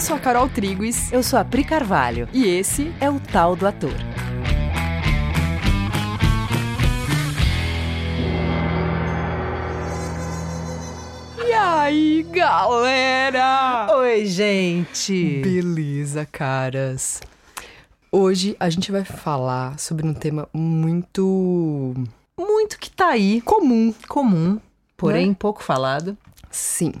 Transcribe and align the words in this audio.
Eu 0.00 0.02
sou 0.02 0.16
a 0.16 0.18
Carol 0.18 0.48
Triguis. 0.48 1.12
Eu 1.12 1.22
sou 1.22 1.38
a 1.38 1.44
Pri 1.44 1.62
Carvalho. 1.62 2.26
E 2.32 2.46
esse 2.46 2.90
é 3.02 3.10
o 3.10 3.20
Tal 3.20 3.54
do 3.54 3.66
Ator. 3.66 3.92
E 11.46 11.52
aí, 11.52 12.22
galera? 12.30 13.94
Oi, 13.98 14.24
gente! 14.24 15.42
Beleza, 15.42 16.24
caras. 16.24 17.20
Hoje 18.10 18.56
a 18.58 18.70
gente 18.70 18.90
vai 18.90 19.04
falar 19.04 19.78
sobre 19.78 20.06
um 20.06 20.14
tema 20.14 20.48
muito. 20.50 21.92
Muito 22.38 22.78
que 22.78 22.90
tá 22.90 23.08
aí. 23.08 23.42
Comum. 23.42 23.92
Comum, 24.08 24.58
porém 24.96 25.28
né? 25.28 25.36
pouco 25.38 25.62
falado. 25.62 26.16
Sim. 26.50 26.92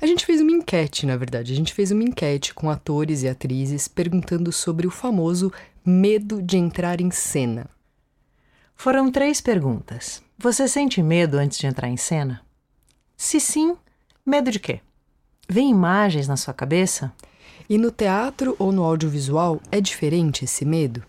A 0.00 0.06
gente 0.06 0.26
fez 0.26 0.40
uma 0.40 0.50
enquete, 0.50 1.06
na 1.06 1.16
verdade. 1.16 1.52
A 1.52 1.56
gente 1.56 1.72
fez 1.72 1.92
uma 1.92 2.02
enquete 2.02 2.52
com 2.52 2.68
atores 2.68 3.22
e 3.22 3.28
atrizes 3.28 3.86
perguntando 3.86 4.50
sobre 4.50 4.86
o 4.86 4.90
famoso 4.90 5.52
medo 5.84 6.42
de 6.42 6.56
entrar 6.56 7.00
em 7.00 7.10
cena. 7.12 7.70
Foram 8.74 9.10
três 9.10 9.40
perguntas. 9.40 10.22
Você 10.36 10.66
sente 10.66 11.02
medo 11.02 11.38
antes 11.38 11.56
de 11.56 11.66
entrar 11.66 11.88
em 11.88 11.96
cena? 11.96 12.42
Se 13.16 13.40
sim, 13.40 13.76
medo 14.24 14.50
de 14.50 14.58
quê? 14.58 14.80
Vem 15.48 15.70
imagens 15.70 16.26
na 16.26 16.36
sua 16.36 16.52
cabeça? 16.52 17.12
E 17.70 17.78
no 17.78 17.90
teatro 17.90 18.56
ou 18.58 18.72
no 18.72 18.82
audiovisual 18.82 19.60
é 19.70 19.80
diferente 19.80 20.44
esse 20.44 20.64
medo? 20.64 21.02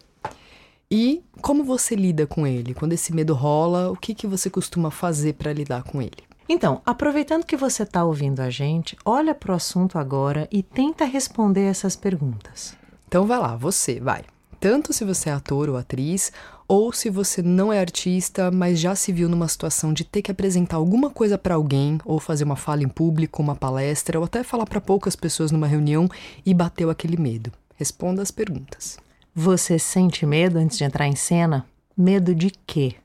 E 0.90 1.24
como 1.42 1.64
você 1.64 1.96
lida 1.96 2.26
com 2.26 2.48
ele? 2.48 2.74
Quando 2.74 2.94
esse 2.94 3.14
medo 3.14 3.34
rola, 3.34 3.92
o 3.92 3.98
que, 3.98 4.16
que 4.16 4.28
você 4.28 4.50
costuma 4.50 4.90
fazer 4.90 5.34
para 5.34 5.52
lidar 5.52 5.84
com 5.84 6.02
ele? 6.02 6.27
Então, 6.50 6.82
aproveitando 6.86 7.46
que 7.46 7.58
você 7.58 7.84
está 7.84 8.06
ouvindo 8.06 8.40
a 8.40 8.50
gente, 8.50 8.96
olha 9.04 9.36
para 9.36 9.52
o 9.52 9.56
assunto 9.56 9.98
agora 9.98 10.48
e 10.50 10.64
tenta 10.64 11.04
responder 11.04 11.64
essas 11.64 11.96
perguntas. 11.96 12.76
Então 13.08 13.26
vai 13.26 13.38
lá, 13.38 13.56
você, 13.56 14.00
vai. 14.00 14.24
Tanto 14.60 14.94
se 14.94 15.04
você 15.04 15.30
é 15.30 15.34
ator 15.34 15.70
ou 15.70 15.78
atriz, 15.78 16.32
ou 16.68 16.92
se 16.92 17.10
você 17.10 17.42
não 17.42 17.72
é 17.72 17.80
artista, 17.80 18.50
mas 18.50 18.80
já 18.80 18.96
se 18.96 19.12
viu 19.12 19.30
numa 19.30 19.48
situação 19.48 19.94
de 19.94 20.04
ter 20.04 20.22
que 20.22 20.32
apresentar 20.32 20.78
alguma 20.78 21.10
coisa 21.10 21.38
para 21.38 21.56
alguém, 21.56 22.00
ou 22.04 22.20
fazer 22.20 22.44
uma 22.44 22.56
fala 22.56 22.84
em 22.84 22.88
público, 22.88 23.42
uma 23.42 23.56
palestra, 23.56 24.18
ou 24.18 24.26
até 24.26 24.44
falar 24.44 24.66
para 24.66 24.82
poucas 24.82 25.16
pessoas 25.16 25.52
numa 25.52 25.68
reunião 25.68 26.10
e 26.46 26.54
bateu 26.54 26.90
aquele 26.90 27.18
medo. 27.18 27.52
Responda 27.76 28.22
as 28.22 28.32
perguntas. 28.32 28.98
Você 29.36 29.78
sente 29.78 30.26
medo 30.26 30.58
antes 30.58 30.78
de 30.78 30.84
entrar 30.84 31.08
em 31.08 31.16
cena? 31.16 31.66
Medo 31.96 32.34
de 32.34 32.52
quê? 32.66 32.96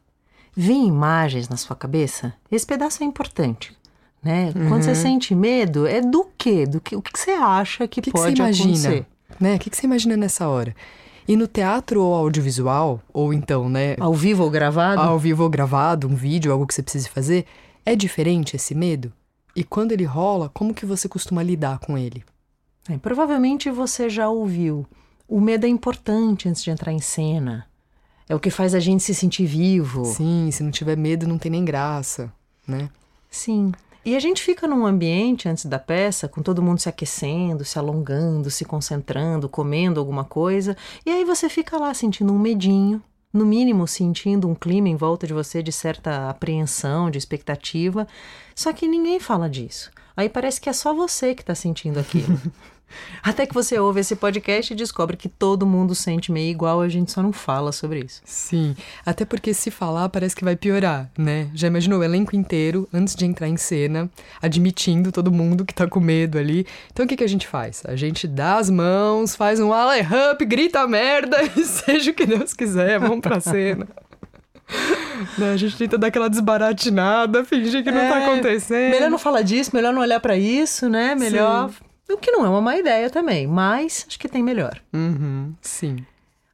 Vem 0.55 0.87
imagens 0.87 1.49
na 1.49 1.57
sua 1.57 1.75
cabeça? 1.75 2.35
Esse 2.51 2.67
pedaço 2.67 3.03
é 3.03 3.07
importante. 3.07 3.77
Né? 4.23 4.53
Uhum. 4.55 4.69
Quando 4.69 4.83
você 4.83 4.95
sente 4.95 5.35
medo, 5.35 5.87
é 5.87 6.01
do 6.01 6.27
quê? 6.39 6.67
Do 6.67 6.81
que, 6.81 6.95
o 6.95 7.03
que 7.03 7.19
você 7.19 7.33
acha 7.33 7.89
que, 7.89 8.01
que 8.01 8.11
pode 8.11 8.33
que 8.33 8.37
você 8.37 8.43
imagina, 8.43 8.69
acontecer? 8.69 9.07
Né? 9.41 9.57
O 9.57 9.59
que, 9.59 9.71
que 9.71 9.77
você 9.77 9.87
imagina 9.87 10.17
nessa 10.17 10.49
hora? 10.49 10.77
E 11.27 11.37
no 11.37 11.47
teatro 11.47 12.03
ou 12.03 12.15
audiovisual, 12.15 13.01
ou 13.13 13.33
então, 13.33 13.69
né? 13.69 13.97
Ao 13.99 14.15
vivo 14.15 14.45
ou 14.45 14.51
gravado? 14.51 15.01
Ao 15.01 15.19
vivo 15.19 15.45
ou 15.45 15.51
gravado, 15.51 16.07
um 16.07 16.15
vídeo, 16.15 16.53
algo 16.53 16.67
que 16.67 16.75
você 16.75 16.83
precise 16.83 17.09
fazer, 17.09 17.47
é 17.85 17.97
diferente 17.97 18.57
esse 18.57 18.75
medo? 18.75 19.13
E 19.55 19.63
quando 19.63 19.93
ele 19.93 20.05
rola, 20.05 20.49
como 20.49 20.75
que 20.75 20.87
você 20.87 21.09
costuma 21.09 21.43
lidar 21.43 21.79
com 21.79 21.97
ele? 21.97 22.25
É, 22.89 22.99
provavelmente 22.99 23.71
você 23.71 24.09
já 24.09 24.29
ouviu. 24.29 24.87
O 25.29 25.41
medo 25.41 25.65
é 25.67 25.69
importante 25.69 26.49
antes 26.49 26.63
de 26.63 26.71
entrar 26.71 26.93
em 26.93 27.01
cena. 27.01 27.67
É 28.29 28.35
o 28.35 28.41
que 28.41 28.51
faz 28.51 28.75
a 28.75 28.81
gente 28.81 29.03
se 29.03 29.15
sentir 29.15 29.47
vivo. 29.47 30.05
Sim, 30.05 30.51
se 30.51 30.63
não 30.63 30.71
tiver 30.71 30.97
medo, 30.97 31.27
não 31.27 31.39
tem 31.39 31.51
nem 31.51 31.65
graça, 31.65 32.33
né? 32.67 32.89
Sim. 33.31 33.73
E 34.05 34.17
a 34.17 34.21
gente 34.21 34.43
fica 34.43 34.67
num 34.67 34.85
ambiente 34.85 35.49
antes 35.49 35.65
da 35.67 35.79
peça, 35.79 36.27
com 36.27 36.43
todo 36.43 36.63
mundo 36.63 36.81
se 36.81 36.89
aquecendo, 36.89 37.65
se 37.65 37.79
alongando, 37.79 38.51
se 38.51 38.65
concentrando, 38.65 39.49
comendo 39.49 40.01
alguma 40.01 40.25
coisa, 40.25 40.77
e 41.07 41.11
aí 41.11 41.25
você 41.25 41.49
fica 41.49 41.79
lá 41.79 41.95
sentindo 41.95 42.33
um 42.33 42.39
medinho, 42.39 43.01
no 43.33 43.47
mínimo 43.47 43.87
sentindo 43.87 44.49
um 44.49 44.55
clima 44.57 44.89
em 44.89 44.97
volta 44.97 45.27
de 45.27 45.33
você 45.33 45.63
de 45.63 45.71
certa 45.71 46.29
apreensão, 46.29 47.11
de 47.11 47.19
expectativa, 47.19 48.07
só 48.57 48.73
que 48.73 48.89
ninguém 48.89 49.21
fala 49.21 49.49
disso. 49.49 49.91
Aí 50.17 50.29
parece 50.29 50.61
que 50.61 50.69
é 50.69 50.73
só 50.73 50.93
você 50.93 51.35
que 51.35 51.43
está 51.43 51.55
sentindo 51.55 51.99
aquilo. 51.99 52.39
Até 53.23 53.47
que 53.47 53.55
você 53.55 53.79
ouve 53.79 54.01
esse 54.01 54.17
podcast 54.17 54.73
e 54.73 54.77
descobre 54.77 55.17
que 55.17 55.29
todo 55.29 55.67
mundo 55.67 55.95
sente 55.95 56.33
meio 56.33 56.51
igual, 56.51 56.81
a 56.81 56.89
gente 56.89 57.13
só 57.13 57.23
não 57.23 57.33
fala 57.33 57.73
sobre 57.73 58.01
isso. 58.01 58.21
Sim, 58.25 58.75
até 59.05 59.25
porque 59.25 59.55
se 59.55 59.71
falar 59.71 60.09
parece 60.09 60.35
que 60.35 60.45
vai 60.45 60.57
piorar, 60.57 61.11
né? 61.17 61.49
Já 61.55 61.69
imaginou 61.69 62.01
o 62.01 62.05
elenco 62.05 62.35
inteiro, 62.35 62.89
antes 62.93 63.15
de 63.15 63.25
entrar 63.25 63.49
em 63.49 63.57
cena, 63.57 64.11
admitindo 64.41 65.13
todo 65.13 65.31
mundo 65.31 65.65
que 65.65 65.75
tá 65.75 65.87
com 65.87 66.01
medo 66.01 66.39
ali. 66.39 66.67
Então 66.93 67.05
o 67.05 67.09
que, 67.09 67.17
que 67.17 67.25
a 67.25 67.29
gente 67.29 67.47
faz? 67.47 67.83
A 67.87 67.97
gente 67.97 68.27
dá 68.27 68.57
as 68.57 68.69
mãos, 68.69 69.37
faz 69.37 69.61
um 69.61 69.71
up, 69.71 70.45
grita 70.45 70.87
merda 70.87 71.39
e 71.57 71.65
seja 71.65 72.11
o 72.11 72.15
que 72.15 72.27
Deus 72.27 72.53
quiser, 72.53 72.99
vamos 72.99 73.21
pra 73.21 73.41
cena. 73.41 73.87
Né? 75.39 75.53
A 75.53 75.57
gente 75.57 75.77
tenta 75.77 75.99
dar 75.99 76.09
aquela 76.09 76.29
desbaratinada, 76.29 77.45
fingir 77.45 77.83
que 77.83 77.89
é, 77.89 77.93
não 77.93 78.01
tá 78.01 78.21
é, 78.21 78.25
acontecendo. 78.25 78.91
Melhor 78.91 79.11
não 79.11 79.19
falar 79.19 79.43
disso, 79.43 79.71
melhor 79.75 79.93
não 79.93 80.01
olhar 80.01 80.19
para 80.19 80.37
isso, 80.37 80.89
né? 80.89 81.15
Melhor 81.15 81.69
Sim. 81.69 81.77
O 82.11 82.17
que 82.17 82.31
não 82.31 82.45
é 82.45 82.49
uma 82.49 82.61
má 82.61 82.77
ideia 82.77 83.09
também, 83.09 83.47
mas 83.47 84.05
acho 84.07 84.19
que 84.19 84.29
tem 84.29 84.43
melhor. 84.43 84.81
Uhum, 84.93 85.55
sim. 85.61 86.05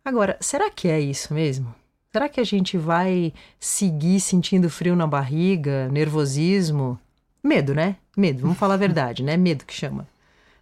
Agora, 0.04 0.36
será 0.40 0.70
que 0.70 0.88
é 0.88 1.00
isso 1.00 1.34
mesmo? 1.34 1.74
Será 2.12 2.28
que 2.28 2.40
a 2.40 2.44
gente 2.44 2.78
vai 2.78 3.32
seguir 3.60 4.20
sentindo 4.20 4.70
frio 4.70 4.96
na 4.96 5.06
barriga, 5.06 5.88
nervosismo? 5.88 6.98
Medo, 7.42 7.74
né? 7.74 7.96
Medo, 8.16 8.40
vamos 8.40 8.58
falar 8.58 8.74
a 8.74 8.78
verdade, 8.78 9.22
né? 9.22 9.36
Medo 9.36 9.64
que 9.64 9.74
chama. 9.74 10.08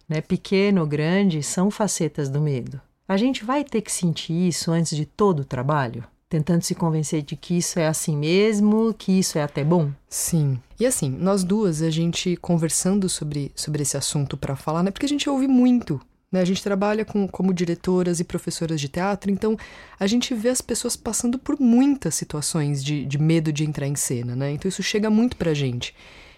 Né? 0.07 0.21
Pequeno 0.21 0.85
grande 0.85 1.41
são 1.41 1.71
facetas 1.71 2.29
do 2.29 2.41
medo. 2.41 2.81
A 3.07 3.15
gente 3.15 3.45
vai 3.45 3.63
ter 3.63 3.81
que 3.81 3.91
sentir 3.91 4.47
isso 4.47 4.71
antes 4.71 4.95
de 4.95 5.05
todo 5.05 5.39
o 5.39 5.45
trabalho? 5.45 6.03
Tentando 6.29 6.61
se 6.61 6.75
convencer 6.75 7.21
de 7.21 7.35
que 7.35 7.57
isso 7.57 7.79
é 7.79 7.87
assim 7.87 8.15
mesmo, 8.17 8.93
que 8.93 9.11
isso 9.11 9.37
é 9.37 9.43
até 9.43 9.63
bom? 9.63 9.91
Sim. 10.09 10.59
E 10.79 10.85
assim, 10.85 11.09
nós 11.09 11.43
duas, 11.43 11.81
a 11.81 11.89
gente 11.89 12.35
conversando 12.37 13.07
sobre, 13.07 13.51
sobre 13.55 13.83
esse 13.83 13.95
assunto 13.95 14.35
para 14.35 14.55
falar, 14.55 14.83
né? 14.83 14.91
Porque 14.91 15.05
a 15.05 15.09
gente 15.09 15.29
ouve 15.29 15.47
muito. 15.47 15.99
Né? 16.31 16.41
A 16.41 16.45
gente 16.45 16.61
trabalha 16.61 17.05
com, 17.05 17.27
como 17.27 17.53
diretoras 17.53 18.19
e 18.19 18.23
professoras 18.23 18.81
de 18.81 18.89
teatro, 18.89 19.31
então 19.31 19.57
a 19.97 20.05
gente 20.05 20.33
vê 20.33 20.49
as 20.49 20.61
pessoas 20.61 20.95
passando 20.95 21.39
por 21.39 21.59
muitas 21.59 22.15
situações 22.15 22.83
de, 22.83 23.05
de 23.05 23.17
medo 23.17 23.51
de 23.51 23.63
entrar 23.63 23.87
em 23.87 23.95
cena, 23.95 24.35
né? 24.35 24.51
Então 24.51 24.67
isso 24.67 24.83
chega 24.83 25.09
muito 25.09 25.37
pra 25.37 25.53
gente. 25.53 25.95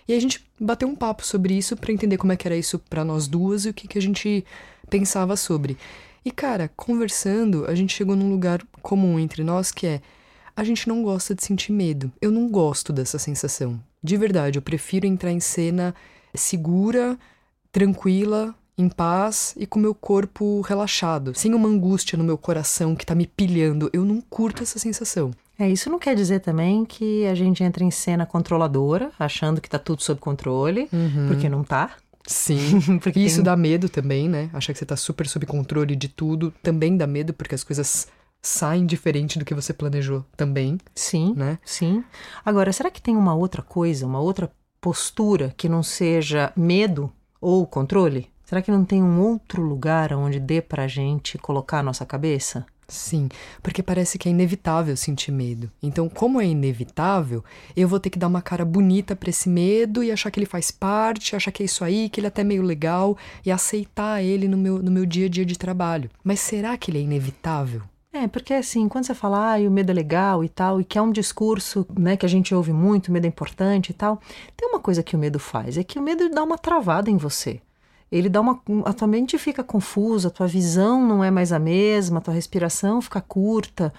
E 0.07 0.13
a 0.13 0.19
gente 0.19 0.44
bateu 0.59 0.88
um 0.88 0.95
papo 0.95 1.25
sobre 1.25 1.56
isso 1.56 1.75
para 1.75 1.91
entender 1.91 2.17
como 2.17 2.31
é 2.31 2.38
que 2.38 2.47
era 2.47 2.56
isso 2.56 2.79
para 2.79 3.03
nós 3.03 3.27
duas 3.27 3.66
e 3.66 3.69
o 3.69 3.73
que, 3.73 3.88
que 3.88 3.97
a 3.97 4.01
gente 4.01 4.45
pensava 4.89 5.35
sobre. 5.35 5.77
E 6.24 6.31
cara, 6.31 6.69
conversando, 6.75 7.66
a 7.66 7.75
gente 7.75 7.96
chegou 7.96 8.16
num 8.16 8.30
lugar 8.30 8.62
comum 8.81 9.19
entre 9.19 9.44
nós 9.44 9.72
que 9.72 9.88
é 9.88 10.02
a 10.56 10.63
gente 10.63 10.90
não 10.90 11.03
gosta 11.03 11.34
de 11.34 11.44
sentir 11.44 11.72
medo. 11.72 12.12
Eu 12.22 12.31
não 12.31 12.50
gosto 12.50 12.91
dessa 12.91 13.18
sensação. 13.18 13.80
De 14.03 14.18
verdade, 14.18 14.57
eu 14.57 14.62
prefiro 14.62 15.06
entrar 15.06 15.31
em 15.31 15.40
cena 15.40 15.96
segura, 16.34 17.18
tranquila, 17.72 18.53
em 18.78 18.90
paz 18.90 19.53
e 19.57 19.66
com 19.66 19.80
meu 19.80 19.94
corpo 19.94 20.62
relaxado, 20.62 21.34
sem 21.35 21.53
uma 21.53 21.68
angústia 21.68 22.18
no 22.18 22.24
meu 22.24 22.38
coração 22.38 22.96
que 22.96 23.06
tá 23.06 23.13
me 23.13 23.28
pilhando. 23.28 23.90
Eu 23.91 24.06
não 24.06 24.22
curto 24.22 24.63
essa 24.63 24.80
sensação. 24.80 25.31
É, 25.57 25.69
isso 25.69 25.90
não 25.90 26.00
quer 26.00 26.16
dizer 26.16 26.40
também 26.40 26.86
que 26.86 27.25
a 27.25 27.36
gente 27.36 27.62
entra 27.62 27.84
em 27.84 27.91
cena 27.91 28.25
controladora, 28.25 29.12
achando 29.19 29.59
que 29.59 29.69
tá 29.69 29.78
tudo 29.78 30.01
sob 30.01 30.22
controle, 30.22 30.88
uhum. 30.91 31.28
porque 31.28 31.50
não 31.50 31.63
tá. 31.63 31.91
Sim, 32.29 32.79
porque 33.01 33.19
isso 33.19 33.38
tem... 33.38 33.44
dá 33.45 33.57
medo 33.57 33.90
também, 33.90 34.29
né? 34.29 34.50
Achar 34.53 34.72
que 34.72 34.79
você 34.79 34.85
tá 34.85 34.95
super 34.95 35.28
sob 35.28 35.45
controle 35.47 35.95
de 35.95 36.07
tudo 36.07 36.53
também 36.62 36.95
dá 36.95 37.07
medo, 37.07 37.34
porque 37.34 37.56
as 37.56 37.63
coisas 37.63 38.07
saem 38.41 38.85
diferente 38.85 39.40
do 39.40 39.44
que 39.44 39.53
você 39.53 39.73
planejou 39.73 40.23
também. 40.38 40.78
Sim, 40.94 41.34
né? 41.35 41.57
Sim. 41.66 42.03
Agora, 42.45 42.72
será 42.72 42.91
que 42.91 43.01
tem 43.01 43.18
uma 43.18 43.34
outra 43.34 43.63
coisa, 43.63 44.06
uma 44.06 44.19
outra 44.19 44.51
postura 44.79 45.53
que 45.57 45.68
não 45.68 45.81
seja 45.81 46.54
medo 46.56 47.12
ou 47.42 47.65
controle? 47.65 48.30
Será 48.45 48.62
que 48.62 48.71
não 48.71 48.86
tem 48.86 49.04
um 49.04 49.19
outro 49.21 49.62
lugar 49.62 50.13
onde 50.13 50.39
dê 50.39 50.62
pra 50.62 50.88
gente 50.88 51.38
colocar 51.38 51.80
a 51.80 51.83
nossa 51.83 52.06
cabeça? 52.06 52.65
Sim, 52.89 53.30
porque 53.62 53.83
parece 53.83 54.18
que 54.18 54.27
é 54.27 54.31
inevitável 54.31 54.97
sentir 54.97 55.31
medo. 55.31 55.71
Então, 55.81 56.09
como 56.09 56.41
é 56.41 56.45
inevitável, 56.45 57.44
eu 57.75 57.88
vou 57.88 58.00
ter 58.00 58.09
que 58.09 58.19
dar 58.19 58.27
uma 58.27 58.41
cara 58.41 58.65
bonita 58.65 59.15
para 59.15 59.30
esse 59.30 59.47
medo 59.47 60.03
e 60.03 60.12
achar 60.12 60.31
que 60.31 60.39
ele 60.39 60.45
faz 60.45 60.71
parte, 60.71 61.36
achar 61.36 61.51
que 61.51 61.62
é 61.62 61.65
isso 61.65 61.83
aí, 61.83 62.09
que 62.09 62.19
ele 62.19 62.27
é 62.27 62.30
até 62.30 62.44
meio 62.44 62.63
legal 62.63 63.18
e 63.45 63.51
aceitar 63.51 64.24
ele 64.24 64.47
no 64.47 64.57
meu, 64.57 64.81
no 64.81 64.91
meu 64.91 65.06
dia 65.06 65.27
a 65.27 65.30
dia 65.30 65.45
de 65.45 65.57
trabalho. 65.57 66.09
Mas 66.24 66.39
será 66.39 66.75
que 66.77 66.89
ele 66.89 66.97
é 66.97 67.01
inevitável? 67.01 67.83
É, 68.12 68.27
porque 68.27 68.56
assim, 68.56 68.89
quando 68.89 69.06
você 69.06 69.13
fala, 69.13 69.53
ah, 69.53 69.59
o 69.59 69.69
medo 69.69 69.92
é 69.92 69.94
legal 69.94 70.44
e 70.44 70.50
tal, 70.50 70.81
e 70.81 70.83
que 70.83 70.97
é 70.97 71.01
um 71.01 71.12
discurso, 71.12 71.85
né, 71.97 72.18
que 72.18 72.25
a 72.25 72.30
gente 72.30 72.56
ouve 72.56 72.74
muito, 72.74 73.09
o 73.09 73.12
medo 73.12 73.25
é 73.25 73.27
importante 73.27 73.92
e 73.92 73.94
tal, 73.94 74.19
tem 74.57 74.68
uma 74.68 74.80
coisa 74.80 75.03
que 75.03 75.15
o 75.15 75.19
medo 75.19 75.38
faz, 75.38 75.77
é 75.77 75.83
que 75.83 76.00
o 76.00 76.01
medo 76.01 76.27
dá 76.27 76.44
uma 76.44 76.57
travada 76.57 77.12
em 77.12 77.18
você 77.18 77.62
ele 78.11 78.29
dá 78.29 78.41
uma. 78.41 78.61
A 78.85 78.94
tua 78.94 79.07
mente 79.07 79.38
fica 79.38 79.63
confusa, 79.63 80.27
a 80.29 80.31
tua 80.31 80.47
visão 80.47 81.06
não 81.06 81.23
é 81.23 81.29
mais 81.29 81.51
a 81.51 81.59
mesma, 81.59 82.19
a 82.19 82.21
tua 82.21 82.33
respiração 82.33 83.01
fica 83.01 83.21
curta. 83.21 83.94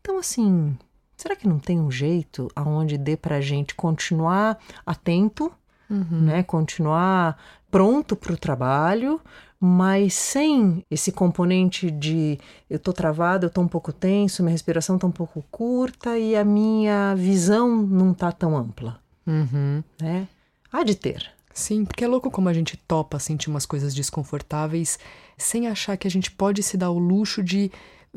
Então, 0.00 0.18
assim, 0.18 0.76
será 1.16 1.34
que 1.34 1.48
não 1.48 1.58
tem 1.58 1.80
um 1.80 1.90
jeito 1.90 2.50
aonde 2.54 2.96
dê 2.96 3.16
pra 3.16 3.40
gente 3.40 3.74
continuar 3.74 4.58
atento, 4.86 5.52
uhum. 5.90 6.20
né? 6.22 6.42
Continuar 6.42 7.38
pronto 7.70 8.16
para 8.16 8.32
o 8.32 8.36
trabalho, 8.36 9.20
mas 9.58 10.14
sem 10.14 10.84
esse 10.90 11.12
componente 11.12 11.90
de 11.90 12.38
eu 12.68 12.78
tô 12.78 12.92
travado, 12.92 13.46
eu 13.46 13.50
tô 13.50 13.60
um 13.60 13.68
pouco 13.68 13.92
tenso, 13.92 14.42
minha 14.42 14.52
respiração 14.52 14.98
tá 14.98 15.06
um 15.06 15.12
pouco 15.12 15.44
curta 15.50 16.18
e 16.18 16.34
a 16.34 16.44
minha 16.44 17.14
visão 17.14 17.76
não 17.76 18.14
tá 18.14 18.32
tão 18.32 18.56
ampla. 18.56 18.98
Uhum. 19.26 19.82
Né? 20.00 20.26
Há 20.72 20.82
de 20.82 20.94
ter. 20.94 21.39
Sim, 21.52 21.84
porque 21.84 22.04
é 22.04 22.08
louco 22.08 22.30
como 22.30 22.48
a 22.48 22.52
gente 22.52 22.76
topa 22.76 23.18
sentir 23.18 23.50
umas 23.50 23.66
coisas 23.66 23.94
desconfortáveis 23.94 24.98
sem 25.36 25.66
achar 25.66 25.96
que 25.96 26.06
a 26.06 26.10
gente 26.10 26.30
pode 26.30 26.62
se 26.62 26.76
dar 26.76 26.90
o 26.90 26.98
luxo 26.98 27.42
de 27.42 27.70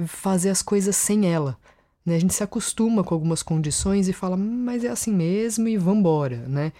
fazer 0.05 0.49
as 0.49 0.61
coisas 0.61 0.95
sem 0.95 1.31
ela. 1.31 1.57
Né? 2.05 2.15
A 2.15 2.19
gente 2.19 2.33
se 2.33 2.43
acostuma 2.43 3.03
com 3.03 3.13
algumas 3.13 3.41
condições 3.41 4.07
e 4.07 4.13
fala, 4.13 4.35
hum, 4.35 4.63
mas 4.65 4.83
é 4.83 4.89
assim 4.89 5.11
mesmo 5.11 5.67
e 5.67 5.77
vambora, 5.77 6.47
né? 6.47 6.73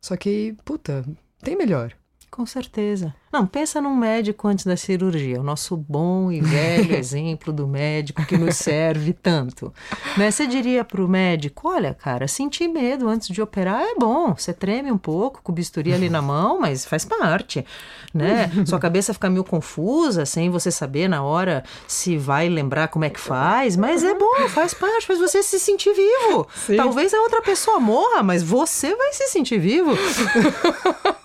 Só 0.00 0.16
que, 0.16 0.56
puta, 0.64 1.04
tem 1.42 1.56
melhor. 1.56 1.92
Com 2.38 2.46
certeza. 2.46 3.12
Não, 3.32 3.44
pensa 3.44 3.80
num 3.80 3.96
médico 3.96 4.46
antes 4.46 4.64
da 4.64 4.76
cirurgia, 4.76 5.40
o 5.40 5.42
nosso 5.42 5.76
bom 5.76 6.30
e 6.30 6.40
velho 6.40 6.94
exemplo 6.96 7.52
do 7.52 7.66
médico 7.66 8.24
que 8.24 8.38
nos 8.38 8.54
serve 8.54 9.12
tanto. 9.12 9.74
Né? 10.16 10.30
Você 10.30 10.46
diria 10.46 10.84
para 10.84 11.02
o 11.02 11.08
médico: 11.08 11.68
olha, 11.68 11.92
cara, 11.92 12.28
sentir 12.28 12.68
medo 12.68 13.08
antes 13.08 13.26
de 13.26 13.42
operar 13.42 13.82
é 13.82 13.96
bom. 13.96 14.36
Você 14.36 14.52
treme 14.52 14.92
um 14.92 14.96
pouco 14.96 15.42
com 15.42 15.50
o 15.50 15.54
bisturi 15.54 15.92
ali 15.92 16.08
na 16.08 16.22
mão, 16.22 16.60
mas 16.60 16.86
faz 16.86 17.04
parte. 17.04 17.66
Né? 18.14 18.52
Sua 18.64 18.78
cabeça 18.78 19.12
fica 19.12 19.28
meio 19.28 19.42
confusa, 19.42 20.24
sem 20.24 20.48
você 20.48 20.70
saber 20.70 21.08
na 21.08 21.24
hora 21.24 21.64
se 21.88 22.16
vai 22.16 22.48
lembrar 22.48 22.86
como 22.86 23.04
é 23.04 23.10
que 23.10 23.18
faz, 23.18 23.76
mas 23.76 24.04
é 24.04 24.14
bom, 24.14 24.48
faz 24.50 24.72
parte, 24.72 25.08
faz 25.08 25.18
você 25.18 25.42
se 25.42 25.58
sentir 25.58 25.92
vivo. 25.92 26.46
Sim. 26.54 26.76
Talvez 26.76 27.12
a 27.12 27.20
outra 27.20 27.42
pessoa 27.42 27.80
morra, 27.80 28.22
mas 28.22 28.44
você 28.44 28.94
vai 28.94 29.12
se 29.12 29.26
sentir 29.26 29.58
vivo. 29.58 29.90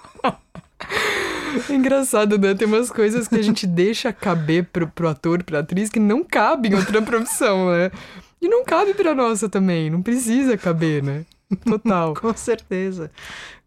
É 1.69 1.73
engraçado, 1.75 2.37
né? 2.37 2.53
Tem 2.53 2.67
umas 2.67 2.89
coisas 2.89 3.27
que 3.27 3.35
a 3.35 3.41
gente 3.41 3.65
deixa 3.67 4.11
caber 4.11 4.65
pro, 4.65 4.87
pro 4.87 5.09
ator, 5.09 5.43
pra 5.43 5.59
atriz, 5.59 5.89
que 5.89 5.99
não 5.99 6.23
cabe 6.23 6.69
em 6.69 6.75
outra 6.75 7.01
profissão, 7.03 7.71
né? 7.71 7.91
E 8.41 8.47
não 8.47 8.63
cabe 8.63 8.93
pra 8.93 9.15
nossa 9.15 9.47
também, 9.47 9.89
não 9.89 10.01
precisa 10.01 10.57
caber, 10.57 11.01
né? 11.01 11.25
Total. 11.65 12.13
Com 12.19 12.35
certeza. 12.35 13.11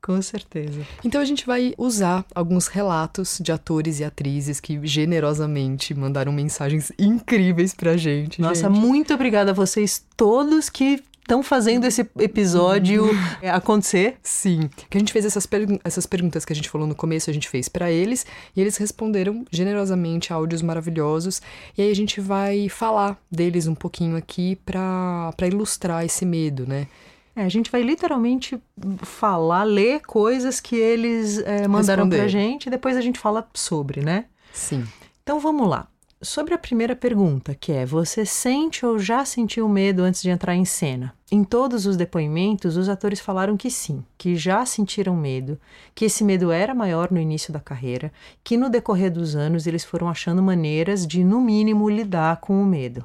Com 0.02 0.20
certeza. 0.22 0.82
Então 1.04 1.20
a 1.20 1.24
gente 1.24 1.44
vai 1.44 1.74
usar 1.76 2.24
alguns 2.34 2.68
relatos 2.68 3.38
de 3.42 3.50
atores 3.50 3.98
e 3.98 4.04
atrizes 4.04 4.60
que 4.60 4.78
generosamente 4.86 5.94
mandaram 5.94 6.30
mensagens 6.30 6.92
incríveis 6.98 7.74
pra 7.74 7.96
gente. 7.96 8.40
Nossa, 8.40 8.68
gente. 8.68 8.78
muito 8.78 9.12
obrigada 9.12 9.50
a 9.50 9.54
vocês 9.54 10.04
todos 10.16 10.68
que 10.68 11.02
estão 11.26 11.42
fazendo 11.42 11.84
esse 11.84 12.08
episódio 12.18 13.10
é, 13.42 13.50
acontecer. 13.50 14.16
Sim, 14.22 14.70
que 14.88 14.96
a 14.96 15.00
gente 15.00 15.12
fez 15.12 15.24
essas, 15.24 15.44
pergu 15.44 15.78
essas 15.84 16.06
perguntas 16.06 16.44
que 16.44 16.52
a 16.52 16.56
gente 16.56 16.70
falou 16.70 16.86
no 16.86 16.94
começo, 16.94 17.28
a 17.28 17.32
gente 17.32 17.48
fez 17.48 17.68
para 17.68 17.90
eles 17.90 18.24
e 18.54 18.60
eles 18.60 18.76
responderam 18.76 19.44
generosamente 19.50 20.32
áudios 20.32 20.62
maravilhosos. 20.62 21.42
E 21.76 21.82
aí 21.82 21.90
a 21.90 21.94
gente 21.94 22.20
vai 22.20 22.68
falar 22.68 23.18
deles 23.30 23.66
um 23.66 23.74
pouquinho 23.74 24.16
aqui 24.16 24.56
para 24.64 25.34
ilustrar 25.42 26.04
esse 26.04 26.24
medo, 26.24 26.64
né? 26.66 26.86
É, 27.34 27.42
a 27.42 27.48
gente 27.48 27.70
vai 27.70 27.82
literalmente 27.82 28.58
falar, 29.02 29.64
ler 29.64 30.00
coisas 30.00 30.58
que 30.58 30.76
eles 30.76 31.38
é, 31.38 31.68
mandaram 31.68 32.04
Responder. 32.04 32.16
pra 32.16 32.28
gente 32.28 32.66
e 32.66 32.70
depois 32.70 32.96
a 32.96 33.00
gente 33.00 33.18
fala 33.18 33.46
sobre, 33.52 34.00
né? 34.00 34.26
Sim. 34.54 34.86
Então 35.22 35.38
vamos 35.38 35.68
lá. 35.68 35.88
Sobre 36.26 36.54
a 36.54 36.58
primeira 36.58 36.96
pergunta, 36.96 37.54
que 37.54 37.70
é: 37.70 37.86
você 37.86 38.26
sente 38.26 38.84
ou 38.84 38.98
já 38.98 39.24
sentiu 39.24 39.68
medo 39.68 40.02
antes 40.02 40.20
de 40.20 40.28
entrar 40.28 40.56
em 40.56 40.64
cena? 40.64 41.14
Em 41.30 41.44
todos 41.44 41.86
os 41.86 41.96
depoimentos, 41.96 42.76
os 42.76 42.88
atores 42.88 43.20
falaram 43.20 43.56
que 43.56 43.70
sim, 43.70 44.04
que 44.18 44.34
já 44.34 44.66
sentiram 44.66 45.14
medo, 45.14 45.56
que 45.94 46.06
esse 46.06 46.24
medo 46.24 46.50
era 46.50 46.74
maior 46.74 47.12
no 47.12 47.20
início 47.20 47.52
da 47.52 47.60
carreira, 47.60 48.12
que 48.42 48.56
no 48.56 48.68
decorrer 48.68 49.12
dos 49.12 49.36
anos 49.36 49.68
eles 49.68 49.84
foram 49.84 50.08
achando 50.08 50.42
maneiras 50.42 51.06
de, 51.06 51.22
no 51.22 51.40
mínimo, 51.40 51.88
lidar 51.88 52.40
com 52.40 52.60
o 52.60 52.66
medo. 52.66 53.04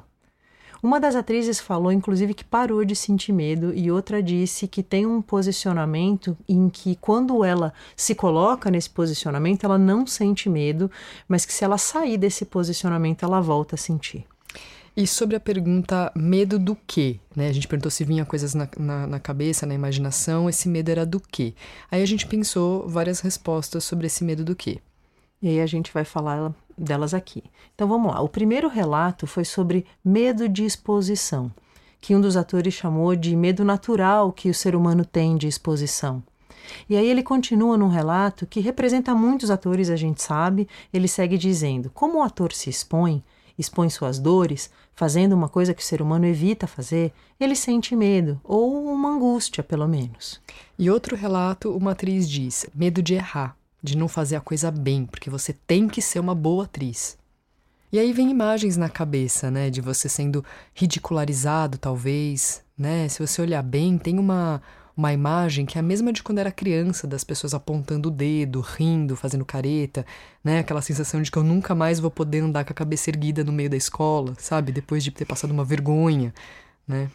Uma 0.82 0.98
das 0.98 1.14
atrizes 1.14 1.60
falou, 1.60 1.92
inclusive, 1.92 2.34
que 2.34 2.44
parou 2.44 2.84
de 2.84 2.96
sentir 2.96 3.32
medo, 3.32 3.72
e 3.72 3.88
outra 3.88 4.20
disse 4.20 4.66
que 4.66 4.82
tem 4.82 5.06
um 5.06 5.22
posicionamento 5.22 6.36
em 6.48 6.68
que, 6.68 6.96
quando 6.96 7.44
ela 7.44 7.72
se 7.96 8.16
coloca 8.16 8.68
nesse 8.68 8.90
posicionamento, 8.90 9.62
ela 9.62 9.78
não 9.78 10.04
sente 10.04 10.48
medo, 10.48 10.90
mas 11.28 11.46
que 11.46 11.52
se 11.52 11.62
ela 11.62 11.78
sair 11.78 12.18
desse 12.18 12.44
posicionamento, 12.44 13.22
ela 13.22 13.40
volta 13.40 13.76
a 13.76 13.78
sentir. 13.78 14.26
E 14.96 15.06
sobre 15.06 15.36
a 15.36 15.40
pergunta 15.40 16.10
medo 16.16 16.58
do 16.58 16.76
quê? 16.84 17.20
Né? 17.34 17.48
A 17.48 17.52
gente 17.52 17.68
perguntou 17.68 17.90
se 17.90 18.04
vinha 18.04 18.26
coisas 18.26 18.52
na, 18.52 18.68
na, 18.76 19.06
na, 19.06 19.20
cabeça, 19.20 19.64
na 19.64 19.74
imaginação, 19.74 20.50
esse 20.50 20.68
medo 20.68 20.90
era 20.90 21.06
do 21.06 21.20
quê? 21.20 21.54
Aí 21.92 22.02
a 22.02 22.06
gente 22.06 22.26
pensou 22.26 22.88
várias 22.88 23.20
respostas 23.20 23.84
sobre 23.84 24.08
esse 24.08 24.24
medo 24.24 24.44
do 24.44 24.56
quê. 24.56 24.80
E 25.40 25.48
aí 25.48 25.60
a 25.60 25.66
gente 25.66 25.92
vai 25.92 26.04
falar 26.04 26.54
delas 26.76 27.14
aqui. 27.14 27.42
Então 27.74 27.88
vamos 27.88 28.12
lá. 28.12 28.20
O 28.20 28.28
primeiro 28.28 28.68
relato 28.68 29.26
foi 29.26 29.44
sobre 29.44 29.86
medo 30.04 30.48
de 30.48 30.64
exposição, 30.64 31.50
que 32.00 32.14
um 32.14 32.20
dos 32.20 32.36
atores 32.36 32.74
chamou 32.74 33.14
de 33.14 33.34
medo 33.36 33.64
natural 33.64 34.32
que 34.32 34.50
o 34.50 34.54
ser 34.54 34.74
humano 34.74 35.04
tem 35.04 35.36
de 35.36 35.46
exposição. 35.46 36.22
E 36.88 36.96
aí 36.96 37.06
ele 37.06 37.22
continua 37.22 37.76
num 37.76 37.88
relato 37.88 38.46
que 38.46 38.60
representa 38.60 39.14
muitos 39.14 39.50
atores, 39.50 39.90
a 39.90 39.96
gente 39.96 40.22
sabe. 40.22 40.68
Ele 40.92 41.08
segue 41.08 41.36
dizendo: 41.36 41.90
como 41.92 42.18
o 42.18 42.22
ator 42.22 42.52
se 42.52 42.70
expõe, 42.70 43.22
expõe 43.58 43.90
suas 43.90 44.18
dores, 44.18 44.70
fazendo 44.94 45.32
uma 45.32 45.48
coisa 45.48 45.74
que 45.74 45.82
o 45.82 45.84
ser 45.84 46.00
humano 46.00 46.26
evita 46.26 46.66
fazer, 46.66 47.12
ele 47.38 47.56
sente 47.56 47.96
medo, 47.96 48.40
ou 48.44 48.92
uma 48.92 49.10
angústia, 49.10 49.62
pelo 49.62 49.88
menos. 49.88 50.40
E 50.78 50.90
outro 50.90 51.16
relato, 51.16 51.76
uma 51.76 51.92
atriz 51.92 52.28
diz: 52.28 52.66
medo 52.74 53.02
de 53.02 53.14
errar 53.14 53.56
de 53.82 53.96
não 53.96 54.08
fazer 54.08 54.36
a 54.36 54.40
coisa 54.40 54.70
bem, 54.70 55.04
porque 55.06 55.28
você 55.28 55.52
tem 55.52 55.88
que 55.88 56.00
ser 56.00 56.20
uma 56.20 56.34
boa 56.34 56.64
atriz. 56.64 57.18
E 57.92 57.98
aí 57.98 58.12
vem 58.12 58.30
imagens 58.30 58.76
na 58.76 58.88
cabeça, 58.88 59.50
né, 59.50 59.68
de 59.68 59.80
você 59.80 60.08
sendo 60.08 60.44
ridicularizado, 60.74 61.76
talvez, 61.76 62.62
né? 62.78 63.08
Se 63.08 63.26
você 63.26 63.42
olhar 63.42 63.62
bem, 63.62 63.98
tem 63.98 64.18
uma 64.18 64.62
uma 64.96 65.12
imagem 65.12 65.64
que 65.64 65.78
é 65.78 65.80
a 65.80 65.82
mesma 65.82 66.12
de 66.12 66.22
quando 66.22 66.38
era 66.38 66.52
criança, 66.52 67.06
das 67.06 67.24
pessoas 67.24 67.54
apontando 67.54 68.08
o 68.08 68.12
dedo, 68.12 68.60
rindo, 68.60 69.16
fazendo 69.16 69.44
careta, 69.44 70.04
né? 70.44 70.58
Aquela 70.58 70.82
sensação 70.82 71.22
de 71.22 71.30
que 71.30 71.38
eu 71.38 71.42
nunca 71.42 71.74
mais 71.74 71.98
vou 71.98 72.10
poder 72.10 72.40
andar 72.40 72.64
com 72.64 72.72
a 72.72 72.74
cabeça 72.74 73.10
erguida 73.10 73.42
no 73.42 73.52
meio 73.52 73.70
da 73.70 73.76
escola, 73.76 74.34
sabe? 74.38 74.70
Depois 74.72 75.02
de 75.02 75.10
ter 75.10 75.24
passado 75.24 75.50
uma 75.50 75.64
vergonha, 75.64 76.32
né? 76.86 77.10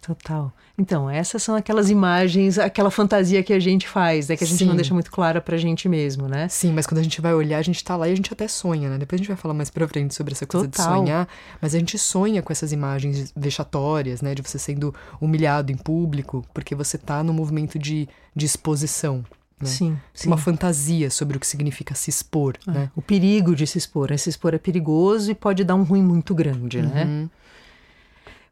Total. 0.00 0.50
Então, 0.78 1.10
essas 1.10 1.42
são 1.42 1.54
aquelas 1.54 1.90
imagens, 1.90 2.58
aquela 2.58 2.90
fantasia 2.90 3.42
que 3.42 3.52
a 3.52 3.60
gente 3.60 3.86
faz, 3.86 4.28
né? 4.28 4.36
Que 4.36 4.44
a 4.44 4.46
gente 4.46 4.60
Sim. 4.60 4.64
não 4.64 4.74
deixa 4.74 4.94
muito 4.94 5.10
clara 5.10 5.38
pra 5.38 5.58
gente 5.58 5.90
mesmo, 5.90 6.26
né? 6.26 6.48
Sim, 6.48 6.72
mas 6.72 6.86
quando 6.86 7.00
a 7.00 7.02
gente 7.02 7.20
vai 7.20 7.34
olhar, 7.34 7.58
a 7.58 7.62
gente 7.62 7.84
tá 7.84 7.96
lá 7.96 8.08
e 8.08 8.12
a 8.12 8.14
gente 8.14 8.32
até 8.32 8.48
sonha, 8.48 8.88
né? 8.88 8.96
Depois 8.96 9.18
a 9.18 9.22
gente 9.22 9.28
vai 9.28 9.36
falar 9.36 9.52
mais 9.52 9.68
pra 9.68 9.86
frente 9.86 10.14
sobre 10.14 10.32
essa 10.32 10.46
coisa 10.46 10.66
Total. 10.66 10.86
de 10.86 10.98
sonhar, 11.00 11.28
mas 11.60 11.74
a 11.74 11.78
gente 11.78 11.98
sonha 11.98 12.40
com 12.40 12.50
essas 12.50 12.72
imagens 12.72 13.30
vexatórias, 13.36 14.22
né? 14.22 14.34
De 14.34 14.40
você 14.40 14.58
sendo 14.58 14.94
humilhado 15.20 15.70
em 15.70 15.76
público, 15.76 16.46
porque 16.54 16.74
você 16.74 16.96
tá 16.96 17.22
no 17.22 17.34
movimento 17.34 17.78
de, 17.78 18.08
de 18.34 18.46
exposição. 18.46 19.22
Né? 19.60 19.66
Sim, 19.68 19.98
sim. 20.14 20.28
Uma 20.28 20.38
fantasia 20.38 21.10
sobre 21.10 21.36
o 21.36 21.40
que 21.40 21.46
significa 21.46 21.94
se 21.94 22.08
expor, 22.08 22.56
é, 22.66 22.70
né? 22.70 22.90
O 22.96 23.02
perigo 23.02 23.54
de 23.54 23.66
se 23.66 23.76
expor. 23.76 24.10
Né? 24.10 24.16
Se 24.16 24.30
expor 24.30 24.54
é 24.54 24.58
perigoso 24.58 25.30
e 25.30 25.34
pode 25.34 25.62
dar 25.62 25.74
um 25.74 25.82
ruim 25.82 26.02
muito 26.02 26.34
grande, 26.34 26.80
né? 26.80 27.04
uhum. 27.04 27.22
né? 27.24 27.30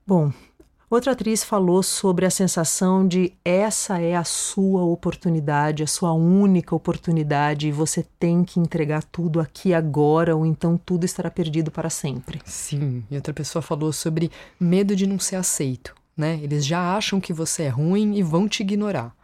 Bom, 0.06 0.32
Outra 0.90 1.12
atriz 1.12 1.44
falou 1.44 1.82
sobre 1.82 2.24
a 2.24 2.30
sensação 2.30 3.06
de 3.06 3.34
essa 3.44 4.00
é 4.00 4.16
a 4.16 4.24
sua 4.24 4.82
oportunidade, 4.84 5.82
a 5.82 5.86
sua 5.86 6.14
única 6.14 6.74
oportunidade 6.74 7.68
e 7.68 7.72
você 7.72 8.06
tem 8.18 8.42
que 8.42 8.58
entregar 8.58 9.04
tudo 9.04 9.38
aqui 9.38 9.74
agora 9.74 10.34
ou 10.34 10.46
então 10.46 10.78
tudo 10.78 11.04
estará 11.04 11.30
perdido 11.30 11.70
para 11.70 11.90
sempre. 11.90 12.40
Sim, 12.46 13.04
e 13.10 13.16
outra 13.16 13.34
pessoa 13.34 13.60
falou 13.60 13.92
sobre 13.92 14.30
medo 14.58 14.96
de 14.96 15.06
não 15.06 15.18
ser 15.18 15.36
aceito, 15.36 15.94
né? 16.16 16.40
Eles 16.42 16.64
já 16.64 16.96
acham 16.96 17.20
que 17.20 17.34
você 17.34 17.64
é 17.64 17.68
ruim 17.68 18.16
e 18.16 18.22
vão 18.22 18.48
te 18.48 18.62
ignorar. 18.62 19.14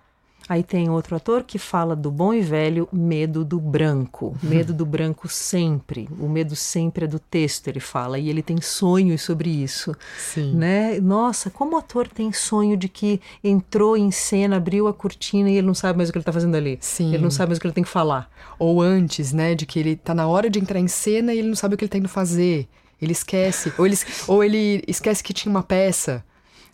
Aí 0.49 0.63
tem 0.63 0.91
outro 0.91 1.17
ator 1.17 1.43
que 1.43 1.59
fala 1.59 1.97
do 1.97 2.11
bom 2.11 2.35
e 2.35 2.43
velho 2.43 2.87
medo 2.93 3.45
do 3.45 3.59
branco. 3.59 4.37
Medo 4.43 4.75
do 4.75 4.85
branco 4.85 5.27
sempre. 5.27 6.07
O 6.21 6.29
medo 6.29 6.55
sempre 6.55 7.07
é 7.07 7.09
do 7.09 7.19
texto, 7.19 7.69
ele 7.69 7.81
fala. 7.81 8.19
E 8.19 8.29
ele 8.29 8.43
tem 8.43 8.61
sonhos 8.61 9.23
sobre 9.23 9.49
isso. 9.49 9.97
Sim. 10.19 10.55
Né? 10.55 11.01
Nossa, 11.01 11.49
como 11.49 11.77
o 11.77 11.79
ator 11.79 12.07
tem 12.07 12.31
sonho 12.33 12.77
de 12.77 12.89
que 12.89 13.21
entrou 13.43 13.97
em 13.97 14.11
cena, 14.11 14.57
abriu 14.57 14.87
a 14.87 14.93
cortina 14.93 15.51
e 15.51 15.57
ele 15.57 15.67
não 15.67 15.75
sabe 15.75 15.97
mais 15.97 16.11
o 16.11 16.13
que 16.13 16.19
ele 16.19 16.23
está 16.23 16.33
fazendo 16.33 16.57
ali. 16.57 16.77
Sim. 16.81 17.15
Ele 17.15 17.23
não 17.23 17.31
sabe 17.31 17.49
mais 17.51 17.59
o 17.59 17.61
que 17.61 17.67
ele 17.67 17.75
tem 17.75 17.85
que 17.85 17.91
falar. 17.91 18.31
Ou 18.59 18.83
antes, 18.83 19.33
né? 19.33 19.55
De 19.55 19.65
que 19.65 19.79
ele 19.79 19.93
está 19.93 20.15
na 20.15 20.27
hora 20.27 20.51
de 20.51 20.59
entrar 20.59 20.79
em 20.79 20.89
cena 20.89 21.33
e 21.33 21.39
ele 21.39 21.49
não 21.49 21.57
sabe 21.57 21.75
o 21.75 21.79
que 21.79 21.85
ele 21.85 21.89
está 21.89 21.99
indo 21.99 22.09
fazer. 22.09 22.69
Ele 23.01 23.13
esquece. 23.13 23.73
ou, 23.79 23.87
ele, 23.87 23.97
ou 24.29 24.45
ele 24.45 24.85
esquece 24.87 25.23
que 25.23 25.33
tinha 25.33 25.51
uma 25.51 25.63
peça 25.63 26.23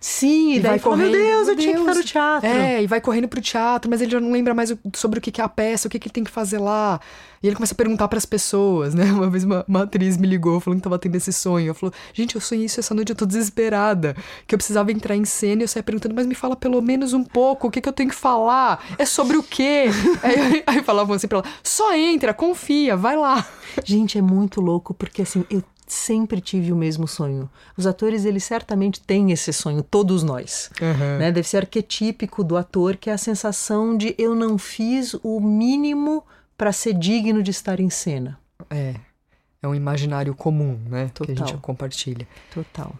Sim, 0.01 0.53
e, 0.53 0.57
e 0.57 0.61
daí 0.61 0.71
vai 0.71 0.79
fala, 0.79 0.97
correndo, 0.97 1.13
meu 1.13 1.21
Deus, 1.21 1.29
meu 1.29 1.39
eu 1.41 1.45
Deus. 1.45 1.59
tinha 1.59 1.75
que 1.75 1.81
estar 1.81 1.95
no 1.95 2.05
teatro. 2.05 2.49
É, 2.49 2.83
e 2.83 2.87
vai 2.87 3.01
correndo 3.03 3.29
pro 3.29 3.41
teatro, 3.41 3.91
mas 3.91 4.01
ele 4.01 4.11
já 4.11 4.19
não 4.19 4.33
lembra 4.33 4.55
mais 4.55 4.75
sobre 4.95 5.19
o 5.19 5.23
que 5.23 5.39
é 5.39 5.45
a 5.45 5.49
peça, 5.49 5.89
o 5.89 5.91
que, 5.91 5.99
que 5.99 6.09
ele 6.09 6.13
tem 6.15 6.25
que 6.25 6.31
fazer 6.31 6.59
lá. 6.59 6.99
E 7.43 7.47
ele 7.47 7.55
começa 7.55 7.75
a 7.75 7.77
perguntar 7.77 8.09
para 8.09 8.17
as 8.17 8.25
pessoas, 8.25 8.95
né? 8.95 9.05
Uma 9.13 9.29
vez 9.29 9.45
uma, 9.45 9.63
uma, 9.69 9.83
atriz 9.83 10.17
me 10.17 10.27
ligou 10.27 10.59
falando 10.59 10.79
que 10.79 10.85
tava 10.85 10.99
tendo 10.99 11.17
esse 11.17 11.33
sonho. 11.33 11.67
Ela 11.67 11.75
falou: 11.75 11.93
Gente, 12.15 12.35
eu 12.35 12.41
sonhei 12.41 12.65
isso 12.65 12.81
essa 12.81 12.95
noite, 12.95 13.11
eu 13.11 13.17
tô 13.17 13.27
desesperada. 13.27 14.17
Que 14.47 14.55
eu 14.55 14.59
precisava 14.59 14.91
entrar 14.91 15.17
em 15.17 15.25
cena 15.27 15.63
e 15.63 15.65
eu 15.65 15.69
saía 15.69 15.83
perguntando, 15.83 16.15
mas 16.15 16.27
me 16.27 16.35
fala 16.35 16.57
pelo 16.57 16.81
menos 16.81 17.13
um 17.13 17.23
pouco, 17.25 17.69
o 17.69 17.71
que, 17.71 17.81
que 17.81 17.89
eu 17.89 17.93
tenho 17.93 18.09
que 18.09 18.15
falar? 18.15 18.83
É 18.99 19.05
sobre 19.05 19.37
o 19.37 19.43
quê? 19.43 19.87
aí, 20.23 20.63
aí 20.67 20.83
falavam 20.83 21.15
assim 21.15 21.29
pra 21.29 21.39
ela: 21.39 21.47
Só 21.63 21.95
entra, 21.95 22.33
confia, 22.33 22.97
vai 22.97 23.17
lá. 23.17 23.47
Gente, 23.85 24.17
é 24.17 24.23
muito 24.23 24.61
louco, 24.61 24.95
porque 24.95 25.23
assim, 25.23 25.45
eu 25.51 25.63
sempre 25.93 26.41
tive 26.41 26.73
o 26.73 26.77
mesmo 26.77 27.07
sonho. 27.09 27.49
Os 27.77 27.87
atores, 27.87 28.25
eles 28.25 28.45
certamente 28.45 29.01
têm 29.01 29.33
esse 29.33 29.53
sonho, 29.53 29.83
todos 29.83 30.23
nós. 30.23 30.71
Uhum. 30.81 31.19
Né? 31.19 31.33
Deve 31.33 31.47
ser 31.47 31.59
arquetípico 31.59 32.45
do 32.45 32.57
ator, 32.57 32.97
que 32.97 33.11
é 33.11 33.13
a 33.13 33.19
sensação 33.19 33.97
de 33.97 34.15
eu 34.19 34.35
não 34.35 34.59
fiz 34.59 35.15
o 35.23 35.41
mínimo 35.41 36.25
para 36.57 36.73
ser 36.73 36.95
digno 36.95 37.43
de 37.43 37.51
estar 37.51 37.81
em 37.81 37.91
cena. 37.91 38.39
É. 38.69 38.95
É 39.63 39.69
um 39.69 39.75
imaginário 39.75 40.35
comum, 40.35 40.79
né? 40.89 41.11
Total. 41.13 41.35
Que 41.35 41.43
a 41.43 41.47
gente 41.47 41.59
compartilha. 41.59 42.27
Total. 42.53 42.95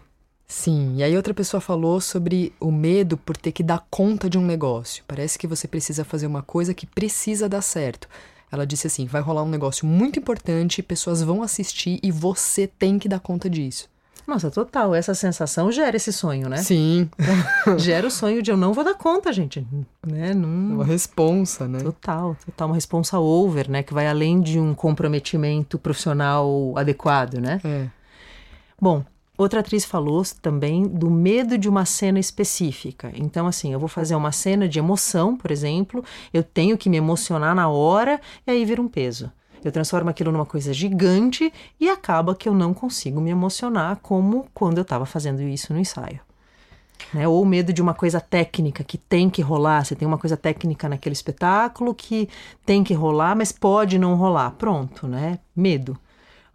Sim, 0.47 0.97
e 0.97 1.03
aí 1.03 1.15
outra 1.15 1.33
pessoa 1.33 1.61
falou 1.61 2.01
sobre 2.01 2.53
o 2.59 2.71
medo 2.71 3.15
por 3.15 3.37
ter 3.37 3.53
que 3.53 3.63
dar 3.63 3.87
conta 3.89 4.29
de 4.29 4.37
um 4.37 4.45
negócio. 4.45 5.01
Parece 5.07 5.39
que 5.39 5.47
você 5.47 5.65
precisa 5.65 6.03
fazer 6.03 6.27
uma 6.27 6.41
coisa 6.41 6.73
que 6.73 6.85
precisa 6.85 7.47
dar 7.47 7.61
certo. 7.61 8.07
Ela 8.51 8.65
disse 8.65 8.87
assim: 8.87 9.05
vai 9.05 9.21
rolar 9.21 9.43
um 9.43 9.49
negócio 9.49 9.87
muito 9.87 10.19
importante, 10.19 10.83
pessoas 10.83 11.21
vão 11.21 11.41
assistir 11.41 11.99
e 12.03 12.11
você 12.11 12.67
tem 12.67 12.99
que 12.99 13.07
dar 13.07 13.19
conta 13.19 13.49
disso. 13.49 13.89
Nossa, 14.27 14.51
total. 14.51 14.93
Essa 14.93 15.13
sensação 15.13 15.71
gera 15.71 15.95
esse 15.95 16.13
sonho, 16.13 16.47
né? 16.47 16.57
Sim. 16.57 17.09
gera 17.77 18.07
o 18.07 18.11
sonho 18.11 18.41
de 18.41 18.51
eu 18.51 18.57
não 18.57 18.71
vou 18.71 18.83
dar 18.83 18.93
conta, 18.93 19.33
gente. 19.33 19.65
Né? 20.05 20.33
Não... 20.33 20.75
Uma 20.75 20.85
responsa, 20.85 21.67
né? 21.67 21.79
Total, 21.79 22.37
total. 22.45 22.67
Uma 22.67 22.75
responsa 22.75 23.19
over, 23.19 23.69
né? 23.69 23.83
Que 23.83 23.93
vai 23.93 24.07
além 24.07 24.39
de 24.39 24.59
um 24.59 24.73
comprometimento 24.73 25.77
profissional 25.79 26.73
adequado, 26.77 27.35
né? 27.35 27.59
É. 27.63 27.87
Bom, 28.79 29.03
Outra 29.41 29.61
atriz 29.61 29.83
falou 29.83 30.21
também 30.39 30.83
do 30.83 31.09
medo 31.09 31.57
de 31.57 31.67
uma 31.67 31.83
cena 31.83 32.19
específica. 32.19 33.11
Então, 33.15 33.47
assim, 33.47 33.73
eu 33.73 33.79
vou 33.79 33.89
fazer 33.89 34.13
uma 34.13 34.31
cena 34.31 34.69
de 34.69 34.77
emoção, 34.77 35.35
por 35.35 35.49
exemplo, 35.49 36.05
eu 36.31 36.43
tenho 36.43 36.77
que 36.77 36.87
me 36.87 36.97
emocionar 36.97 37.55
na 37.55 37.67
hora 37.67 38.21
e 38.45 38.51
aí 38.51 38.63
vira 38.63 38.79
um 38.79 38.87
peso. 38.87 39.31
Eu 39.63 39.71
transformo 39.71 40.11
aquilo 40.11 40.31
numa 40.31 40.45
coisa 40.45 40.71
gigante 40.71 41.51
e 41.79 41.89
acaba 41.89 42.35
que 42.35 42.47
eu 42.47 42.53
não 42.53 42.71
consigo 42.71 43.19
me 43.19 43.31
emocionar 43.31 43.97
como 44.03 44.45
quando 44.53 44.77
eu 44.77 44.83
estava 44.83 45.07
fazendo 45.07 45.41
isso 45.41 45.73
no 45.73 45.79
ensaio. 45.79 46.19
Né? 47.11 47.27
Ou 47.27 47.43
medo 47.43 47.73
de 47.73 47.81
uma 47.81 47.95
coisa 47.95 48.21
técnica 48.21 48.83
que 48.83 48.95
tem 48.95 49.27
que 49.27 49.41
rolar. 49.41 49.83
Você 49.83 49.95
tem 49.95 50.07
uma 50.07 50.19
coisa 50.19 50.37
técnica 50.37 50.87
naquele 50.87 51.13
espetáculo 51.13 51.95
que 51.95 52.29
tem 52.63 52.83
que 52.83 52.93
rolar, 52.93 53.35
mas 53.35 53.51
pode 53.51 53.97
não 53.97 54.13
rolar. 54.13 54.51
Pronto, 54.51 55.07
né? 55.07 55.39
Medo. 55.55 55.97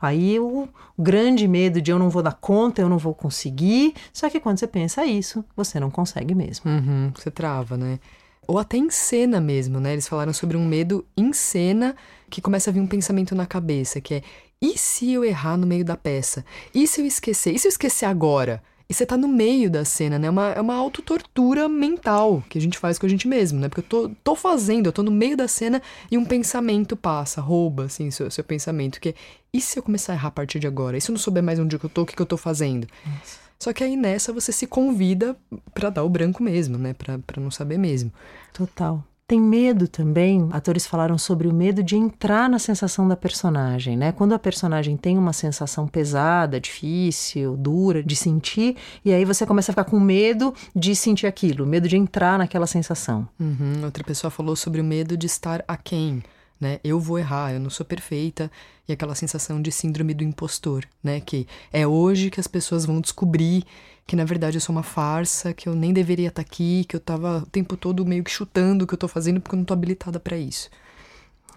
Aí 0.00 0.38
o 0.38 0.68
grande 0.98 1.48
medo 1.48 1.80
de 1.80 1.90
eu 1.90 1.98
não 1.98 2.10
vou 2.10 2.22
dar 2.22 2.34
conta, 2.34 2.82
eu 2.82 2.88
não 2.88 2.98
vou 2.98 3.14
conseguir. 3.14 3.94
Só 4.12 4.28
que 4.28 4.38
quando 4.40 4.58
você 4.58 4.66
pensa 4.66 5.04
isso, 5.04 5.44
você 5.56 5.80
não 5.80 5.90
consegue 5.90 6.34
mesmo. 6.34 6.70
Uhum, 6.70 7.12
você 7.14 7.30
trava, 7.30 7.76
né? 7.76 7.98
Ou 8.46 8.58
até 8.58 8.76
em 8.76 8.90
cena 8.90 9.40
mesmo, 9.40 9.80
né? 9.80 9.92
Eles 9.92 10.06
falaram 10.06 10.32
sobre 10.32 10.56
um 10.56 10.64
medo 10.64 11.04
em 11.16 11.32
cena 11.32 11.96
que 12.30 12.40
começa 12.40 12.70
a 12.70 12.72
vir 12.72 12.80
um 12.80 12.86
pensamento 12.86 13.34
na 13.34 13.46
cabeça, 13.46 14.00
que 14.00 14.14
é: 14.14 14.22
e 14.60 14.78
se 14.78 15.12
eu 15.12 15.24
errar 15.24 15.56
no 15.56 15.66
meio 15.66 15.84
da 15.84 15.96
peça? 15.96 16.44
E 16.74 16.86
se 16.86 17.00
eu 17.00 17.06
esquecer? 17.06 17.54
E 17.54 17.58
se 17.58 17.66
eu 17.66 17.70
esquecer 17.70 18.06
agora? 18.06 18.62
E 18.88 18.94
você 18.94 19.04
tá 19.04 19.16
no 19.16 19.26
meio 19.26 19.68
da 19.68 19.84
cena, 19.84 20.18
né? 20.18 20.28
É 20.28 20.30
uma, 20.30 20.50
é 20.50 20.60
uma 20.60 20.74
autotortura 20.74 21.68
mental 21.68 22.42
que 22.48 22.56
a 22.56 22.60
gente 22.60 22.78
faz 22.78 22.98
com 22.98 23.06
a 23.06 23.08
gente 23.08 23.26
mesmo, 23.26 23.58
né? 23.58 23.68
Porque 23.68 23.80
eu 23.80 23.84
tô, 23.84 24.10
tô 24.22 24.34
fazendo, 24.36 24.86
eu 24.86 24.92
tô 24.92 25.02
no 25.02 25.10
meio 25.10 25.36
da 25.36 25.48
cena 25.48 25.82
e 26.10 26.16
um 26.16 26.24
pensamento 26.24 26.96
passa, 26.96 27.40
rouba, 27.40 27.86
assim, 27.86 28.10
seu, 28.12 28.30
seu 28.30 28.44
pensamento. 28.44 29.00
Que 29.00 29.08
é, 29.08 29.14
e 29.52 29.60
se 29.60 29.76
eu 29.78 29.82
começar 29.82 30.12
a 30.12 30.16
errar 30.16 30.28
a 30.28 30.30
partir 30.30 30.60
de 30.60 30.68
agora? 30.68 30.96
E 30.96 31.00
se 31.00 31.10
eu 31.10 31.14
não 31.14 31.18
souber 31.18 31.42
mais 31.42 31.58
onde 31.58 31.74
eu 31.74 31.88
tô, 31.88 32.02
o 32.02 32.06
que, 32.06 32.14
que 32.14 32.22
eu 32.22 32.26
tô 32.26 32.36
fazendo? 32.36 32.86
Nossa. 33.04 33.46
Só 33.58 33.72
que 33.72 33.82
aí 33.82 33.96
nessa 33.96 34.32
você 34.32 34.52
se 34.52 34.66
convida 34.66 35.36
para 35.74 35.90
dar 35.90 36.04
o 36.04 36.08
branco 36.08 36.42
mesmo, 36.42 36.78
né? 36.78 36.94
Pra, 36.94 37.18
pra 37.18 37.42
não 37.42 37.50
saber 37.50 37.78
mesmo. 37.78 38.12
Total. 38.52 39.02
Tem 39.28 39.40
medo 39.40 39.88
também, 39.88 40.48
atores 40.52 40.86
falaram 40.86 41.18
sobre 41.18 41.48
o 41.48 41.52
medo 41.52 41.82
de 41.82 41.96
entrar 41.96 42.48
na 42.48 42.60
sensação 42.60 43.08
da 43.08 43.16
personagem, 43.16 43.96
né? 43.96 44.12
Quando 44.12 44.34
a 44.34 44.38
personagem 44.38 44.96
tem 44.96 45.18
uma 45.18 45.32
sensação 45.32 45.88
pesada, 45.88 46.60
difícil, 46.60 47.56
dura 47.56 48.04
de 48.04 48.14
sentir, 48.14 48.76
e 49.04 49.12
aí 49.12 49.24
você 49.24 49.44
começa 49.44 49.72
a 49.72 49.74
ficar 49.74 49.82
com 49.82 49.98
medo 49.98 50.54
de 50.76 50.94
sentir 50.94 51.26
aquilo, 51.26 51.66
medo 51.66 51.88
de 51.88 51.96
entrar 51.96 52.38
naquela 52.38 52.68
sensação. 52.68 53.28
Uhum. 53.40 53.84
Outra 53.84 54.04
pessoa 54.04 54.30
falou 54.30 54.54
sobre 54.54 54.80
o 54.80 54.84
medo 54.84 55.16
de 55.16 55.26
estar 55.26 55.64
aquém, 55.66 56.22
né? 56.60 56.78
Eu 56.84 57.00
vou 57.00 57.18
errar, 57.18 57.52
eu 57.52 57.58
não 57.58 57.68
sou 57.68 57.84
perfeita, 57.84 58.48
e 58.88 58.92
aquela 58.92 59.16
sensação 59.16 59.60
de 59.60 59.72
síndrome 59.72 60.14
do 60.14 60.22
impostor, 60.22 60.84
né? 61.02 61.18
Que 61.18 61.48
é 61.72 61.84
hoje 61.84 62.30
que 62.30 62.38
as 62.38 62.46
pessoas 62.46 62.86
vão 62.86 63.00
descobrir 63.00 63.64
que 64.06 64.14
na 64.14 64.24
verdade 64.24 64.56
eu 64.56 64.60
sou 64.60 64.74
uma 64.74 64.82
farsa, 64.82 65.52
que 65.52 65.68
eu 65.68 65.74
nem 65.74 65.92
deveria 65.92 66.28
estar 66.28 66.42
tá 66.42 66.48
aqui, 66.48 66.84
que 66.88 66.94
eu 66.94 67.00
tava 67.00 67.38
o 67.38 67.46
tempo 67.46 67.76
todo 67.76 68.06
meio 68.06 68.22
que 68.22 68.30
chutando 68.30 68.84
o 68.84 68.86
que 68.86 68.94
eu 68.94 68.98
tô 68.98 69.08
fazendo 69.08 69.40
porque 69.40 69.54
eu 69.54 69.58
não 69.58 69.64
tô 69.64 69.74
habilitada 69.74 70.20
para 70.20 70.36
isso. 70.36 70.70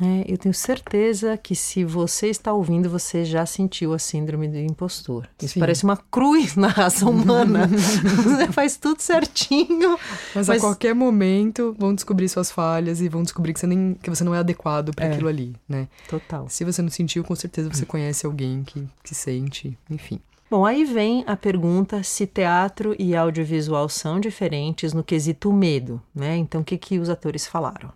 É, 0.02 0.24
eu 0.32 0.38
tenho 0.38 0.54
certeza 0.54 1.36
que 1.36 1.54
se 1.54 1.84
você 1.84 2.28
está 2.28 2.54
ouvindo, 2.54 2.90
você 2.90 3.26
já 3.26 3.46
sentiu 3.46 3.94
a 3.94 4.00
síndrome 4.00 4.48
do 4.48 4.58
impostor. 4.58 5.28
Isso 5.42 5.56
Sim. 5.56 5.60
parece 5.60 5.84
uma 5.84 5.98
cruz 5.98 6.56
na 6.56 6.70
raça 6.70 7.06
humana. 7.06 7.68
você 8.24 8.48
faz 8.50 8.78
tudo 8.78 9.02
certinho. 9.02 10.00
Mas, 10.34 10.48
mas, 10.48 10.58
a 10.58 10.60
qualquer 10.62 10.96
momento 10.96 11.76
vão 11.78 11.94
descobrir 11.94 12.30
suas 12.30 12.50
falhas 12.50 13.02
e 13.02 13.10
vão 13.10 13.24
descobrir 13.24 13.54
que 13.54 13.60
você, 13.60 13.68
nem, 13.68 13.94
que 14.02 14.10
você 14.10 14.24
não 14.24 14.34
é 14.34 14.40
adequado 14.40 14.96
para 14.96 15.06
é. 15.06 15.12
aquilo 15.12 15.28
ali, 15.28 15.54
né? 15.68 15.90
Total. 16.08 16.48
Se 16.48 16.64
você 16.64 16.82
não 16.82 16.90
sentiu, 16.90 17.22
com 17.22 17.36
certeza 17.36 17.70
você 17.70 17.86
conhece 17.86 18.26
alguém 18.26 18.64
que, 18.64 18.88
que 19.04 19.14
sente, 19.14 19.78
enfim. 19.90 20.22
Bom, 20.50 20.66
aí 20.66 20.84
vem 20.84 21.24
a 21.28 21.38
pergunta 21.38 22.02
se 22.02 22.26
teatro 22.26 22.96
e 22.98 23.16
audiovisual 23.16 23.88
são 23.88 24.20
diferentes 24.20 24.94
no 24.94 25.04
quesito 25.04 25.54
medo, 25.54 26.02
né? 26.14 26.38
Então, 26.38 26.62
o 26.62 26.64
que, 26.64 26.76
que 26.76 26.98
os 26.98 27.08
atores 27.08 27.46
falaram? 27.46 27.94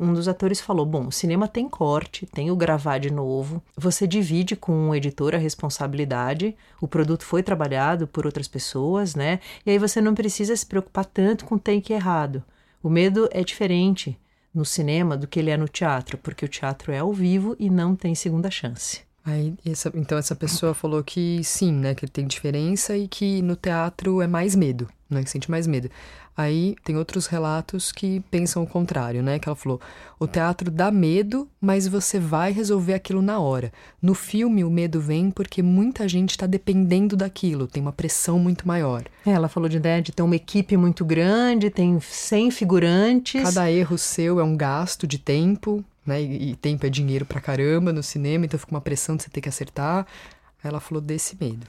Um 0.00 0.14
dos 0.14 0.28
atores 0.28 0.60
falou: 0.60 0.86
Bom, 0.86 1.08
o 1.08 1.12
cinema 1.12 1.48
tem 1.48 1.68
corte, 1.68 2.26
tem 2.26 2.48
o 2.48 2.54
gravar 2.54 2.98
de 2.98 3.12
novo, 3.12 3.60
você 3.76 4.06
divide 4.06 4.54
com 4.54 4.72
um 4.72 4.94
editor 4.94 5.34
a 5.34 5.38
responsabilidade, 5.38 6.54
o 6.80 6.86
produto 6.86 7.24
foi 7.24 7.42
trabalhado 7.42 8.06
por 8.06 8.24
outras 8.24 8.46
pessoas, 8.46 9.16
né? 9.16 9.40
E 9.66 9.70
aí 9.72 9.78
você 9.78 10.00
não 10.00 10.14
precisa 10.14 10.54
se 10.54 10.64
preocupar 10.64 11.04
tanto 11.04 11.44
com 11.44 11.56
o 11.56 11.58
take 11.58 11.92
errado. 11.92 12.44
O 12.80 12.88
medo 12.88 13.28
é 13.32 13.42
diferente 13.42 14.16
no 14.54 14.64
cinema 14.64 15.16
do 15.16 15.26
que 15.26 15.40
ele 15.40 15.50
é 15.50 15.56
no 15.56 15.68
teatro, 15.68 16.16
porque 16.18 16.44
o 16.44 16.48
teatro 16.48 16.92
é 16.92 17.00
ao 17.00 17.12
vivo 17.12 17.56
e 17.58 17.68
não 17.68 17.96
tem 17.96 18.14
segunda 18.14 18.48
chance. 18.48 19.09
Aí, 19.24 19.54
essa, 19.66 19.92
então 19.94 20.16
essa 20.16 20.34
pessoa 20.34 20.72
falou 20.72 21.02
que 21.04 21.42
sim, 21.44 21.72
né, 21.72 21.94
que 21.94 22.06
tem 22.06 22.26
diferença 22.26 22.96
e 22.96 23.06
que 23.06 23.42
no 23.42 23.54
teatro 23.54 24.22
é 24.22 24.26
mais 24.26 24.54
medo, 24.54 24.88
né, 25.08 25.22
que 25.22 25.30
sente 25.30 25.50
mais 25.50 25.66
medo. 25.66 25.90
Aí 26.36 26.74
tem 26.84 26.96
outros 26.96 27.26
relatos 27.26 27.92
que 27.92 28.20
pensam 28.30 28.62
o 28.62 28.66
contrário, 28.66 29.22
né, 29.22 29.38
que 29.38 29.46
ela 29.46 29.56
falou, 29.56 29.78
o 30.18 30.26
teatro 30.26 30.70
dá 30.70 30.90
medo, 30.90 31.46
mas 31.60 31.86
você 31.86 32.18
vai 32.18 32.50
resolver 32.50 32.94
aquilo 32.94 33.20
na 33.20 33.38
hora. 33.38 33.70
No 34.00 34.14
filme 34.14 34.64
o 34.64 34.70
medo 34.70 35.00
vem 35.02 35.30
porque 35.30 35.62
muita 35.62 36.08
gente 36.08 36.30
está 36.30 36.46
dependendo 36.46 37.14
daquilo, 37.14 37.66
tem 37.66 37.82
uma 37.82 37.92
pressão 37.92 38.38
muito 38.38 38.66
maior. 38.66 39.04
É, 39.26 39.32
ela 39.32 39.48
falou 39.48 39.68
de 39.68 39.76
ideia 39.76 40.00
de 40.00 40.12
ter 40.12 40.22
uma 40.22 40.36
equipe 40.36 40.78
muito 40.78 41.04
grande, 41.04 41.68
tem 41.68 42.00
100 42.00 42.50
figurantes. 42.52 43.42
Cada 43.42 43.70
erro 43.70 43.98
seu 43.98 44.40
é 44.40 44.44
um 44.44 44.56
gasto 44.56 45.06
de 45.06 45.18
tempo, 45.18 45.84
né? 46.04 46.22
E, 46.22 46.50
e 46.50 46.56
tempo 46.56 46.86
é 46.86 46.90
dinheiro 46.90 47.24
pra 47.24 47.40
caramba 47.40 47.92
no 47.92 48.02
cinema, 48.02 48.44
então 48.44 48.58
fica 48.58 48.72
uma 48.72 48.80
pressão 48.80 49.16
de 49.16 49.22
você 49.22 49.30
ter 49.30 49.40
que 49.40 49.48
acertar. 49.48 50.06
Aí 50.62 50.68
ela 50.70 50.80
falou 50.80 51.00
desse 51.00 51.36
medo. 51.40 51.66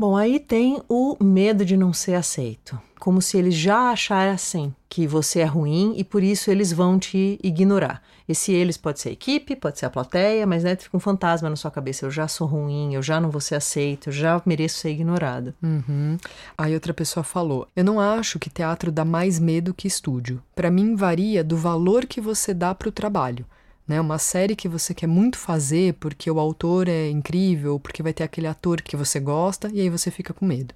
Bom, 0.00 0.16
aí 0.16 0.40
tem 0.40 0.80
o 0.88 1.14
medo 1.22 1.62
de 1.62 1.76
não 1.76 1.92
ser 1.92 2.14
aceito. 2.14 2.80
Como 2.98 3.20
se 3.20 3.36
eles 3.36 3.54
já 3.54 3.90
achassem 3.90 4.74
que 4.88 5.06
você 5.06 5.40
é 5.40 5.44
ruim 5.44 5.92
e 5.94 6.02
por 6.02 6.22
isso 6.22 6.50
eles 6.50 6.72
vão 6.72 6.98
te 6.98 7.38
ignorar. 7.42 8.02
Esse 8.26 8.50
eles 8.50 8.78
pode 8.78 8.98
ser 8.98 9.10
a 9.10 9.12
equipe, 9.12 9.56
pode 9.56 9.78
ser 9.78 9.84
a 9.84 9.90
plateia, 9.90 10.46
mas 10.46 10.64
né, 10.64 10.74
fica 10.74 10.96
um 10.96 11.00
fantasma 11.00 11.50
na 11.50 11.56
sua 11.56 11.70
cabeça. 11.70 12.06
Eu 12.06 12.10
já 12.10 12.26
sou 12.28 12.46
ruim, 12.46 12.94
eu 12.94 13.02
já 13.02 13.20
não 13.20 13.30
vou 13.30 13.42
ser 13.42 13.56
aceito, 13.56 14.08
eu 14.08 14.12
já 14.12 14.40
mereço 14.46 14.78
ser 14.78 14.90
ignorado. 14.90 15.52
Uhum. 15.62 16.16
Aí 16.56 16.72
outra 16.72 16.94
pessoa 16.94 17.22
falou: 17.22 17.68
Eu 17.76 17.84
não 17.84 18.00
acho 18.00 18.38
que 18.38 18.48
teatro 18.48 18.90
dá 18.90 19.04
mais 19.04 19.38
medo 19.38 19.74
que 19.74 19.86
estúdio. 19.86 20.42
Para 20.54 20.70
mim, 20.70 20.94
varia 20.94 21.44
do 21.44 21.58
valor 21.58 22.06
que 22.06 22.22
você 22.22 22.54
dá 22.54 22.74
para 22.74 22.88
o 22.88 22.92
trabalho 22.92 23.44
né? 23.90 24.00
Uma 24.00 24.18
série 24.18 24.54
que 24.54 24.68
você 24.68 24.94
quer 24.94 25.08
muito 25.08 25.36
fazer 25.36 25.94
porque 25.94 26.30
o 26.30 26.38
autor 26.38 26.86
é 26.86 27.10
incrível, 27.10 27.80
porque 27.80 28.04
vai 28.04 28.12
ter 28.12 28.22
aquele 28.22 28.46
ator 28.46 28.80
que 28.80 28.96
você 28.96 29.18
gosta 29.18 29.68
e 29.72 29.80
aí 29.80 29.90
você 29.90 30.12
fica 30.12 30.32
com 30.32 30.46
medo. 30.46 30.72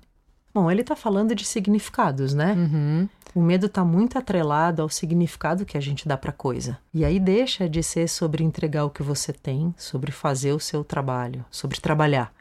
Bom, 0.52 0.68
ele 0.68 0.80
está 0.80 0.96
falando 0.96 1.32
de 1.32 1.44
significados, 1.44 2.34
né? 2.34 2.54
Uhum. 2.54 3.08
O 3.32 3.40
medo 3.40 3.66
está 3.66 3.84
muito 3.84 4.18
atrelado 4.18 4.82
ao 4.82 4.88
significado 4.88 5.64
que 5.64 5.78
a 5.78 5.80
gente 5.80 6.08
dá 6.08 6.16
para 6.16 6.32
coisa. 6.32 6.76
E 6.92 7.04
aí 7.04 7.20
deixa 7.20 7.68
de 7.68 7.84
ser 7.84 8.08
sobre 8.08 8.42
entregar 8.42 8.84
o 8.84 8.90
que 8.90 9.02
você 9.02 9.32
tem, 9.32 9.72
sobre 9.78 10.10
fazer 10.10 10.52
o 10.52 10.58
seu 10.58 10.82
trabalho, 10.82 11.44
sobre 11.52 11.80
trabalhar. 11.80 12.32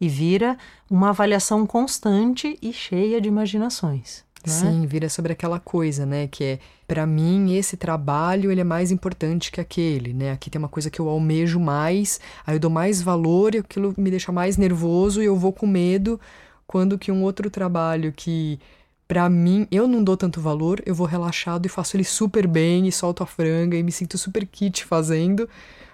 E 0.00 0.08
vira 0.08 0.56
uma 0.88 1.08
avaliação 1.08 1.66
constante 1.66 2.56
e 2.62 2.72
cheia 2.72 3.20
de 3.20 3.28
imaginações. 3.28 4.24
Né? 4.46 4.52
Sim, 4.52 4.86
vira 4.86 5.08
sobre 5.08 5.32
aquela 5.32 5.60
coisa, 5.60 6.06
né? 6.06 6.26
Que 6.26 6.44
é, 6.44 6.58
para 6.88 7.06
mim, 7.06 7.54
esse 7.54 7.76
trabalho 7.76 8.50
ele 8.50 8.60
é 8.60 8.64
mais 8.64 8.90
importante 8.90 9.52
que 9.52 9.60
aquele, 9.60 10.12
né? 10.12 10.32
Aqui 10.32 10.48
tem 10.48 10.58
uma 10.58 10.68
coisa 10.68 10.90
que 10.90 11.00
eu 11.00 11.08
almejo 11.08 11.60
mais, 11.60 12.20
aí 12.46 12.56
eu 12.56 12.60
dou 12.60 12.70
mais 12.70 13.02
valor 13.02 13.54
e 13.54 13.58
aquilo 13.58 13.94
me 13.96 14.10
deixa 14.10 14.32
mais 14.32 14.56
nervoso 14.56 15.22
e 15.22 15.26
eu 15.26 15.36
vou 15.36 15.52
com 15.52 15.66
medo, 15.66 16.18
quando 16.66 16.98
que 16.98 17.12
um 17.12 17.22
outro 17.22 17.50
trabalho 17.50 18.12
que 18.12 18.58
para 19.06 19.28
mim, 19.28 19.66
eu 19.72 19.88
não 19.88 20.04
dou 20.04 20.16
tanto 20.16 20.40
valor, 20.40 20.80
eu 20.86 20.94
vou 20.94 21.04
relaxado 21.04 21.66
e 21.66 21.68
faço 21.68 21.96
ele 21.96 22.04
super 22.04 22.46
bem 22.46 22.86
e 22.86 22.92
solto 22.92 23.24
a 23.24 23.26
franga 23.26 23.76
e 23.76 23.82
me 23.82 23.90
sinto 23.90 24.16
super 24.16 24.46
kit 24.46 24.84
fazendo, 24.84 25.48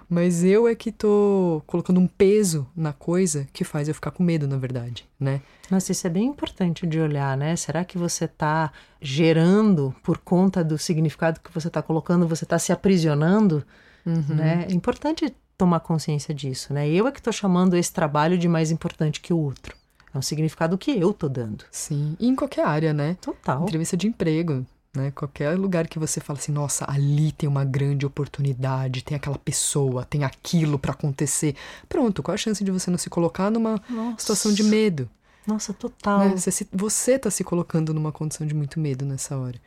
mas 0.08 0.44
eu 0.44 0.66
é 0.68 0.74
que 0.74 0.92
tô 0.92 1.62
colocando 1.66 1.98
um 2.00 2.06
peso 2.06 2.66
na 2.76 2.92
coisa 2.92 3.46
que 3.52 3.64
faz 3.64 3.88
eu 3.88 3.94
ficar 3.94 4.10
com 4.10 4.22
medo, 4.22 4.46
na 4.46 4.56
verdade, 4.56 5.08
né? 5.18 5.40
Nossa, 5.70 5.90
isso 5.92 6.06
é 6.06 6.10
bem 6.10 6.26
importante 6.26 6.86
de 6.86 7.00
olhar, 7.00 7.36
né? 7.36 7.56
Será 7.56 7.84
que 7.84 7.98
você 7.98 8.26
está 8.26 8.70
gerando 9.00 9.94
por 10.02 10.18
conta 10.18 10.62
do 10.62 10.76
significado 10.78 11.40
que 11.40 11.52
você 11.52 11.68
está 11.68 11.82
colocando, 11.82 12.26
você 12.28 12.44
está 12.44 12.58
se 12.58 12.72
aprisionando, 12.72 13.64
Uhum. 14.04 14.36
né? 14.36 14.66
É 14.68 14.72
importante 14.72 15.34
tomar 15.58 15.80
consciência 15.80 16.32
disso, 16.32 16.72
né? 16.72 16.88
Eu 16.88 17.08
é 17.08 17.10
que 17.12 17.18
estou 17.18 17.32
chamando 17.32 17.74
esse 17.76 17.92
trabalho 17.92 18.38
de 18.38 18.46
mais 18.48 18.70
importante 18.70 19.20
que 19.20 19.32
o 19.32 19.38
outro. 19.38 19.74
É 20.14 20.18
um 20.18 20.22
significado 20.22 20.78
que 20.78 20.92
eu 20.92 21.12
tô 21.12 21.28
dando. 21.28 21.64
Sim, 21.70 22.16
e 22.20 22.28
em 22.28 22.34
qualquer 22.36 22.64
área, 22.64 22.94
né? 22.94 23.16
Total. 23.20 23.62
Entrevista 23.64 23.96
de 23.96 24.06
emprego, 24.06 24.64
né? 24.96 25.12
Qualquer 25.14 25.56
lugar 25.58 25.86
que 25.86 25.98
você 25.98 26.20
fala 26.20 26.38
assim, 26.38 26.50
nossa, 26.52 26.84
ali 26.90 27.30
tem 27.32 27.48
uma 27.48 27.64
grande 27.64 28.04
oportunidade, 28.06 29.04
tem 29.04 29.16
aquela 29.16 29.38
pessoa, 29.38 30.04
tem 30.04 30.24
aquilo 30.24 30.78
para 30.78 30.92
acontecer. 30.92 31.54
Pronto, 31.88 32.22
qual 32.22 32.34
a 32.34 32.38
chance 32.38 32.64
de 32.64 32.70
você 32.70 32.90
não 32.90 32.98
se 32.98 33.08
colocar 33.10 33.50
numa 33.50 33.80
Nossa. 33.88 34.18
situação 34.20 34.52
de 34.52 34.62
medo? 34.62 35.08
Nossa, 35.46 35.72
total. 35.72 36.18
né? 36.20 36.36
Você, 36.36 36.50
se- 36.50 36.68
você 36.72 37.18
tá 37.18 37.30
se 37.30 37.44
colocando 37.44 37.94
numa 37.94 38.10
condição 38.10 38.44
de 38.46 38.54
muito 38.54 38.80
medo 38.80 39.04
nessa 39.04 39.36
hora. 39.36 39.60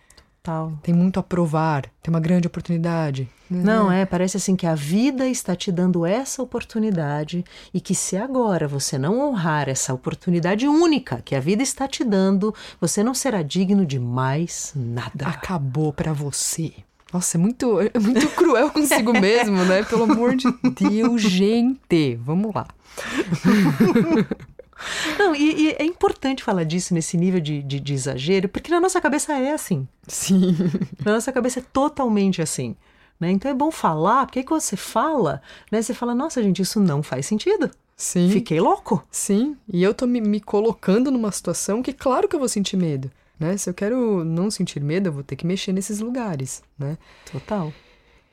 Total. 0.49 0.73
Tem 0.81 0.93
muito 0.93 1.19
a 1.19 1.23
provar, 1.23 1.83
tem 2.01 2.11
uma 2.11 2.19
grande 2.19 2.47
oportunidade. 2.47 3.29
né? 3.49 3.61
Não, 3.63 3.91
é, 3.91 4.05
parece 4.05 4.37
assim 4.37 4.55
que 4.55 4.65
a 4.65 4.73
vida 4.73 5.27
está 5.27 5.55
te 5.55 5.71
dando 5.71 6.05
essa 6.05 6.41
oportunidade 6.41 7.45
e 7.71 7.79
que 7.79 7.93
se 7.93 8.17
agora 8.17 8.67
você 8.67 8.97
não 8.97 9.19
honrar 9.19 9.69
essa 9.69 9.93
oportunidade 9.93 10.67
única 10.67 11.21
que 11.23 11.35
a 11.35 11.39
vida 11.39 11.61
está 11.61 11.87
te 11.87 12.03
dando, 12.03 12.53
você 12.81 13.03
não 13.03 13.13
será 13.13 13.43
digno 13.43 13.85
de 13.85 13.99
mais 13.99 14.73
nada. 14.75 15.27
Acabou 15.27 15.93
pra 15.93 16.13
você. 16.13 16.73
Nossa, 17.13 17.37
é 17.37 17.39
muito, 17.39 17.79
é 17.79 17.99
muito 17.99 18.27
cruel 18.35 18.71
consigo 18.71 19.13
mesmo, 19.13 19.63
né? 19.65 19.83
Pelo 19.83 20.03
amor 20.03 20.35
de 20.35 20.47
Deus, 20.79 21.21
gente. 21.21 22.15
Vamos 22.15 22.53
lá. 22.53 22.67
Não, 25.17 25.35
e, 25.35 25.67
e 25.67 25.71
é 25.71 25.83
importante 25.83 26.43
falar 26.43 26.63
disso 26.63 26.93
nesse 26.93 27.17
nível 27.17 27.39
de, 27.39 27.61
de, 27.61 27.79
de 27.79 27.93
exagero, 27.93 28.49
porque 28.49 28.71
na 28.71 28.79
nossa 28.79 29.01
cabeça 29.01 29.33
é 29.33 29.51
assim. 29.51 29.87
Sim. 30.07 30.55
Na 31.05 31.13
nossa 31.13 31.31
cabeça 31.31 31.59
é 31.59 31.63
totalmente 31.73 32.41
assim. 32.41 32.75
Né? 33.19 33.31
Então 33.31 33.51
é 33.51 33.53
bom 33.53 33.69
falar, 33.69 34.25
porque 34.25 34.39
aí 34.39 34.45
quando 34.45 34.61
você 34.61 34.77
fala, 34.77 35.41
né, 35.71 35.81
você 35.81 35.93
fala, 35.93 36.15
nossa, 36.15 36.41
gente, 36.41 36.61
isso 36.61 36.79
não 36.79 37.03
faz 37.03 37.25
sentido. 37.25 37.69
Sim. 37.97 38.29
Fiquei 38.29 38.61
louco. 38.61 39.05
Sim, 39.11 39.57
e 39.67 39.83
eu 39.83 39.93
tô 39.93 40.07
me, 40.07 40.21
me 40.21 40.39
colocando 40.39 41.11
numa 41.11 41.31
situação 41.33 41.83
que 41.83 41.91
claro 41.91 42.29
que 42.29 42.35
eu 42.35 42.39
vou 42.39 42.47
sentir 42.47 42.77
medo, 42.77 43.11
né? 43.37 43.57
Se 43.57 43.69
eu 43.69 43.73
quero 43.73 44.23
não 44.23 44.49
sentir 44.49 44.81
medo, 44.81 45.09
eu 45.09 45.13
vou 45.13 45.21
ter 45.21 45.35
que 45.35 45.45
mexer 45.45 45.73
nesses 45.73 45.99
lugares, 45.99 46.63
né? 46.77 46.97
Total. 47.29 47.73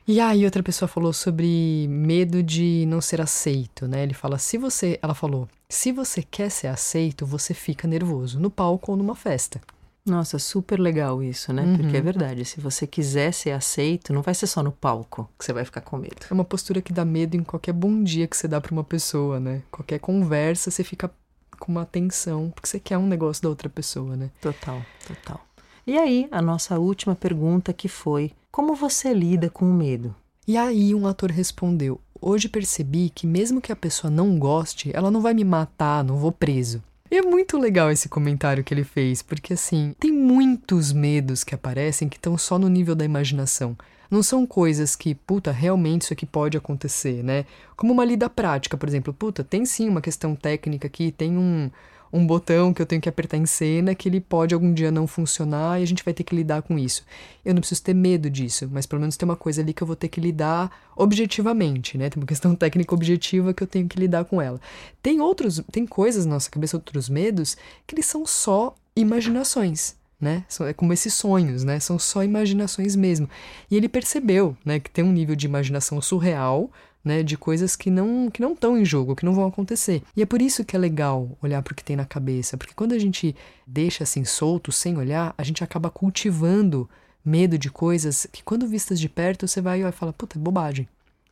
E 0.07 0.21
aí 0.21 0.45
outra 0.45 0.63
pessoa 0.63 0.87
falou 0.87 1.11
sobre 1.11 1.85
medo 1.89 2.41
de 2.41 2.85
não 2.87 3.01
ser 3.01 3.19
aceito, 3.19 3.87
né? 3.87 4.03
Ele 4.03 4.13
fala, 4.13 4.37
se 4.37 4.57
você, 4.57 4.97
ela 5.01 5.13
falou, 5.13 5.49
se 5.67 5.91
você 5.91 6.23
quer 6.23 6.49
ser 6.49 6.67
aceito, 6.67 7.25
você 7.25 7.53
fica 7.53 7.85
nervoso 7.87 8.39
no 8.39 8.49
palco 8.49 8.91
ou 8.91 8.97
numa 8.97 9.15
festa. 9.15 9.59
Nossa, 10.05 10.39
super 10.39 10.79
legal 10.79 11.21
isso, 11.21 11.51
né? 11.51 11.75
Porque 11.75 11.97
é 11.97 11.99
verdade, 11.99 12.45
se 12.45 12.61
você 12.61 12.87
quiser 12.87 13.33
ser 13.33 13.51
aceito, 13.51 14.13
não 14.13 14.21
vai 14.21 14.33
ser 14.33 14.47
só 14.47 14.63
no 14.63 14.71
palco 14.71 15.29
que 15.37 15.43
você 15.43 15.51
vai 15.51 15.65
ficar 15.65 15.81
com 15.81 15.97
medo. 15.97 16.25
É 16.31 16.33
uma 16.33 16.45
postura 16.45 16.81
que 16.81 16.93
dá 16.93 17.03
medo 17.03 17.35
em 17.35 17.43
qualquer 17.43 17.73
bom 17.73 18.01
dia 18.01 18.25
que 18.25 18.37
você 18.37 18.47
dá 18.47 18.61
pra 18.61 18.71
uma 18.71 18.85
pessoa, 18.85 19.41
né? 19.41 19.61
Qualquer 19.69 19.99
conversa, 19.99 20.71
você 20.71 20.85
fica 20.85 21.11
com 21.59 21.73
uma 21.73 21.81
atenção, 21.81 22.49
porque 22.55 22.69
você 22.69 22.79
quer 22.79 22.97
um 22.97 23.05
negócio 23.05 23.43
da 23.43 23.49
outra 23.49 23.67
pessoa, 23.67 24.15
né? 24.15 24.31
Total, 24.39 24.81
total. 25.05 25.45
E 25.85 25.97
aí, 25.97 26.29
a 26.31 26.41
nossa 26.41 26.79
última 26.79 27.13
pergunta 27.13 27.73
que 27.73 27.89
foi: 27.89 28.31
como 28.57 28.73
você 28.73 29.13
lida 29.13 29.51
com 29.51 29.69
o 29.69 29.71
medo? 29.71 30.15
E 30.47 30.57
aí 30.57 30.95
um 30.95 31.05
ator 31.05 31.29
respondeu: 31.29 32.01
Hoje 32.19 32.49
percebi 32.49 33.11
que 33.13 33.27
mesmo 33.27 33.61
que 33.61 33.71
a 33.71 33.75
pessoa 33.75 34.09
não 34.09 34.39
goste, 34.39 34.89
ela 34.95 35.11
não 35.11 35.21
vai 35.21 35.35
me 35.35 35.43
matar, 35.43 36.03
não 36.03 36.17
vou 36.17 36.31
preso. 36.31 36.81
E 37.11 37.17
é 37.17 37.21
muito 37.21 37.55
legal 37.55 37.91
esse 37.91 38.09
comentário 38.09 38.63
que 38.63 38.73
ele 38.73 38.83
fez, 38.83 39.21
porque 39.21 39.53
assim, 39.53 39.93
tem 39.99 40.11
muitos 40.11 40.91
medos 40.91 41.43
que 41.43 41.53
aparecem 41.53 42.09
que 42.09 42.17
estão 42.17 42.35
só 42.35 42.57
no 42.57 42.67
nível 42.67 42.95
da 42.95 43.05
imaginação. 43.05 43.77
Não 44.09 44.23
são 44.23 44.43
coisas 44.43 44.95
que, 44.95 45.13
puta, 45.13 45.51
realmente 45.51 46.01
isso 46.01 46.13
aqui 46.13 46.25
pode 46.25 46.57
acontecer, 46.57 47.23
né? 47.23 47.45
Como 47.75 47.93
uma 47.93 48.03
lida 48.03 48.27
prática, 48.27 48.75
por 48.75 48.89
exemplo, 48.89 49.13
puta, 49.13 49.43
tem 49.43 49.67
sim 49.67 49.87
uma 49.87 50.01
questão 50.01 50.33
técnica 50.33 50.87
aqui, 50.87 51.11
tem 51.11 51.37
um, 51.37 51.69
um 52.11 52.25
botão 52.25 52.73
que 52.73 52.81
eu 52.81 52.85
tenho 52.85 53.01
que 53.01 53.09
apertar 53.09 53.37
em 53.37 53.45
cena 53.45 53.95
que 53.95 54.07
ele 54.07 54.19
pode 54.19 54.53
algum 54.53 54.73
dia 54.73 54.91
não 54.91 55.07
funcionar 55.07 55.79
e 55.79 55.83
a 55.83 55.87
gente 55.87 56.03
vai 56.03 56.13
ter 56.13 56.23
que 56.23 56.35
lidar 56.35 56.61
com 56.61 56.77
isso. 56.77 57.05
Eu 57.43 57.53
não 57.53 57.61
preciso 57.61 57.83
ter 57.83 57.93
medo 57.93 58.29
disso, 58.29 58.67
mas 58.71 58.85
pelo 58.85 58.99
menos 58.99 59.17
tem 59.17 59.27
uma 59.27 59.35
coisa 59.35 59.61
ali 59.61 59.73
que 59.73 59.81
eu 59.81 59.87
vou 59.87 59.95
ter 59.95 60.07
que 60.07 60.19
lidar 60.19 60.71
objetivamente, 60.95 61.97
né? 61.97 62.09
Tem 62.09 62.21
uma 62.21 62.27
questão 62.27 62.55
técnica 62.55 62.93
objetiva 62.93 63.53
que 63.53 63.63
eu 63.63 63.67
tenho 63.67 63.87
que 63.87 63.99
lidar 63.99 64.25
com 64.25 64.41
ela. 64.41 64.59
Tem 65.01 65.21
outros, 65.21 65.61
tem 65.71 65.85
coisas 65.85 66.25
na 66.25 66.33
nossa 66.35 66.49
cabeça, 66.49 66.77
outros 66.77 67.09
medos, 67.09 67.57
que 67.85 67.95
eles 67.95 68.05
são 68.05 68.25
só 68.25 68.75
imaginações. 68.95 69.95
Né? 70.19 70.43
É 70.61 70.73
como 70.73 70.91
esses 70.93 71.13
sonhos, 71.13 71.63
né? 71.63 71.79
São 71.79 71.99
só 71.99 72.23
imaginações 72.23 72.95
mesmo. 72.95 73.29
E 73.69 73.75
ele 73.75 73.87
percebeu, 73.87 74.57
né, 74.65 74.79
que 74.79 74.89
tem 74.89 75.05
um 75.05 75.11
nível 75.11 75.35
de 75.35 75.45
imaginação 75.45 76.01
surreal, 76.01 76.71
né, 77.03 77.23
de 77.23 77.37
coisas 77.37 77.75
que 77.75 77.89
não 77.89 78.29
que 78.29 78.41
não 78.41 78.53
estão 78.53 78.77
em 78.77 78.85
jogo, 78.85 79.15
que 79.15 79.25
não 79.25 79.33
vão 79.33 79.47
acontecer. 79.47 80.03
E 80.15 80.21
é 80.21 80.25
por 80.25 80.41
isso 80.41 80.65
que 80.65 80.75
é 80.75 80.79
legal 80.79 81.37
olhar 81.41 81.61
para 81.61 81.71
o 81.71 81.75
que 81.75 81.83
tem 81.83 81.95
na 81.95 82.05
cabeça, 82.05 82.57
porque 82.57 82.73
quando 82.73 82.93
a 82.93 82.99
gente 82.99 83.35
deixa 83.65 84.03
assim 84.03 84.25
solto, 84.25 84.71
sem 84.71 84.97
olhar, 84.97 85.33
a 85.37 85.43
gente 85.43 85.63
acaba 85.63 85.89
cultivando 85.89 86.89
medo 87.23 87.57
de 87.57 87.69
coisas 87.69 88.27
que 88.31 88.43
quando 88.43 88.67
vistas 88.67 88.99
de 88.99 89.09
perto 89.09 89.47
você 89.47 89.61
vai 89.61 89.83
e 89.83 89.91
fala, 89.91 90.13
puta, 90.13 90.37
é 90.37 90.41
bobagem. 90.41 90.87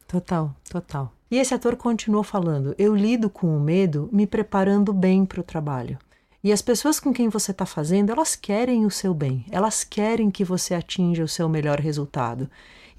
Total, 0.07 0.55
total. 0.69 1.11
E 1.29 1.37
esse 1.37 1.53
ator 1.53 1.75
continuou 1.75 2.23
falando: 2.23 2.75
eu 2.77 2.95
lido 2.95 3.29
com 3.29 3.55
o 3.55 3.59
medo 3.59 4.07
me 4.11 4.27
preparando 4.27 4.93
bem 4.93 5.25
para 5.25 5.41
o 5.41 5.43
trabalho. 5.43 5.97
E 6.43 6.51
as 6.51 6.61
pessoas 6.61 6.99
com 6.99 7.11
quem 7.11 7.27
você 7.27 7.49
está 7.49 7.65
fazendo, 7.65 8.11
elas 8.11 8.35
querem 8.35 8.85
o 8.85 8.91
seu 8.91 9.15
bem, 9.15 9.45
elas 9.49 9.83
querem 9.83 10.29
que 10.29 10.45
você 10.45 10.75
atinja 10.75 11.23
o 11.23 11.27
seu 11.27 11.49
melhor 11.49 11.79
resultado. 11.79 12.47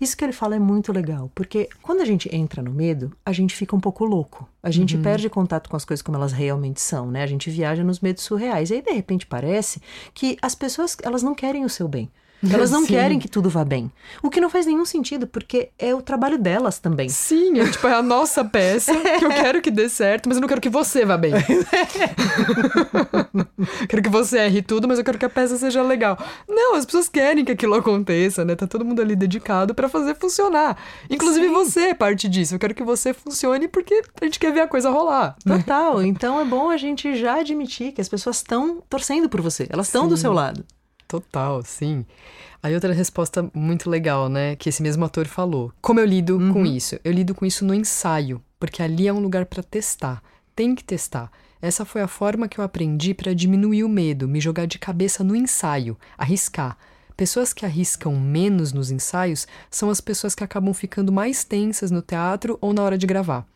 Isso 0.00 0.16
que 0.16 0.24
ele 0.24 0.32
fala 0.32 0.56
é 0.56 0.58
muito 0.58 0.92
legal, 0.92 1.30
porque 1.34 1.68
quando 1.80 2.02
a 2.02 2.04
gente 2.04 2.28
entra 2.34 2.62
no 2.62 2.70
medo, 2.70 3.16
a 3.24 3.32
gente 3.32 3.54
fica 3.54 3.74
um 3.74 3.80
pouco 3.80 4.04
louco. 4.04 4.46
A 4.62 4.70
gente 4.70 4.98
perde 4.98 5.30
contato 5.30 5.70
com 5.70 5.76
as 5.76 5.84
coisas 5.84 6.02
como 6.02 6.18
elas 6.18 6.32
realmente 6.32 6.80
são, 6.80 7.10
né? 7.10 7.22
A 7.22 7.26
gente 7.26 7.48
viaja 7.48 7.82
nos 7.82 8.00
medos 8.00 8.22
surreais. 8.22 8.70
E 8.70 8.74
aí, 8.74 8.82
de 8.82 8.90
repente, 8.90 9.26
parece 9.26 9.80
que 10.12 10.36
as 10.42 10.54
pessoas, 10.54 10.96
elas 11.02 11.22
não 11.22 11.34
querem 11.34 11.64
o 11.64 11.68
seu 11.68 11.88
bem. 11.88 12.10
Elas 12.52 12.70
não 12.70 12.82
Sim. 12.82 12.88
querem 12.88 13.18
que 13.18 13.28
tudo 13.28 13.48
vá 13.48 13.64
bem. 13.64 13.90
O 14.22 14.30
que 14.30 14.40
não 14.40 14.50
faz 14.50 14.66
nenhum 14.66 14.84
sentido, 14.84 15.26
porque 15.26 15.70
é 15.78 15.94
o 15.94 16.02
trabalho 16.02 16.38
delas 16.38 16.78
também. 16.78 17.08
Sim, 17.08 17.58
é 17.58 17.70
tipo, 17.70 17.86
é 17.88 17.94
a 17.94 18.02
nossa 18.02 18.44
peça, 18.44 18.94
que 19.18 19.24
eu 19.24 19.30
quero 19.30 19.62
que 19.62 19.70
dê 19.70 19.88
certo, 19.88 20.28
mas 20.28 20.36
eu 20.36 20.40
não 20.40 20.48
quero 20.48 20.60
que 20.60 20.68
você 20.68 21.04
vá 21.04 21.16
bem. 21.16 21.32
quero 23.88 24.02
que 24.02 24.08
você 24.08 24.38
erre 24.38 24.62
tudo, 24.62 24.86
mas 24.86 24.98
eu 24.98 25.04
quero 25.04 25.18
que 25.18 25.24
a 25.24 25.30
peça 25.30 25.56
seja 25.56 25.82
legal. 25.82 26.18
Não, 26.48 26.74
as 26.74 26.84
pessoas 26.84 27.08
querem 27.08 27.44
que 27.44 27.52
aquilo 27.52 27.74
aconteça, 27.74 28.44
né? 28.44 28.54
Tá 28.54 28.66
todo 28.66 28.84
mundo 28.84 29.00
ali 29.00 29.16
dedicado 29.16 29.74
pra 29.74 29.88
fazer 29.88 30.14
funcionar. 30.14 30.76
Inclusive 31.10 31.46
Sim. 31.46 31.52
você 31.52 31.80
é 31.88 31.94
parte 31.94 32.28
disso. 32.28 32.54
Eu 32.54 32.58
quero 32.58 32.74
que 32.74 32.84
você 32.84 33.14
funcione 33.14 33.68
porque 33.68 34.02
a 34.20 34.24
gente 34.24 34.38
quer 34.38 34.52
ver 34.52 34.60
a 34.60 34.68
coisa 34.68 34.90
rolar. 34.90 35.36
né? 35.44 35.58
Total. 35.58 36.02
Então 36.02 36.40
é 36.40 36.44
bom 36.44 36.70
a 36.70 36.76
gente 36.76 37.14
já 37.16 37.40
admitir 37.40 37.92
que 37.92 38.00
as 38.00 38.08
pessoas 38.08 38.36
estão 38.36 38.82
torcendo 38.88 39.28
por 39.28 39.40
você. 39.40 39.66
Elas 39.70 39.86
estão 39.86 40.08
do 40.08 40.16
seu 40.16 40.32
lado. 40.32 40.64
Total, 41.08 41.62
sim. 41.62 42.04
Aí 42.62 42.74
outra 42.74 42.92
resposta 42.92 43.48
muito 43.54 43.88
legal, 43.88 44.28
né, 44.28 44.56
que 44.56 44.68
esse 44.68 44.82
mesmo 44.82 45.04
ator 45.04 45.26
falou. 45.26 45.72
Como 45.80 46.00
eu 46.00 46.06
lido 46.06 46.38
com 46.52 46.66
isso? 46.66 46.98
Eu 47.04 47.12
lido 47.12 47.34
com 47.34 47.46
isso 47.46 47.64
no 47.64 47.72
ensaio, 47.72 48.42
porque 48.58 48.82
ali 48.82 49.06
é 49.06 49.12
um 49.12 49.20
lugar 49.20 49.46
para 49.46 49.62
testar. 49.62 50.22
Tem 50.54 50.74
que 50.74 50.82
testar. 50.82 51.30
Essa 51.62 51.84
foi 51.84 52.02
a 52.02 52.08
forma 52.08 52.48
que 52.48 52.58
eu 52.58 52.64
aprendi 52.64 53.14
para 53.14 53.34
diminuir 53.34 53.84
o 53.84 53.88
medo, 53.88 54.28
me 54.28 54.40
jogar 54.40 54.66
de 54.66 54.78
cabeça 54.78 55.22
no 55.22 55.36
ensaio, 55.36 55.96
arriscar. 56.18 56.76
Pessoas 57.16 57.52
que 57.52 57.64
arriscam 57.64 58.14
menos 58.14 58.72
nos 58.72 58.90
ensaios 58.90 59.46
são 59.70 59.88
as 59.88 60.00
pessoas 60.00 60.34
que 60.34 60.44
acabam 60.44 60.74
ficando 60.74 61.10
mais 61.10 61.44
tensas 61.44 61.90
no 61.90 62.02
teatro 62.02 62.58
ou 62.60 62.74
na 62.74 62.82
hora 62.82 62.98
de 62.98 63.06
gravar. 63.06 63.46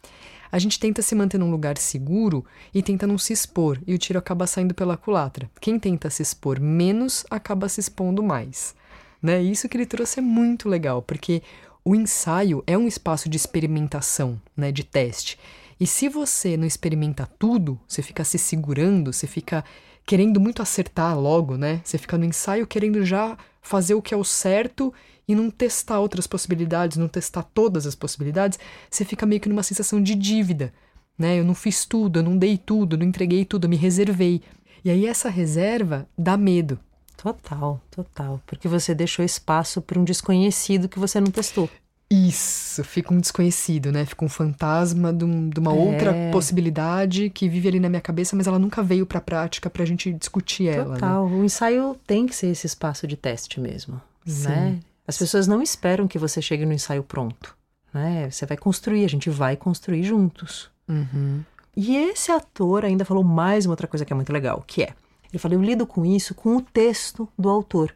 A 0.50 0.58
gente 0.58 0.78
tenta 0.78 1.02
se 1.02 1.14
manter 1.14 1.38
num 1.38 1.50
lugar 1.50 1.78
seguro 1.78 2.44
e 2.74 2.82
tenta 2.82 3.06
não 3.06 3.18
se 3.18 3.32
expor, 3.32 3.78
e 3.86 3.94
o 3.94 3.98
tiro 3.98 4.18
acaba 4.18 4.46
saindo 4.46 4.74
pela 4.74 4.96
culatra. 4.96 5.50
Quem 5.60 5.78
tenta 5.78 6.10
se 6.10 6.22
expor 6.22 6.60
menos 6.60 7.24
acaba 7.30 7.68
se 7.68 7.80
expondo 7.80 8.22
mais. 8.22 8.74
Né? 9.22 9.42
Isso 9.42 9.68
que 9.68 9.76
ele 9.76 9.86
trouxe 9.86 10.18
é 10.18 10.22
muito 10.22 10.68
legal, 10.68 11.02
porque 11.02 11.42
o 11.84 11.94
ensaio 11.94 12.62
é 12.66 12.76
um 12.76 12.86
espaço 12.86 13.28
de 13.28 13.36
experimentação, 13.36 14.40
né, 14.56 14.70
de 14.70 14.84
teste. 14.84 15.38
E 15.78 15.86
se 15.86 16.08
você 16.08 16.56
não 16.56 16.66
experimenta 16.66 17.26
tudo, 17.38 17.80
você 17.88 18.02
fica 18.02 18.22
se 18.22 18.38
segurando, 18.38 19.12
você 19.12 19.26
fica 19.26 19.64
querendo 20.04 20.38
muito 20.38 20.60
acertar 20.60 21.18
logo, 21.18 21.56
né? 21.56 21.80
Você 21.82 21.96
fica 21.96 22.18
no 22.18 22.24
ensaio 22.24 22.66
querendo 22.66 23.04
já 23.04 23.38
fazer 23.60 23.94
o 23.94 24.02
que 24.02 24.14
é 24.14 24.16
o 24.16 24.24
certo 24.24 24.92
e 25.26 25.34
não 25.34 25.50
testar 25.50 26.00
outras 26.00 26.26
possibilidades, 26.26 26.96
não 26.96 27.08
testar 27.08 27.42
todas 27.42 27.86
as 27.86 27.94
possibilidades, 27.94 28.58
você 28.90 29.04
fica 29.04 29.26
meio 29.26 29.40
que 29.40 29.48
numa 29.48 29.62
sensação 29.62 30.02
de 30.02 30.14
dívida, 30.14 30.72
né? 31.16 31.38
Eu 31.38 31.44
não 31.44 31.54
fiz 31.54 31.84
tudo, 31.84 32.18
eu 32.18 32.22
não 32.22 32.36
dei 32.36 32.58
tudo, 32.58 32.96
não 32.96 33.06
entreguei 33.06 33.44
tudo, 33.44 33.64
eu 33.64 33.70
me 33.70 33.76
reservei. 33.76 34.42
E 34.84 34.90
aí 34.90 35.06
essa 35.06 35.28
reserva 35.28 36.08
dá 36.16 36.36
medo. 36.36 36.78
Total, 37.16 37.80
total. 37.90 38.40
Porque 38.46 38.66
você 38.66 38.94
deixou 38.94 39.22
espaço 39.22 39.82
para 39.82 39.98
um 39.98 40.04
desconhecido 40.04 40.88
que 40.88 40.98
você 40.98 41.20
não 41.20 41.30
testou. 41.30 41.68
Isso, 42.12 42.82
fica 42.82 43.14
um 43.14 43.20
desconhecido, 43.20 43.92
né? 43.92 44.04
Fica 44.04 44.24
um 44.24 44.28
fantasma 44.28 45.12
de, 45.12 45.24
um, 45.24 45.48
de 45.48 45.60
uma 45.60 45.72
é. 45.72 45.76
outra 45.76 46.12
possibilidade 46.32 47.30
que 47.30 47.48
vive 47.48 47.68
ali 47.68 47.78
na 47.78 47.88
minha 47.88 48.00
cabeça, 48.00 48.34
mas 48.34 48.48
ela 48.48 48.58
nunca 48.58 48.82
veio 48.82 49.06
para 49.06 49.18
a 49.18 49.22
prática 49.22 49.70
para 49.70 49.84
a 49.84 49.86
gente 49.86 50.12
discutir 50.12 50.66
Total. 50.66 50.84
ela. 50.84 50.94
Total, 50.94 51.28
né? 51.28 51.36
o 51.36 51.44
ensaio 51.44 51.96
tem 52.04 52.26
que 52.26 52.34
ser 52.34 52.48
esse 52.48 52.66
espaço 52.66 53.06
de 53.06 53.16
teste 53.16 53.60
mesmo, 53.60 54.02
Sim. 54.26 54.48
né? 54.48 54.80
As 55.06 55.16
pessoas 55.16 55.46
não 55.46 55.62
esperam 55.62 56.08
que 56.08 56.18
você 56.18 56.42
chegue 56.42 56.66
no 56.66 56.72
ensaio 56.72 57.04
pronto, 57.04 57.56
né? 57.94 58.28
Você 58.28 58.44
vai 58.44 58.56
construir, 58.56 59.04
a 59.04 59.08
gente 59.08 59.30
vai 59.30 59.56
construir 59.56 60.02
juntos. 60.02 60.68
Uhum. 60.88 61.44
E 61.76 61.96
esse 61.96 62.32
ator 62.32 62.84
ainda 62.84 63.04
falou 63.04 63.22
mais 63.22 63.66
uma 63.66 63.72
outra 63.72 63.86
coisa 63.86 64.04
que 64.04 64.12
é 64.12 64.16
muito 64.16 64.32
legal, 64.32 64.64
que 64.66 64.82
é, 64.82 64.94
ele 65.32 65.38
falou, 65.38 65.56
eu 65.56 65.62
lido 65.62 65.86
com 65.86 66.04
isso 66.04 66.34
com 66.34 66.56
o 66.56 66.60
texto 66.60 67.28
do 67.38 67.48
autor, 67.48 67.94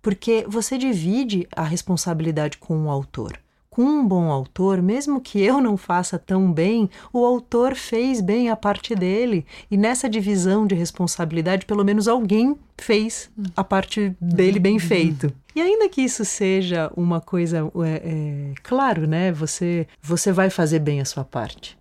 porque 0.00 0.46
você 0.48 0.78
divide 0.78 1.48
a 1.50 1.64
responsabilidade 1.64 2.58
com 2.58 2.84
o 2.84 2.90
autor 2.90 3.40
com 3.76 3.82
um 3.82 4.08
bom 4.08 4.30
autor, 4.30 4.80
mesmo 4.80 5.20
que 5.20 5.38
eu 5.38 5.60
não 5.60 5.76
faça 5.76 6.18
tão 6.18 6.50
bem, 6.50 6.88
o 7.12 7.26
autor 7.26 7.74
fez 7.74 8.22
bem 8.22 8.48
a 8.48 8.56
parte 8.56 8.94
dele. 8.94 9.44
E 9.70 9.76
nessa 9.76 10.08
divisão 10.08 10.66
de 10.66 10.74
responsabilidade, 10.74 11.66
pelo 11.66 11.84
menos 11.84 12.08
alguém 12.08 12.56
fez 12.78 13.30
a 13.54 13.62
parte 13.62 14.16
dele 14.18 14.58
bem 14.58 14.78
feito. 14.78 15.30
E 15.54 15.60
ainda 15.60 15.90
que 15.90 16.00
isso 16.00 16.24
seja 16.24 16.90
uma 16.96 17.20
coisa, 17.20 17.70
é, 17.84 18.02
é, 18.02 18.54
claro, 18.62 19.06
né? 19.06 19.30
Você, 19.32 19.86
você 20.00 20.32
vai 20.32 20.48
fazer 20.48 20.78
bem 20.78 21.02
a 21.02 21.04
sua 21.04 21.22
parte. 21.22 21.76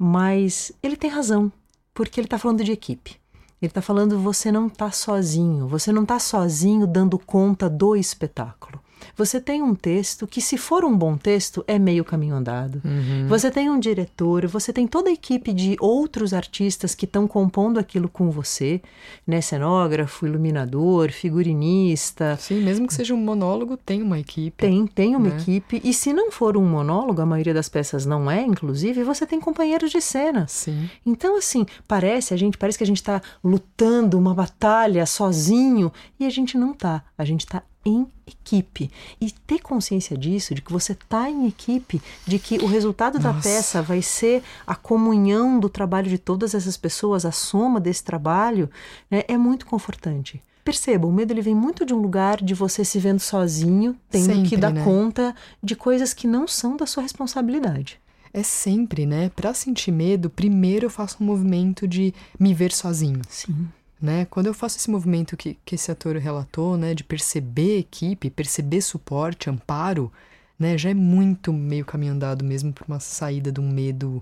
Mas 0.00 0.72
ele 0.82 0.96
tem 0.96 1.10
razão, 1.10 1.52
porque 1.92 2.20
ele 2.20 2.26
está 2.26 2.38
falando 2.38 2.64
de 2.64 2.72
equipe. 2.72 3.20
Ele 3.60 3.68
está 3.68 3.82
falando 3.82 4.18
você 4.18 4.50
não 4.50 4.66
está 4.66 4.90
sozinho, 4.90 5.68
você 5.68 5.92
não 5.92 6.04
está 6.04 6.18
sozinho 6.18 6.86
dando 6.86 7.18
conta 7.18 7.68
do 7.68 7.94
espetáculo. 7.94 8.80
Você 9.16 9.40
tem 9.40 9.62
um 9.62 9.74
texto 9.74 10.26
que, 10.26 10.40
se 10.40 10.56
for 10.56 10.84
um 10.84 10.96
bom 10.96 11.16
texto, 11.16 11.64
é 11.66 11.78
meio 11.78 12.04
caminho 12.04 12.34
andado. 12.34 12.80
Uhum. 12.84 13.26
Você 13.28 13.50
tem 13.50 13.70
um 13.70 13.78
diretor, 13.78 14.46
você 14.46 14.72
tem 14.72 14.86
toda 14.86 15.10
a 15.10 15.12
equipe 15.12 15.52
de 15.52 15.76
outros 15.80 16.32
artistas 16.32 16.94
que 16.94 17.04
estão 17.04 17.26
compondo 17.26 17.78
aquilo 17.78 18.08
com 18.08 18.30
você, 18.30 18.80
né? 19.26 19.40
Cenógrafo, 19.40 20.26
iluminador, 20.26 21.10
figurinista. 21.10 22.36
Sim, 22.38 22.62
mesmo 22.62 22.86
que 22.86 22.94
seja 22.94 23.14
um 23.14 23.18
monólogo, 23.18 23.76
tem 23.76 24.02
uma 24.02 24.18
equipe. 24.18 24.56
Tem, 24.56 24.86
tem 24.86 25.16
uma 25.16 25.28
né? 25.28 25.36
equipe. 25.36 25.80
E 25.84 25.92
se 25.92 26.12
não 26.12 26.30
for 26.30 26.56
um 26.56 26.64
monólogo, 26.64 27.20
a 27.20 27.26
maioria 27.26 27.54
das 27.54 27.68
peças 27.68 28.06
não 28.06 28.30
é, 28.30 28.42
inclusive, 28.42 29.04
você 29.04 29.26
tem 29.26 29.40
companheiros 29.40 29.90
de 29.90 30.00
cena. 30.00 30.46
Sim. 30.48 30.88
Então, 31.04 31.36
assim, 31.36 31.66
parece 31.86 32.34
a 32.34 32.36
gente, 32.36 32.58
parece 32.58 32.78
que 32.78 32.84
a 32.84 32.86
gente 32.86 32.96
está 32.96 33.20
lutando 33.42 34.18
uma 34.18 34.34
batalha 34.34 35.04
sozinho 35.06 35.92
e 36.18 36.26
a 36.26 36.30
gente 36.30 36.56
não 36.56 36.72
tá. 36.72 37.04
A 37.16 37.24
gente 37.24 37.40
está 37.40 37.62
em 37.84 38.06
equipe. 38.26 38.90
E 39.20 39.30
ter 39.30 39.60
consciência 39.60 40.16
disso, 40.16 40.54
de 40.54 40.62
que 40.62 40.72
você 40.72 40.92
está 40.92 41.28
em 41.28 41.46
equipe, 41.46 42.00
de 42.26 42.38
que 42.38 42.58
o 42.58 42.66
resultado 42.66 43.18
Nossa. 43.18 43.32
da 43.32 43.40
peça 43.40 43.82
vai 43.82 44.02
ser 44.02 44.42
a 44.66 44.74
comunhão 44.74 45.58
do 45.58 45.68
trabalho 45.68 46.08
de 46.08 46.18
todas 46.18 46.54
essas 46.54 46.76
pessoas, 46.76 47.24
a 47.24 47.32
soma 47.32 47.80
desse 47.80 48.04
trabalho, 48.04 48.70
né, 49.10 49.22
é 49.28 49.36
muito 49.36 49.66
confortante. 49.66 50.42
Perceba, 50.64 51.08
o 51.08 51.12
medo 51.12 51.32
ele 51.32 51.42
vem 51.42 51.54
muito 51.54 51.84
de 51.84 51.92
um 51.92 51.98
lugar 51.98 52.40
de 52.40 52.54
você 52.54 52.84
se 52.84 52.98
vendo 52.98 53.18
sozinho, 53.18 53.96
tendo 54.08 54.26
sempre, 54.26 54.48
que 54.48 54.56
dar 54.56 54.72
né? 54.72 54.84
conta 54.84 55.34
de 55.60 55.74
coisas 55.74 56.14
que 56.14 56.26
não 56.26 56.46
são 56.46 56.76
da 56.76 56.86
sua 56.86 57.02
responsabilidade. 57.02 58.00
É 58.32 58.42
sempre, 58.42 59.04
né? 59.04 59.30
Para 59.34 59.52
sentir 59.52 59.90
medo, 59.90 60.30
primeiro 60.30 60.86
eu 60.86 60.90
faço 60.90 61.16
um 61.20 61.26
movimento 61.26 61.86
de 61.86 62.14
me 62.38 62.54
ver 62.54 62.72
sozinho. 62.72 63.20
Sim. 63.28 63.68
Né? 64.02 64.26
Quando 64.28 64.48
eu 64.48 64.54
faço 64.54 64.78
esse 64.78 64.90
movimento 64.90 65.36
que, 65.36 65.56
que 65.64 65.76
esse 65.76 65.88
ator 65.88 66.16
relatou, 66.16 66.76
né, 66.76 66.92
de 66.92 67.04
perceber 67.04 67.78
equipe, 67.78 68.28
perceber 68.30 68.80
suporte, 68.80 69.48
amparo, 69.48 70.10
né, 70.58 70.76
já 70.76 70.90
é 70.90 70.94
muito 70.94 71.52
meio 71.52 71.84
caminho 71.84 72.12
andado 72.12 72.44
mesmo 72.44 72.72
para 72.72 72.84
uma 72.84 72.98
saída 72.98 73.52
de 73.52 73.60
um 73.60 73.70
medo 73.70 74.20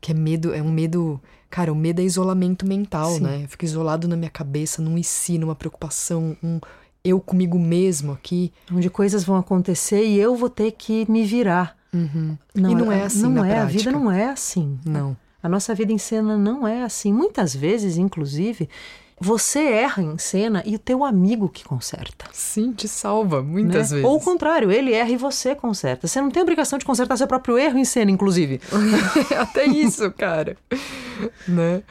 que 0.00 0.10
é 0.10 0.14
medo, 0.14 0.52
é 0.52 0.60
um 0.60 0.72
medo, 0.72 1.20
cara, 1.48 1.72
o 1.72 1.76
medo 1.76 2.00
é 2.00 2.04
isolamento 2.04 2.66
mental, 2.66 3.12
Sim. 3.12 3.20
né? 3.20 3.44
Eu 3.44 3.48
fico 3.48 3.64
isolado 3.64 4.08
na 4.08 4.16
minha 4.16 4.30
cabeça, 4.30 4.82
num 4.82 5.00
si, 5.00 5.38
numa 5.38 5.54
preocupação, 5.54 6.36
um 6.42 6.58
eu 7.04 7.20
comigo 7.20 7.58
mesmo 7.58 8.12
aqui, 8.12 8.52
onde 8.72 8.88
coisas 8.88 9.24
vão 9.24 9.36
acontecer 9.36 10.04
e 10.04 10.18
eu 10.18 10.36
vou 10.36 10.48
ter 10.48 10.72
que 10.72 11.10
me 11.10 11.24
virar. 11.24 11.76
Uhum. 11.92 12.36
Não, 12.54 12.70
e 12.70 12.74
não 12.74 12.92
é 12.92 13.02
assim 13.02 13.22
não 13.22 13.30
na 13.30 13.46
é, 13.46 13.54
prática. 13.54 13.62
A 13.62 13.66
vida 13.66 13.92
não 13.92 14.10
é 14.10 14.28
assim. 14.28 14.78
Não. 14.84 15.16
A 15.42 15.48
nossa 15.48 15.74
vida 15.74 15.92
em 15.92 15.98
cena 15.98 16.38
não 16.38 16.66
é 16.66 16.82
assim. 16.84 17.12
Muitas 17.12 17.54
vezes, 17.54 17.96
inclusive, 17.96 18.68
você 19.22 19.60
erra 19.60 20.02
em 20.02 20.18
cena 20.18 20.62
e 20.66 20.74
o 20.74 20.78
teu 20.78 21.04
amigo 21.04 21.48
que 21.48 21.64
conserta. 21.64 22.26
Sim, 22.32 22.72
te 22.72 22.88
salva 22.88 23.40
muitas 23.40 23.92
né? 23.92 23.96
vezes. 23.98 24.04
Ou 24.04 24.16
o 24.16 24.20
contrário, 24.20 24.70
ele 24.72 24.92
erra 24.92 25.10
e 25.10 25.16
você 25.16 25.54
conserta. 25.54 26.08
Você 26.08 26.20
não 26.20 26.30
tem 26.30 26.42
obrigação 26.42 26.76
de 26.76 26.84
consertar 26.84 27.16
seu 27.16 27.28
próprio 27.28 27.56
erro 27.56 27.78
em 27.78 27.84
cena, 27.84 28.10
inclusive. 28.10 28.60
Até 29.38 29.64
isso, 29.64 30.10
cara. 30.10 30.56
né? 31.46 31.84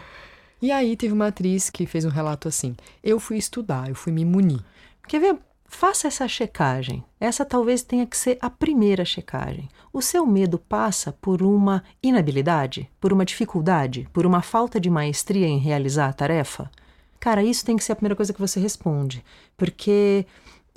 E 0.62 0.72
aí 0.72 0.98
teve 0.98 1.14
uma 1.14 1.28
atriz 1.28 1.70
que 1.70 1.86
fez 1.86 2.04
um 2.04 2.10
relato 2.10 2.50
assim: 2.50 2.76
eu 3.02 3.18
fui 3.18 3.38
estudar, 3.38 3.88
eu 3.88 3.96
fui 3.96 4.12
me 4.12 4.26
munir. 4.26 4.60
Quer 5.08 5.20
ver? 5.20 5.38
Faça 5.66 6.10
essa 6.10 6.28
checagem. 6.28 7.02
Essa 7.18 7.46
talvez 7.46 7.82
tenha 7.82 8.06
que 8.06 8.18
ser 8.18 8.38
a 8.42 8.50
primeira 8.50 9.06
checagem. 9.06 9.70
O 9.94 10.02
seu 10.02 10.26
medo 10.28 10.60
passa 10.60 11.14
por 11.14 11.42
uma 11.42 11.82
inabilidade, 12.04 12.90
por 13.00 13.14
uma 13.14 13.24
dificuldade, 13.24 14.06
por 14.12 14.26
uma 14.26 14.42
falta 14.42 14.82
de 14.82 14.90
maestria 14.90 15.48
em 15.48 15.60
realizar 15.60 16.10
a 16.10 16.14
tarefa? 16.14 16.70
Cara, 17.22 17.44
isso 17.44 17.64
tem 17.64 17.78
que 17.78 17.84
ser 17.84 17.92
a 17.92 17.96
primeira 17.96 18.16
coisa 18.16 18.34
que 18.34 18.40
você 18.40 18.60
responde. 18.60 19.24
Porque, 19.56 20.26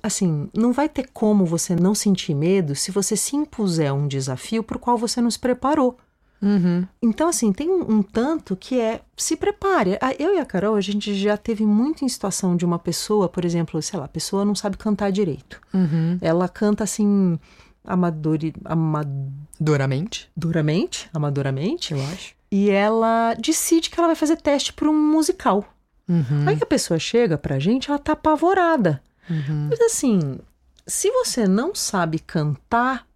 assim, 0.02 0.48
não 0.54 0.72
vai 0.72 0.90
ter 0.90 1.08
como 1.10 1.46
você 1.46 1.74
não 1.74 1.94
sentir 1.94 2.34
medo 2.34 2.74
se 2.76 2.92
você 2.92 3.16
se 3.16 3.34
impuser 3.34 3.92
um 3.94 4.06
desafio 4.06 4.62
para 4.62 4.76
o 4.76 4.80
qual 4.80 4.98
você 4.98 5.22
não 5.22 5.30
se 5.30 5.38
preparou. 5.38 5.98
Uhum. 6.42 6.86
Então, 7.02 7.28
assim, 7.28 7.50
tem 7.50 7.70
um, 7.70 7.90
um, 7.90 8.02
tanto 8.02 8.54
que 8.54 8.78
é 8.78 9.00
se 9.16 9.34
prepare. 9.36 9.98
Eu 10.18 10.34
e 10.34 10.38
a 10.38 10.44
Carol, 10.44 10.74
a 10.74 10.80
gente 10.82 11.14
já 11.14 11.38
teve 11.38 11.64
muito 11.64 12.04
em 12.04 12.08
situação 12.10 12.54
de 12.54 12.66
uma 12.66 12.78
pessoa, 12.78 13.26
por 13.26 13.42
exemplo, 13.42 13.80
sei 13.80 13.98
lá, 13.98 14.04
a 14.04 14.08
pessoa 14.08 14.44
não 14.44 14.54
sabe 14.54 14.76
cantar 14.76 15.10
direito. 15.10 15.58
Uhum. 15.72 16.18
Ela 16.20 16.46
canta 16.46 16.84
assim, 16.84 17.38
amadori, 17.82 18.52
amadoramente. 18.62 20.30
Duramente, 20.36 21.08
amadoramente, 21.14 21.94
eu 21.94 22.02
acho. 22.12 22.34
E 22.52 22.68
ela 22.68 23.32
decide 23.32 23.88
que 23.88 23.98
ela 23.98 24.08
vai 24.08 24.16
fazer 24.16 24.36
teste 24.36 24.74
para 24.74 24.90
um 24.90 25.10
musical. 25.10 25.64
Uhum. 26.08 26.44
Aí 26.46 26.58
a 26.60 26.66
pessoa 26.66 26.98
chega 26.98 27.38
pra 27.38 27.58
gente, 27.58 27.90
ela 27.90 27.98
tá 27.98 28.12
apavorada. 28.12 29.02
Uhum. 29.28 29.68
Mas 29.70 29.80
assim, 29.80 30.38
se 30.86 31.10
você 31.10 31.48
não 31.48 31.74
sabe 31.74 32.18
cantar 32.18 33.06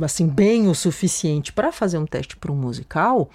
assim 0.00 0.26
bem 0.26 0.68
o 0.68 0.74
suficiente 0.74 1.52
para 1.52 1.72
fazer 1.72 1.98
um 1.98 2.06
teste 2.06 2.36
para 2.36 2.52
um 2.52 2.56
musical, 2.56 3.28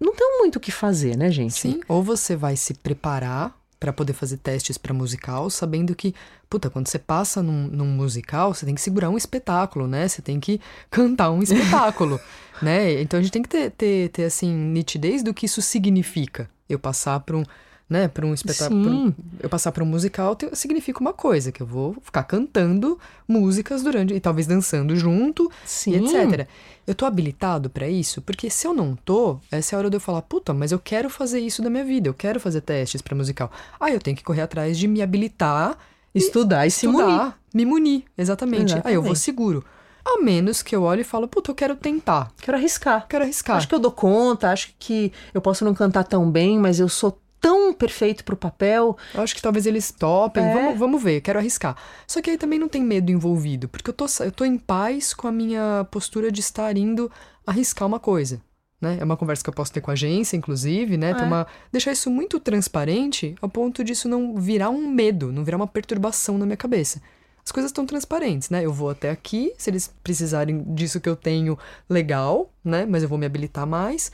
não 0.00 0.14
tem 0.14 0.38
muito 0.38 0.56
o 0.56 0.60
que 0.60 0.72
fazer, 0.72 1.16
né, 1.16 1.30
gente? 1.30 1.54
Sim, 1.54 1.80
ou 1.88 2.02
você 2.02 2.34
vai 2.34 2.56
se 2.56 2.74
preparar 2.74 3.54
para 3.84 3.92
poder 3.92 4.14
fazer 4.14 4.38
testes 4.38 4.78
para 4.78 4.94
musical, 4.94 5.50
sabendo 5.50 5.94
que, 5.94 6.14
puta, 6.48 6.70
quando 6.70 6.88
você 6.88 6.98
passa 6.98 7.42
num, 7.42 7.68
num, 7.68 7.84
musical, 7.84 8.54
você 8.54 8.64
tem 8.64 8.74
que 8.74 8.80
segurar 8.80 9.10
um 9.10 9.16
espetáculo, 9.18 9.86
né? 9.86 10.08
Você 10.08 10.22
tem 10.22 10.40
que 10.40 10.58
cantar 10.90 11.30
um 11.30 11.42
espetáculo, 11.42 12.18
né? 12.62 12.98
Então 13.02 13.20
a 13.20 13.22
gente 13.22 13.32
tem 13.32 13.42
que 13.42 13.48
ter, 13.50 13.70
ter, 13.72 14.08
ter, 14.08 14.24
assim, 14.24 14.50
nitidez 14.50 15.22
do 15.22 15.34
que 15.34 15.44
isso 15.44 15.60
significa. 15.60 16.48
Eu 16.66 16.78
passar 16.78 17.20
para 17.20 17.36
um, 17.36 17.42
né, 17.88 18.08
para 18.08 18.24
um 18.24 18.32
espetáculo, 18.32 19.14
eu 19.40 19.48
passar 19.48 19.70
para 19.70 19.84
um 19.84 19.86
musical 19.86 20.36
significa 20.54 21.00
uma 21.00 21.12
coisa, 21.12 21.52
que 21.52 21.60
eu 21.60 21.66
vou 21.66 21.96
ficar 22.02 22.24
cantando 22.24 22.98
músicas 23.28 23.82
durante 23.82 24.14
e 24.14 24.20
talvez 24.20 24.46
dançando 24.46 24.96
junto, 24.96 25.50
Sim. 25.64 25.92
e 25.92 25.96
etc. 25.96 26.48
Eu 26.86 26.94
tô 26.94 27.04
habilitado 27.04 27.68
para 27.68 27.88
isso? 27.88 28.22
Porque 28.22 28.48
se 28.48 28.66
eu 28.66 28.74
não 28.74 28.96
tô, 28.96 29.38
essa 29.50 29.74
é 29.74 29.76
a 29.76 29.78
hora 29.78 29.90
de 29.90 29.96
eu 29.96 30.00
falar, 30.00 30.22
puta, 30.22 30.54
mas 30.54 30.72
eu 30.72 30.78
quero 30.78 31.10
fazer 31.10 31.40
isso 31.40 31.62
da 31.62 31.68
minha 31.68 31.84
vida, 31.84 32.08
eu 32.08 32.14
quero 32.14 32.40
fazer 32.40 32.62
testes 32.62 33.02
para 33.02 33.14
musical. 33.14 33.50
Ah, 33.78 33.90
eu 33.90 34.00
tenho 34.00 34.16
que 34.16 34.24
correr 34.24 34.42
atrás 34.42 34.78
de 34.78 34.88
me 34.88 35.02
habilitar, 35.02 35.76
estudar 36.14 36.64
e, 36.64 36.68
e 36.68 36.70
se 36.70 36.86
munir. 36.86 37.34
Me 37.54 37.64
munir, 37.64 38.04
exatamente. 38.16 38.64
exatamente. 38.72 38.88
Aí 38.88 38.94
eu 38.94 39.02
vou 39.02 39.14
seguro. 39.14 39.64
A 40.04 40.20
menos 40.20 40.62
que 40.62 40.76
eu 40.76 40.82
olhe 40.82 41.00
e 41.00 41.04
falo, 41.04 41.26
puta, 41.26 41.50
eu 41.50 41.54
quero 41.54 41.74
tentar. 41.74 42.30
Quero 42.38 42.58
arriscar. 42.58 43.06
Quero 43.08 43.24
arriscar. 43.24 43.56
Acho 43.56 43.66
que 43.66 43.74
eu 43.74 43.78
dou 43.78 43.90
conta, 43.90 44.50
acho 44.50 44.74
que 44.78 45.10
eu 45.32 45.40
posso 45.40 45.64
não 45.64 45.72
cantar 45.72 46.04
tão 46.04 46.30
bem, 46.30 46.58
mas 46.58 46.78
eu 46.78 46.90
sou 46.90 47.18
tão 47.44 47.74
perfeito 47.74 48.24
pro 48.24 48.38
papel. 48.38 48.96
Eu 49.12 49.20
acho 49.20 49.34
que 49.34 49.42
talvez 49.42 49.66
eles 49.66 49.90
topem. 49.92 50.42
É. 50.42 50.54
Vamos, 50.54 50.78
vamos 50.78 51.02
ver, 51.02 51.20
quero 51.20 51.38
arriscar. 51.38 51.76
Só 52.06 52.22
que 52.22 52.30
aí 52.30 52.38
também 52.38 52.58
não 52.58 52.70
tem 52.70 52.82
medo 52.82 53.12
envolvido, 53.12 53.68
porque 53.68 53.90
eu 53.90 53.94
tô, 53.94 54.06
eu 54.20 54.32
tô 54.32 54.46
em 54.46 54.56
paz 54.56 55.12
com 55.12 55.28
a 55.28 55.32
minha 55.32 55.86
postura 55.90 56.32
de 56.32 56.40
estar 56.40 56.74
indo 56.74 57.12
arriscar 57.46 57.86
uma 57.86 58.00
coisa. 58.00 58.40
né? 58.80 58.96
É 58.98 59.04
uma 59.04 59.16
conversa 59.16 59.44
que 59.44 59.50
eu 59.50 59.54
posso 59.54 59.70
ter 59.70 59.82
com 59.82 59.90
a 59.90 59.92
agência, 59.92 60.38
inclusive, 60.38 60.96
né? 60.96 61.10
É. 61.10 61.22
Uma... 61.22 61.46
Deixar 61.70 61.92
isso 61.92 62.10
muito 62.10 62.40
transparente 62.40 63.34
ao 63.42 63.48
ponto 63.50 63.84
disso 63.84 64.08
não 64.08 64.36
virar 64.36 64.70
um 64.70 64.88
medo, 64.88 65.30
não 65.30 65.44
virar 65.44 65.58
uma 65.58 65.66
perturbação 65.66 66.38
na 66.38 66.46
minha 66.46 66.56
cabeça. 66.56 67.02
As 67.44 67.52
coisas 67.52 67.68
estão 67.68 67.84
transparentes, 67.84 68.48
né? 68.48 68.64
Eu 68.64 68.72
vou 68.72 68.88
até 68.88 69.10
aqui, 69.10 69.52
se 69.58 69.68
eles 69.68 69.92
precisarem 70.02 70.64
disso 70.74 70.98
que 70.98 71.08
eu 71.10 71.14
tenho, 71.14 71.58
legal, 71.90 72.50
né? 72.64 72.86
Mas 72.86 73.02
eu 73.02 73.08
vou 73.08 73.18
me 73.18 73.26
habilitar 73.26 73.66
mais 73.66 74.10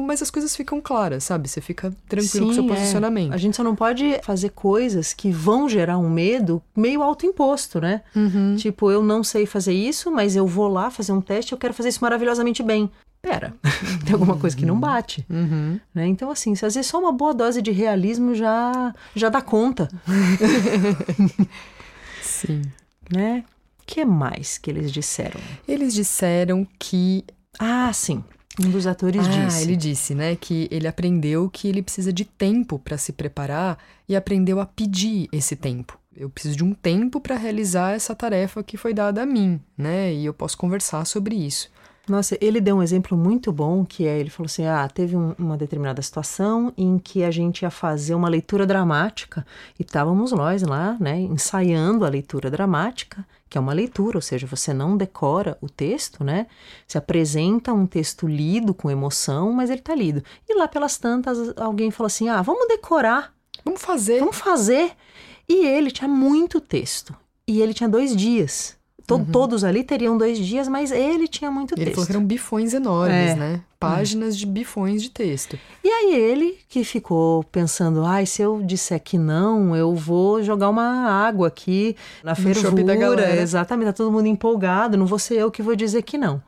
mas 0.00 0.22
as 0.22 0.30
coisas 0.30 0.56
ficam 0.56 0.80
claras, 0.80 1.24
sabe? 1.24 1.48
Você 1.48 1.60
fica 1.60 1.92
tranquilo 2.08 2.28
Sim, 2.28 2.44
com 2.44 2.50
o 2.50 2.54
seu 2.54 2.64
é. 2.64 2.68
posicionamento. 2.68 3.32
É. 3.32 3.34
A 3.34 3.38
gente 3.38 3.56
só 3.56 3.62
não 3.62 3.76
pode 3.76 4.20
fazer 4.22 4.50
coisas 4.50 5.12
que 5.12 5.30
vão 5.30 5.68
gerar 5.68 5.98
um 5.98 6.08
medo 6.08 6.62
meio 6.76 7.02
autoimposto, 7.02 7.80
né? 7.80 8.02
Uhum. 8.14 8.56
Tipo, 8.56 8.90
eu 8.90 9.02
não 9.02 9.22
sei 9.22 9.46
fazer 9.46 9.72
isso, 9.72 10.10
mas 10.10 10.36
eu 10.36 10.46
vou 10.46 10.68
lá 10.68 10.90
fazer 10.90 11.12
um 11.12 11.20
teste, 11.20 11.52
eu 11.52 11.58
quero 11.58 11.74
fazer 11.74 11.90
isso 11.90 12.02
maravilhosamente 12.02 12.62
bem 12.62 12.90
pera, 13.22 13.54
tem 14.04 14.14
alguma 14.14 14.36
coisa 14.36 14.56
que 14.56 14.66
não 14.66 14.78
bate. 14.78 15.24
Uhum. 15.30 15.78
Né? 15.94 16.08
Então, 16.08 16.30
assim, 16.30 16.56
se 16.56 16.66
às 16.66 16.74
vezes 16.74 16.90
só 16.90 16.98
uma 16.98 17.12
boa 17.12 17.32
dose 17.32 17.62
de 17.62 17.70
realismo 17.70 18.34
já, 18.34 18.92
já 19.14 19.28
dá 19.28 19.40
conta. 19.40 19.88
Sim. 22.20 22.62
Né? 23.14 23.44
O 23.80 23.86
que 23.86 24.04
mais 24.04 24.58
que 24.58 24.70
eles 24.70 24.90
disseram? 24.90 25.40
Eles 25.66 25.94
disseram 25.94 26.66
que. 26.78 27.24
Ah, 27.58 27.92
sim. 27.92 28.24
Um 28.60 28.70
dos 28.70 28.86
atores 28.86 29.26
ah, 29.26 29.30
disse. 29.30 29.62
ele 29.62 29.76
disse, 29.76 30.14
né, 30.14 30.36
que 30.36 30.68
ele 30.70 30.86
aprendeu 30.86 31.48
que 31.48 31.68
ele 31.68 31.82
precisa 31.82 32.12
de 32.12 32.24
tempo 32.24 32.78
para 32.78 32.98
se 32.98 33.12
preparar 33.12 33.78
e 34.08 34.14
aprendeu 34.14 34.60
a 34.60 34.66
pedir 34.66 35.28
esse 35.32 35.56
tempo. 35.56 35.98
Eu 36.14 36.28
preciso 36.28 36.56
de 36.56 36.64
um 36.64 36.74
tempo 36.74 37.20
para 37.20 37.36
realizar 37.36 37.94
essa 37.94 38.14
tarefa 38.14 38.62
que 38.62 38.76
foi 38.76 38.92
dada 38.92 39.22
a 39.22 39.26
mim, 39.26 39.58
né? 39.76 40.12
E 40.12 40.26
eu 40.26 40.34
posso 40.34 40.58
conversar 40.58 41.06
sobre 41.06 41.34
isso. 41.34 41.70
Nossa, 42.08 42.36
ele 42.40 42.60
deu 42.60 42.76
um 42.76 42.82
exemplo 42.82 43.16
muito 43.16 43.52
bom, 43.52 43.84
que 43.84 44.06
é, 44.06 44.18
ele 44.18 44.28
falou 44.28 44.46
assim, 44.46 44.66
ah, 44.66 44.88
teve 44.88 45.16
um, 45.16 45.34
uma 45.38 45.56
determinada 45.56 46.02
situação 46.02 46.72
em 46.76 46.98
que 46.98 47.22
a 47.22 47.30
gente 47.30 47.62
ia 47.62 47.70
fazer 47.70 48.14
uma 48.14 48.28
leitura 48.28 48.66
dramática 48.66 49.46
e 49.78 49.82
estávamos 49.82 50.32
nós 50.32 50.62
lá, 50.62 50.96
né, 50.98 51.20
ensaiando 51.20 52.04
a 52.04 52.08
leitura 52.08 52.50
dramática, 52.50 53.24
que 53.52 53.58
é 53.58 53.60
uma 53.60 53.74
leitura, 53.74 54.16
ou 54.16 54.22
seja, 54.22 54.46
você 54.46 54.72
não 54.72 54.96
decora 54.96 55.58
o 55.60 55.68
texto, 55.68 56.24
né, 56.24 56.46
se 56.86 56.96
apresenta 56.96 57.70
um 57.70 57.86
texto 57.86 58.26
lido 58.26 58.72
com 58.72 58.90
emoção, 58.90 59.52
mas 59.52 59.68
ele 59.68 59.80
está 59.80 59.94
lido. 59.94 60.24
E 60.48 60.54
lá 60.54 60.66
pelas 60.66 60.96
tantas, 60.96 61.52
alguém 61.58 61.90
falou 61.90 62.06
assim, 62.06 62.30
ah, 62.30 62.40
vamos 62.40 62.66
decorar. 62.66 63.34
Vamos 63.62 63.82
fazer. 63.82 64.20
Vamos 64.20 64.38
fazer. 64.38 64.92
E 65.46 65.66
ele 65.66 65.90
tinha 65.90 66.08
muito 66.08 66.62
texto. 66.62 67.14
E 67.46 67.60
ele 67.60 67.74
tinha 67.74 67.90
dois 67.90 68.16
dias. 68.16 68.74
To 69.06 69.16
uhum. 69.16 69.24
Todos 69.24 69.64
ali 69.64 69.82
teriam 69.82 70.16
dois 70.16 70.38
dias, 70.38 70.68
mas 70.68 70.92
ele 70.92 71.26
tinha 71.26 71.50
muito 71.50 71.74
ele 71.74 71.84
texto. 71.84 71.88
Ele 71.88 71.94
falou 71.94 72.06
que 72.06 72.12
eram 72.12 72.24
bifões 72.24 72.72
enormes, 72.72 73.30
é. 73.30 73.34
né? 73.34 73.60
Páginas 73.78 74.36
de 74.36 74.46
bifões 74.46 75.02
de 75.02 75.10
texto. 75.10 75.58
E 75.82 75.88
aí 75.88 76.14
ele 76.14 76.58
que 76.68 76.84
ficou 76.84 77.42
pensando, 77.44 78.04
ai, 78.04 78.26
se 78.26 78.40
eu 78.40 78.62
disser 78.62 79.00
que 79.02 79.18
não, 79.18 79.74
eu 79.74 79.94
vou 79.94 80.42
jogar 80.42 80.68
uma 80.68 81.08
água 81.08 81.48
aqui 81.48 81.96
na 82.22 82.34
fervura. 82.34 83.40
Exatamente, 83.40 83.86
tá 83.86 83.92
todo 83.92 84.12
mundo 84.12 84.26
empolgado, 84.26 84.96
não 84.96 85.06
vou 85.06 85.18
ser 85.18 85.34
eu 85.34 85.50
que 85.50 85.62
vou 85.62 85.74
dizer 85.74 86.02
que 86.02 86.16
não. 86.16 86.40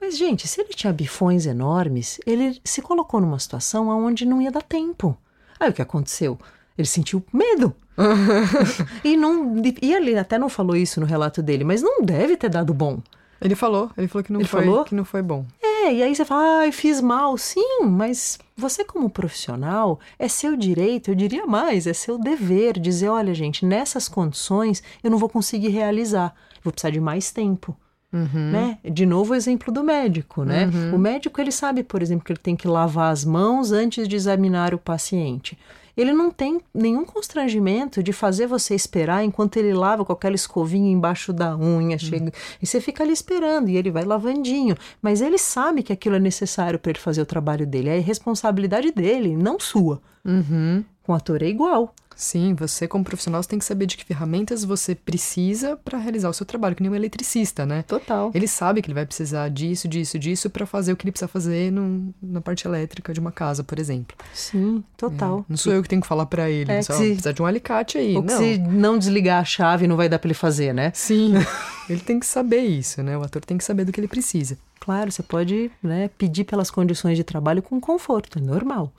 Mas, 0.00 0.16
gente, 0.16 0.46
se 0.48 0.60
ele 0.60 0.70
tinha 0.70 0.92
bifões 0.92 1.46
enormes, 1.46 2.20
ele 2.26 2.60
se 2.64 2.82
colocou 2.82 3.20
numa 3.20 3.38
situação 3.38 3.88
onde 3.88 4.26
não 4.26 4.40
ia 4.40 4.50
dar 4.50 4.62
tempo. 4.62 5.16
Aí 5.58 5.70
o 5.70 5.72
que 5.72 5.82
aconteceu? 5.82 6.38
Ele 6.76 6.86
sentiu 6.86 7.22
medo. 7.32 7.74
e 9.04 9.16
não 9.16 9.56
e 9.80 9.92
ele 9.92 10.18
até 10.18 10.38
não 10.38 10.48
falou 10.48 10.76
isso 10.76 11.00
no 11.00 11.06
relato 11.06 11.42
dele, 11.42 11.64
mas 11.64 11.82
não 11.82 12.02
deve 12.02 12.36
ter 12.36 12.48
dado 12.48 12.74
bom. 12.74 13.00
Ele 13.40 13.54
falou, 13.54 13.90
ele 13.96 14.08
falou 14.08 14.24
que 14.24 14.32
não 14.32 14.40
ele 14.40 14.48
foi, 14.48 14.64
falou? 14.64 14.84
que 14.84 14.94
não 14.94 15.04
foi 15.04 15.22
bom. 15.22 15.44
É, 15.62 15.92
e 15.92 16.02
aí 16.02 16.14
você 16.14 16.24
fala, 16.24 16.60
ai, 16.60 16.68
ah, 16.68 16.72
fiz 16.72 17.00
mal. 17.00 17.36
Sim, 17.36 17.82
mas 17.82 18.38
você 18.56 18.84
como 18.84 19.10
profissional, 19.10 20.00
é 20.18 20.28
seu 20.28 20.56
direito, 20.56 21.10
eu 21.10 21.14
diria 21.14 21.46
mais, 21.46 21.86
é 21.86 21.92
seu 21.92 22.18
dever 22.18 22.78
dizer, 22.78 23.08
olha, 23.08 23.34
gente, 23.34 23.66
nessas 23.66 24.08
condições 24.08 24.82
eu 25.02 25.10
não 25.10 25.18
vou 25.18 25.28
conseguir 25.28 25.68
realizar. 25.68 26.34
Vou 26.62 26.72
precisar 26.72 26.90
de 26.90 27.00
mais 27.00 27.30
tempo. 27.30 27.76
Uhum. 28.10 28.50
Né? 28.52 28.78
De 28.84 29.04
novo 29.04 29.32
o 29.32 29.36
exemplo 29.36 29.72
do 29.72 29.82
médico, 29.82 30.44
né? 30.44 30.70
Uhum. 30.72 30.94
O 30.94 30.98
médico 30.98 31.40
ele 31.40 31.50
sabe, 31.50 31.82
por 31.82 32.00
exemplo, 32.00 32.24
que 32.24 32.32
ele 32.32 32.38
tem 32.38 32.54
que 32.54 32.68
lavar 32.68 33.12
as 33.12 33.24
mãos 33.24 33.72
antes 33.72 34.06
de 34.06 34.14
examinar 34.14 34.72
o 34.72 34.78
paciente 34.78 35.58
ele 35.96 36.12
não 36.12 36.30
tem 36.30 36.60
nenhum 36.74 37.04
constrangimento 37.04 38.02
de 38.02 38.12
fazer 38.12 38.46
você 38.46 38.74
esperar 38.74 39.24
enquanto 39.24 39.56
ele 39.56 39.72
lava 39.72 40.04
com 40.04 40.12
aquela 40.12 40.34
escovinha 40.34 40.90
embaixo 40.90 41.32
da 41.32 41.56
unha, 41.56 41.96
hum. 41.96 41.98
chega, 41.98 42.32
e 42.60 42.66
você 42.66 42.80
fica 42.80 43.02
ali 43.02 43.12
esperando 43.12 43.68
e 43.68 43.76
ele 43.76 43.90
vai 43.90 44.04
lavandinho, 44.04 44.76
mas 45.00 45.20
ele 45.20 45.38
sabe 45.38 45.82
que 45.82 45.92
aquilo 45.92 46.16
é 46.16 46.20
necessário 46.20 46.78
para 46.78 46.90
ele 46.90 46.98
fazer 46.98 47.22
o 47.22 47.26
trabalho 47.26 47.66
dele, 47.66 47.88
é 47.88 47.98
responsabilidade 47.98 48.90
dele, 48.92 49.36
não 49.36 49.58
sua. 49.58 50.00
Uhum. 50.24 50.84
Com 51.04 51.12
o 51.12 51.14
ator 51.14 51.42
é 51.42 51.46
igual. 51.46 51.94
Sim, 52.16 52.54
você 52.54 52.86
como 52.86 53.04
profissional 53.04 53.42
você 53.42 53.48
tem 53.48 53.58
que 53.58 53.64
saber 53.64 53.86
de 53.86 53.96
que 53.96 54.04
ferramentas 54.04 54.64
você 54.64 54.94
precisa 54.94 55.76
para 55.76 55.98
realizar 55.98 56.28
o 56.28 56.32
seu 56.32 56.46
trabalho, 56.46 56.74
que 56.74 56.82
nem 56.82 56.90
um 56.90 56.94
eletricista, 56.94 57.66
né? 57.66 57.82
Total. 57.82 58.30
Ele 58.32 58.46
sabe 58.46 58.80
que 58.80 58.86
ele 58.86 58.94
vai 58.94 59.04
precisar 59.04 59.48
disso, 59.48 59.88
disso, 59.88 60.18
disso 60.18 60.48
para 60.48 60.64
fazer 60.64 60.92
o 60.92 60.96
que 60.96 61.04
ele 61.04 61.12
precisa 61.12 61.28
fazer 61.28 61.72
no, 61.72 62.14
na 62.22 62.40
parte 62.40 62.66
elétrica 62.66 63.12
de 63.12 63.20
uma 63.20 63.32
casa, 63.32 63.64
por 63.64 63.78
exemplo. 63.78 64.16
Sim, 64.32 64.82
total. 64.96 65.40
É, 65.40 65.44
não 65.48 65.56
sou 65.56 65.72
eu 65.72 65.82
que 65.82 65.88
tenho 65.88 66.00
que 66.00 66.08
falar 66.08 66.26
para 66.26 66.48
ele, 66.48 66.70
é 66.70 66.82
só 66.82 66.92
se... 66.92 67.06
precisa 67.06 67.32
de 67.32 67.42
um 67.42 67.46
alicate 67.46 67.98
aí, 67.98 68.16
Ou 68.16 68.22
não. 68.22 68.38
se 68.38 68.58
não 68.58 68.98
desligar 68.98 69.40
a 69.40 69.44
chave 69.44 69.86
não 69.86 69.96
vai 69.96 70.08
dar 70.08 70.18
para 70.18 70.28
ele 70.28 70.34
fazer, 70.34 70.72
né? 70.72 70.92
Sim. 70.94 71.34
ele 71.90 72.00
tem 72.00 72.20
que 72.20 72.26
saber 72.26 72.60
isso, 72.60 73.02
né? 73.02 73.18
O 73.18 73.22
ator 73.22 73.44
tem 73.44 73.58
que 73.58 73.64
saber 73.64 73.84
do 73.84 73.92
que 73.92 74.00
ele 74.00 74.08
precisa. 74.08 74.56
Claro, 74.78 75.10
você 75.10 75.22
pode 75.22 75.70
né, 75.82 76.08
pedir 76.16 76.44
pelas 76.44 76.70
condições 76.70 77.16
de 77.16 77.24
trabalho 77.24 77.62
com 77.62 77.80
conforto, 77.80 78.38
é 78.38 78.42
normal. 78.42 78.92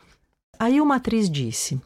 Aí 0.60 0.82
uma 0.82 0.96
atriz 0.96 1.30
disse: 1.30 1.80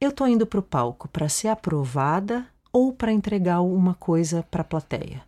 eu 0.00 0.12
tô 0.12 0.26
indo 0.26 0.46
pro 0.46 0.62
palco 0.62 1.08
para 1.08 1.28
ser 1.28 1.48
aprovada 1.48 2.46
ou 2.72 2.92
para 2.92 3.12
entregar 3.12 3.60
uma 3.60 3.94
coisa 3.94 4.44
para 4.48 4.60
a 4.60 4.64
plateia. 4.64 5.22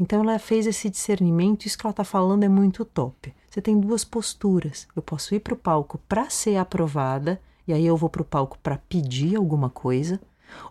Então 0.00 0.22
ela 0.22 0.38
fez 0.38 0.66
esse 0.66 0.88
discernimento, 0.88 1.66
isso 1.66 1.76
que 1.76 1.86
ela 1.86 1.92
está 1.92 2.04
falando 2.04 2.42
é 2.42 2.48
muito 2.48 2.84
top. 2.84 3.34
Você 3.48 3.60
tem 3.60 3.78
duas 3.78 4.02
posturas. 4.02 4.88
Eu 4.96 5.02
posso 5.02 5.34
ir 5.34 5.40
para 5.40 5.54
o 5.54 5.58
palco 5.58 6.00
para 6.08 6.30
ser 6.30 6.56
aprovada, 6.56 7.40
e 7.68 7.72
aí 7.72 7.86
eu 7.86 7.96
vou 7.96 8.08
para 8.08 8.22
o 8.22 8.24
palco 8.24 8.58
para 8.62 8.78
pedir 8.88 9.36
alguma 9.36 9.68
coisa, 9.68 10.20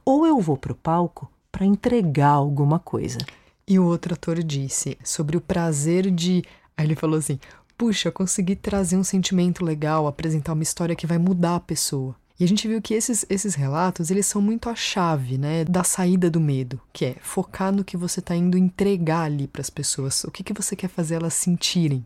ou 0.03 0.25
eu 0.25 0.39
vou 0.41 0.57
para 0.57 0.73
o 0.73 0.75
palco 0.75 1.31
para 1.51 1.65
entregar 1.65 2.31
alguma 2.31 2.79
coisa. 2.79 3.19
E 3.67 3.79
o 3.79 3.85
outro 3.85 4.15
ator 4.15 4.43
disse 4.43 4.97
sobre 5.03 5.37
o 5.37 5.41
prazer 5.41 6.09
de. 6.11 6.43
Aí 6.75 6.85
ele 6.85 6.95
falou 6.95 7.17
assim: 7.17 7.39
puxa, 7.77 8.11
consegui 8.11 8.55
trazer 8.55 8.97
um 8.97 9.03
sentimento 9.03 9.63
legal, 9.63 10.07
apresentar 10.07 10.53
uma 10.53 10.63
história 10.63 10.95
que 10.95 11.07
vai 11.07 11.17
mudar 11.17 11.55
a 11.55 11.59
pessoa. 11.61 12.15
E 12.39 12.43
a 12.43 12.47
gente 12.47 12.67
viu 12.67 12.81
que 12.81 12.93
esses, 12.93 13.25
esses 13.29 13.53
relatos, 13.53 14.09
eles 14.09 14.25
são 14.25 14.41
muito 14.41 14.67
a 14.67 14.75
chave, 14.75 15.37
né, 15.37 15.63
da 15.63 15.83
saída 15.83 16.29
do 16.29 16.39
medo, 16.39 16.81
que 16.91 17.05
é 17.05 17.15
focar 17.21 17.71
no 17.71 17.83
que 17.83 17.95
você 17.95 18.19
está 18.19 18.35
indo 18.35 18.57
entregar 18.57 19.23
ali 19.23 19.47
para 19.47 19.61
as 19.61 19.69
pessoas, 19.69 20.23
o 20.23 20.31
que, 20.31 20.43
que 20.43 20.53
você 20.53 20.75
quer 20.75 20.87
fazer 20.87 21.15
elas 21.15 21.35
sentirem. 21.35 22.03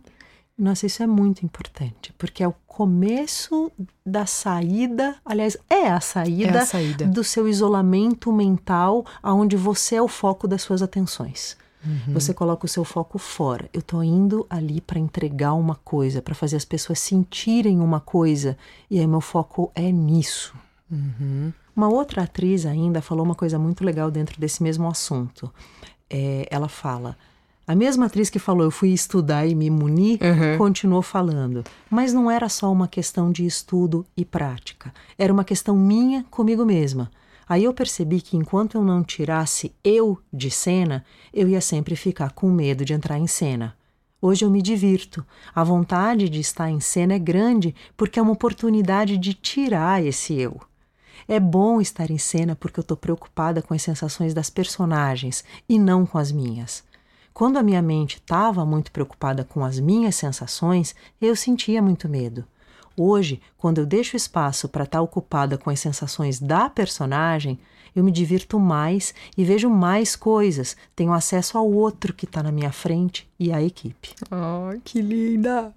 Nossa, 0.57 0.85
isso 0.85 1.03
é 1.03 1.07
muito 1.07 1.45
importante, 1.45 2.13
porque 2.17 2.43
é 2.43 2.47
o 2.47 2.55
começo 2.65 3.71
da 4.05 4.25
saída, 4.25 5.15
aliás, 5.23 5.55
é 5.69 5.87
a 5.87 6.01
saída, 6.01 6.57
é 6.57 6.61
a 6.61 6.65
saída. 6.65 7.05
do 7.05 7.23
seu 7.23 7.47
isolamento 7.47 8.33
mental, 8.33 9.05
aonde 9.21 9.55
você 9.55 9.95
é 9.95 10.01
o 10.01 10.07
foco 10.07 10.47
das 10.47 10.61
suas 10.61 10.81
atenções. 10.81 11.55
Uhum. 11.87 12.13
Você 12.13 12.33
coloca 12.33 12.65
o 12.65 12.69
seu 12.69 12.83
foco 12.83 13.17
fora. 13.17 13.69
Eu 13.73 13.79
estou 13.79 14.03
indo 14.03 14.45
ali 14.49 14.81
para 14.81 14.99
entregar 14.99 15.53
uma 15.53 15.75
coisa, 15.75 16.21
para 16.21 16.35
fazer 16.35 16.57
as 16.57 16.65
pessoas 16.65 16.99
sentirem 16.99 17.79
uma 17.79 18.01
coisa, 18.01 18.57
e 18.91 18.99
aí 18.99 19.07
meu 19.07 19.21
foco 19.21 19.71
é 19.73 19.89
nisso. 19.91 20.53
Uhum. 20.91 21.53
Uma 21.75 21.87
outra 21.87 22.23
atriz 22.23 22.65
ainda 22.65 23.01
falou 23.01 23.23
uma 23.23 23.35
coisa 23.35 23.57
muito 23.57 23.83
legal 23.83 24.11
dentro 24.11 24.39
desse 24.39 24.61
mesmo 24.61 24.87
assunto. 24.87 25.51
É, 26.09 26.47
ela 26.51 26.67
fala. 26.67 27.15
A 27.67 27.75
mesma 27.75 28.05
atriz 28.05 28.29
que 28.29 28.39
falou 28.39 28.63
eu 28.63 28.71
fui 28.71 28.89
estudar 28.89 29.45
e 29.45 29.53
me 29.53 29.69
munir, 29.69 30.19
uhum. 30.21 30.57
continuou 30.57 31.01
falando. 31.01 31.63
Mas 31.89 32.13
não 32.13 32.31
era 32.31 32.47
só 32.49 32.71
uma 32.71 32.87
questão 32.87 33.31
de 33.31 33.45
estudo 33.45 34.05
e 34.15 34.23
prática. 34.23 34.93
Era 35.17 35.31
uma 35.31 35.43
questão 35.43 35.75
minha 35.75 36.25
comigo 36.31 36.65
mesma. 36.65 37.11
Aí 37.47 37.63
eu 37.63 37.73
percebi 37.73 38.19
que 38.21 38.35
enquanto 38.35 38.75
eu 38.75 38.83
não 38.83 39.03
tirasse 39.03 39.73
eu 39.83 40.19
de 40.33 40.51
cena, 40.51 41.05
eu 41.33 41.47
ia 41.47 41.61
sempre 41.61 41.95
ficar 41.95 42.31
com 42.31 42.51
medo 42.51 42.83
de 42.83 42.93
entrar 42.93 43.17
em 43.17 43.27
cena. 43.27 43.75
Hoje 44.21 44.43
eu 44.43 44.49
me 44.49 44.61
divirto. 44.61 45.25
A 45.53 45.63
vontade 45.63 46.27
de 46.27 46.39
estar 46.39 46.69
em 46.69 46.79
cena 46.79 47.13
é 47.13 47.19
grande 47.19 47.73
porque 47.95 48.19
é 48.19 48.21
uma 48.21 48.33
oportunidade 48.33 49.17
de 49.17 49.33
tirar 49.33 50.03
esse 50.03 50.33
eu. 50.33 50.59
É 51.27 51.39
bom 51.39 51.79
estar 51.79 52.09
em 52.09 52.17
cena 52.17 52.55
porque 52.55 52.79
eu 52.79 52.81
estou 52.81 52.97
preocupada 52.97 53.61
com 53.61 53.73
as 53.73 53.81
sensações 53.81 54.33
das 54.33 54.49
personagens 54.49 55.43
e 55.69 55.77
não 55.77 56.05
com 56.05 56.17
as 56.17 56.31
minhas. 56.31 56.83
Quando 57.33 57.57
a 57.57 57.63
minha 57.63 57.81
mente 57.81 58.15
estava 58.15 58.65
muito 58.65 58.91
preocupada 58.91 59.43
com 59.43 59.63
as 59.63 59.79
minhas 59.79 60.15
sensações, 60.15 60.95
eu 61.21 61.35
sentia 61.35 61.81
muito 61.81 62.09
medo. 62.09 62.43
Hoje, 62.99 63.39
quando 63.59 63.77
eu 63.77 63.85
deixo 63.85 64.17
espaço 64.17 64.67
para 64.67 64.83
estar 64.83 64.97
tá 64.97 65.01
ocupada 65.03 65.55
com 65.55 65.69
as 65.69 65.79
sensações 65.79 66.39
da 66.39 66.67
personagem, 66.67 67.59
eu 67.95 68.03
me 68.03 68.11
divirto 68.11 68.59
mais 68.59 69.13
e 69.37 69.43
vejo 69.43 69.69
mais 69.69 70.15
coisas, 70.15 70.75
tenho 70.95 71.13
acesso 71.13 71.59
ao 71.59 71.71
outro 71.71 72.11
que 72.11 72.25
está 72.25 72.41
na 72.41 72.51
minha 72.51 72.71
frente 72.71 73.29
e 73.39 73.53
à 73.53 73.61
equipe. 73.61 74.15
Oh, 74.31 74.75
que 74.83 74.99
linda! 74.99 75.71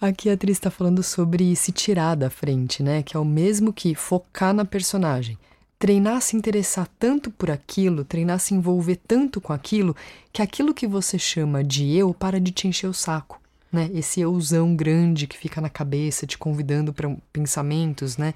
Aqui 0.00 0.30
a 0.30 0.34
atriz 0.34 0.56
está 0.56 0.70
falando 0.70 1.02
sobre 1.02 1.54
se 1.56 1.72
tirar 1.72 2.14
da 2.14 2.30
frente, 2.30 2.80
né? 2.80 3.02
Que 3.02 3.16
é 3.16 3.20
o 3.20 3.24
mesmo 3.24 3.72
que 3.72 3.94
focar 3.96 4.54
na 4.54 4.64
personagem. 4.64 5.36
Treinar 5.80 6.18
a 6.18 6.20
se 6.20 6.36
interessar 6.36 6.88
tanto 6.96 7.28
por 7.28 7.50
aquilo, 7.50 8.04
treinar 8.04 8.36
a 8.36 8.38
se 8.38 8.54
envolver 8.54 9.00
tanto 9.06 9.40
com 9.40 9.52
aquilo, 9.52 9.96
que 10.32 10.42
aquilo 10.42 10.72
que 10.72 10.86
você 10.86 11.18
chama 11.18 11.64
de 11.64 11.92
eu 11.96 12.14
para 12.14 12.40
de 12.40 12.52
te 12.52 12.68
encher 12.68 12.86
o 12.86 12.94
saco. 12.94 13.41
Né? 13.72 13.90
Esse 13.94 14.20
euzão 14.20 14.76
grande 14.76 15.26
que 15.26 15.36
fica 15.36 15.60
na 15.60 15.70
cabeça, 15.70 16.26
te 16.26 16.36
convidando 16.36 16.92
para 16.92 17.14
pensamentos, 17.32 18.16
né? 18.16 18.34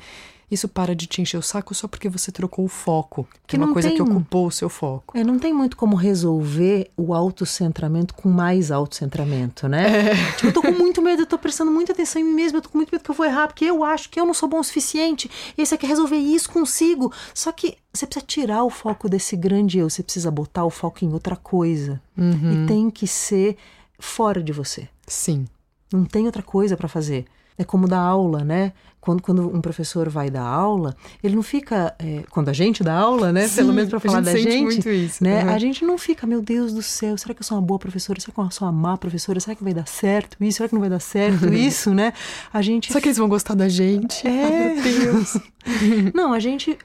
isso 0.51 0.69
para 0.69 0.95
de 0.95 1.07
te 1.07 1.21
encher 1.21 1.39
o 1.39 1.43
saco 1.43 1.75
só 1.75 1.89
porque 1.89 2.09
você 2.09 2.31
trocou 2.31 2.65
o 2.65 2.69
foco, 2.69 3.27
que 3.47 3.57
é 3.57 3.59
uma 3.59 3.73
coisa 3.73 3.89
tem, 3.89 3.97
que 3.97 4.03
ocupou 4.03 4.47
o 4.47 4.51
seu 4.51 4.69
foco. 4.69 5.19
É, 5.19 5.25
não 5.25 5.39
tem 5.39 5.53
muito 5.53 5.77
como 5.77 5.97
resolver 5.97 6.91
o 6.97 7.13
autocentramento 7.13 8.15
com 8.15 8.29
mais 8.29 8.71
autocentramento, 8.71 9.69
né? 9.69 10.11
É. 10.11 10.33
Tipo, 10.37 10.47
eu 10.47 10.53
tô 10.53 10.63
com 10.63 10.71
muito 10.71 11.03
medo, 11.03 11.23
eu 11.23 11.27
tô 11.27 11.39
prestando 11.39 11.71
muita 11.71 11.93
atenção 11.93 12.23
em 12.23 12.25
mim 12.25 12.35
mesmo, 12.35 12.59
eu 12.59 12.63
tô 12.63 12.69
com 12.69 12.79
muito 12.79 12.91
medo 12.91 13.03
que 13.03 13.11
eu 13.11 13.15
vou 13.15 13.27
errar, 13.27 13.49
porque 13.49 13.65
eu 13.65 13.83
acho 13.83 14.09
que 14.09 14.21
eu 14.21 14.27
não 14.27 14.35
sou 14.35 14.49
bom 14.49 14.61
o 14.61 14.65
suficiente, 14.65 15.29
e 15.59 15.67
você 15.67 15.77
quer 15.77 15.89
resolver 15.89 16.17
isso 16.17 16.49
consigo. 16.51 17.13
Só 17.35 17.51
que 17.51 17.77
você 17.93 18.07
precisa 18.07 18.27
tirar 18.27 18.63
o 18.63 18.71
foco 18.71 19.09
desse 19.09 19.37
grande 19.37 19.79
eu, 19.79 19.91
você 19.91 20.03
precisa 20.03 20.31
botar 20.31 20.65
o 20.65 20.71
foco 20.71 21.05
em 21.05 21.13
outra 21.13 21.35
coisa. 21.35 22.01
Uhum. 22.17 22.65
E 22.65 22.67
tem 22.67 22.91
que 22.91 23.07
ser 23.07 23.57
fora 23.99 24.43
de 24.43 24.53
você. 24.53 24.89
Sim. 25.07 25.47
Não 25.93 26.05
tem 26.05 26.27
outra 26.27 26.43
coisa 26.43 26.77
para 26.77 26.89
fazer. 26.89 27.25
É 27.59 27.65
como 27.65 27.89
dar 27.89 28.01
aula, 28.01 28.45
né? 28.45 28.73
Quando, 29.01 29.23
quando 29.23 29.57
um 29.57 29.61
professor 29.61 30.09
vai 30.09 30.29
dar 30.29 30.43
aula, 30.43 30.95
ele 31.23 31.37
não 31.37 31.43
fica. 31.43 31.95
É, 31.99 32.25
quando 32.29 32.49
a 32.49 32.53
gente 32.53 32.83
dá 32.83 32.93
aula, 32.93 33.33
né? 33.33 33.47
Sim, 33.47 33.57
Pelo 33.57 33.73
menos 33.73 33.89
para 33.89 34.01
falar 34.01 34.23
gente 34.23 34.35
da 34.35 34.51
gente. 34.51 34.65
Muito 34.65 34.91
isso, 34.91 35.23
né? 35.23 35.45
Uhum. 35.45 35.51
A 35.51 35.59
gente 35.59 35.85
não 35.85 35.97
fica, 35.97 36.27
meu 36.27 36.43
Deus 36.43 36.75
do 36.75 36.83
céu, 36.83 37.17
será 37.17 37.33
que 37.33 37.41
eu 37.41 37.47
sou 37.47 37.57
uma 37.57 37.65
boa 37.65 37.79
professora? 37.79 38.21
Será 38.21 38.33
que 38.35 38.41
eu 38.41 38.51
sou 38.51 38.67
uma 38.67 38.73
má 38.73 38.99
professora? 38.99 39.39
Será 39.39 39.55
que 39.55 39.63
vai 39.63 39.73
dar 39.73 39.87
certo 39.87 40.37
isso? 40.43 40.57
Será 40.57 40.69
que 40.69 40.75
não 40.75 40.81
vai 40.81 40.91
dar 40.91 41.01
certo 41.01 41.47
isso, 41.55 41.95
né? 41.95 42.13
A 42.53 42.61
gente. 42.61 42.89
Será 42.89 43.01
que 43.01 43.09
eles 43.09 43.17
vão 43.17 43.29
gostar 43.29 43.55
da 43.55 43.69
gente? 43.69 44.27
É. 44.27 44.75
Meu 44.75 44.83
Deus. 44.83 45.39
não, 46.13 46.33
a 46.33 46.41
gente 46.41 46.77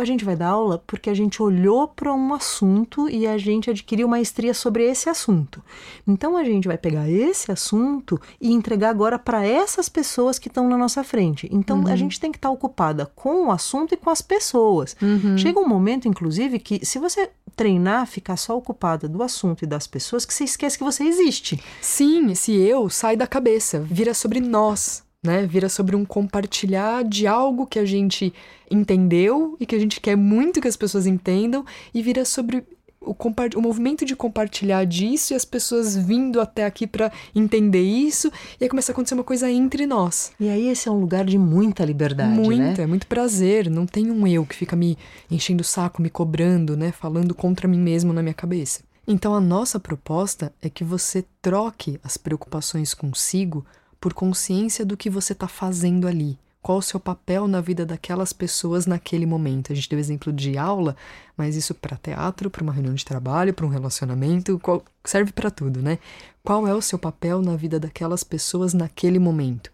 a 0.00 0.04
gente 0.04 0.24
vai 0.24 0.36
dar 0.36 0.48
aula 0.48 0.82
porque 0.86 1.10
a 1.10 1.14
gente 1.14 1.42
olhou 1.42 1.88
para 1.88 2.12
um 2.12 2.34
assunto 2.34 3.08
e 3.08 3.26
a 3.26 3.36
gente 3.38 3.70
adquiriu 3.70 4.08
maestria 4.08 4.54
sobre 4.54 4.84
esse 4.84 5.08
assunto. 5.08 5.62
Então 6.06 6.36
a 6.36 6.44
gente 6.44 6.68
vai 6.68 6.78
pegar 6.78 7.08
esse 7.08 7.50
assunto 7.50 8.20
e 8.40 8.52
entregar 8.52 8.90
agora 8.90 9.18
para 9.18 9.46
essas 9.46 9.88
pessoas 9.88 10.38
que 10.38 10.48
estão 10.48 10.68
na 10.68 10.76
nossa 10.76 11.02
frente. 11.02 11.48
Então 11.50 11.80
uhum. 11.80 11.88
a 11.88 11.96
gente 11.96 12.20
tem 12.20 12.30
que 12.30 12.38
estar 12.38 12.48
tá 12.48 12.54
ocupada 12.54 13.06
com 13.14 13.46
o 13.46 13.50
assunto 13.50 13.94
e 13.94 13.96
com 13.96 14.10
as 14.10 14.22
pessoas. 14.22 14.96
Uhum. 15.00 15.36
Chega 15.36 15.60
um 15.60 15.68
momento, 15.68 16.08
inclusive, 16.08 16.58
que 16.58 16.84
se 16.84 16.98
você 16.98 17.30
treinar, 17.56 18.06
ficar 18.06 18.36
só 18.36 18.56
ocupada 18.56 19.08
do 19.08 19.22
assunto 19.22 19.64
e 19.64 19.66
das 19.66 19.86
pessoas, 19.86 20.24
que 20.24 20.32
você 20.32 20.44
esquece 20.44 20.78
que 20.78 20.84
você 20.84 21.04
existe. 21.04 21.60
Sim, 21.80 22.30
esse 22.30 22.54
eu 22.54 22.88
sai 22.88 23.16
da 23.16 23.26
cabeça, 23.26 23.80
vira 23.80 24.14
sobre 24.14 24.40
nós 24.40 25.07
né? 25.22 25.46
Vira 25.46 25.68
sobre 25.68 25.96
um 25.96 26.04
compartilhar 26.04 27.04
de 27.04 27.26
algo 27.26 27.66
que 27.66 27.78
a 27.78 27.84
gente 27.84 28.32
entendeu 28.70 29.56
e 29.58 29.66
que 29.66 29.74
a 29.74 29.78
gente 29.78 30.00
quer 30.00 30.16
muito 30.16 30.60
que 30.60 30.68
as 30.68 30.76
pessoas 30.76 31.06
entendam, 31.06 31.64
e 31.92 32.02
vira 32.02 32.24
sobre 32.24 32.64
o, 33.00 33.14
o 33.56 33.62
movimento 33.62 34.04
de 34.04 34.14
compartilhar 34.14 34.84
disso 34.84 35.32
e 35.32 35.36
as 35.36 35.44
pessoas 35.44 35.96
vindo 35.96 36.40
até 36.40 36.64
aqui 36.64 36.86
para 36.86 37.10
entender 37.34 37.82
isso, 37.82 38.30
e 38.60 38.64
aí 38.64 38.70
começa 38.70 38.90
a 38.90 38.94
acontecer 38.94 39.14
uma 39.14 39.24
coisa 39.24 39.50
entre 39.50 39.86
nós. 39.86 40.32
E 40.38 40.48
aí 40.48 40.68
esse 40.68 40.88
é 40.88 40.92
um 40.92 41.00
lugar 41.00 41.24
de 41.24 41.38
muita 41.38 41.84
liberdade, 41.84 42.38
Muita, 42.38 42.62
né? 42.62 42.82
é 42.82 42.86
muito 42.86 43.06
prazer. 43.06 43.70
Não 43.70 43.86
tem 43.86 44.10
um 44.10 44.26
eu 44.26 44.44
que 44.44 44.54
fica 44.54 44.76
me 44.76 44.96
enchendo 45.30 45.62
o 45.62 45.64
saco, 45.64 46.02
me 46.02 46.10
cobrando, 46.10 46.76
né? 46.76 46.92
Falando 46.92 47.34
contra 47.34 47.66
mim 47.66 47.80
mesmo 47.80 48.12
na 48.12 48.22
minha 48.22 48.34
cabeça. 48.34 48.80
Então 49.06 49.34
a 49.34 49.40
nossa 49.40 49.80
proposta 49.80 50.52
é 50.60 50.68
que 50.68 50.84
você 50.84 51.24
troque 51.40 51.98
as 52.04 52.18
preocupações 52.18 52.92
consigo 52.92 53.64
por 54.00 54.14
consciência 54.14 54.84
do 54.84 54.96
que 54.96 55.10
você 55.10 55.32
está 55.32 55.48
fazendo 55.48 56.06
ali. 56.06 56.38
Qual 56.60 56.78
o 56.78 56.82
seu 56.82 56.98
papel 56.98 57.46
na 57.46 57.60
vida 57.60 57.86
daquelas 57.86 58.32
pessoas 58.32 58.84
naquele 58.84 59.24
momento? 59.24 59.72
A 59.72 59.76
gente 59.76 59.88
deu 59.88 59.98
exemplo 59.98 60.32
de 60.32 60.58
aula, 60.58 60.96
mas 61.36 61.56
isso 61.56 61.74
para 61.74 61.96
teatro, 61.96 62.50
para 62.50 62.62
uma 62.62 62.72
reunião 62.72 62.94
de 62.94 63.04
trabalho, 63.04 63.54
para 63.54 63.64
um 63.64 63.70
relacionamento, 63.70 64.58
qual, 64.58 64.84
serve 65.04 65.32
para 65.32 65.50
tudo, 65.50 65.80
né? 65.80 65.98
Qual 66.42 66.66
é 66.66 66.74
o 66.74 66.82
seu 66.82 66.98
papel 66.98 67.40
na 67.40 67.56
vida 67.56 67.78
daquelas 67.78 68.24
pessoas 68.24 68.74
naquele 68.74 69.18
momento? 69.18 69.70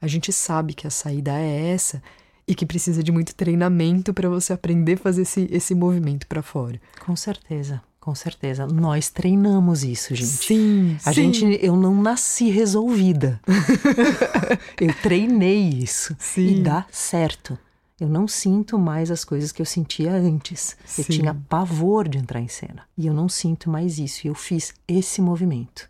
A 0.00 0.06
gente 0.06 0.32
sabe 0.32 0.74
que 0.74 0.86
a 0.86 0.90
saída 0.90 1.32
é 1.38 1.72
essa 1.72 2.02
e 2.48 2.54
que 2.54 2.66
precisa 2.66 3.02
de 3.02 3.12
muito 3.12 3.34
treinamento 3.34 4.12
para 4.12 4.28
você 4.28 4.52
aprender 4.52 4.94
a 4.94 4.98
fazer 4.98 5.22
esse, 5.22 5.48
esse 5.50 5.74
movimento 5.74 6.26
para 6.26 6.42
fora. 6.42 6.80
Com 7.04 7.14
certeza. 7.16 7.82
Com 8.04 8.14
certeza. 8.14 8.66
Nós 8.66 9.08
treinamos 9.08 9.82
isso, 9.82 10.14
gente. 10.14 10.44
Sim. 10.44 10.98
A 11.06 11.10
sim. 11.10 11.32
gente, 11.32 11.58
eu 11.64 11.74
não 11.74 12.02
nasci 12.02 12.50
resolvida. 12.50 13.40
eu 14.78 14.92
treinei 15.02 15.70
isso. 15.70 16.14
Sim. 16.18 16.48
E 16.48 16.62
dá 16.62 16.84
certo. 16.92 17.58
Eu 17.98 18.06
não 18.06 18.28
sinto 18.28 18.78
mais 18.78 19.10
as 19.10 19.24
coisas 19.24 19.52
que 19.52 19.62
eu 19.62 19.64
sentia 19.64 20.12
antes. 20.12 20.76
Sim. 20.84 21.00
Eu 21.00 21.04
tinha 21.06 21.34
pavor 21.48 22.06
de 22.06 22.18
entrar 22.18 22.42
em 22.42 22.48
cena. 22.48 22.82
E 22.94 23.06
eu 23.06 23.14
não 23.14 23.26
sinto 23.26 23.70
mais 23.70 23.98
isso. 23.98 24.26
E 24.26 24.28
eu 24.28 24.34
fiz 24.34 24.74
esse 24.86 25.22
movimento. 25.22 25.88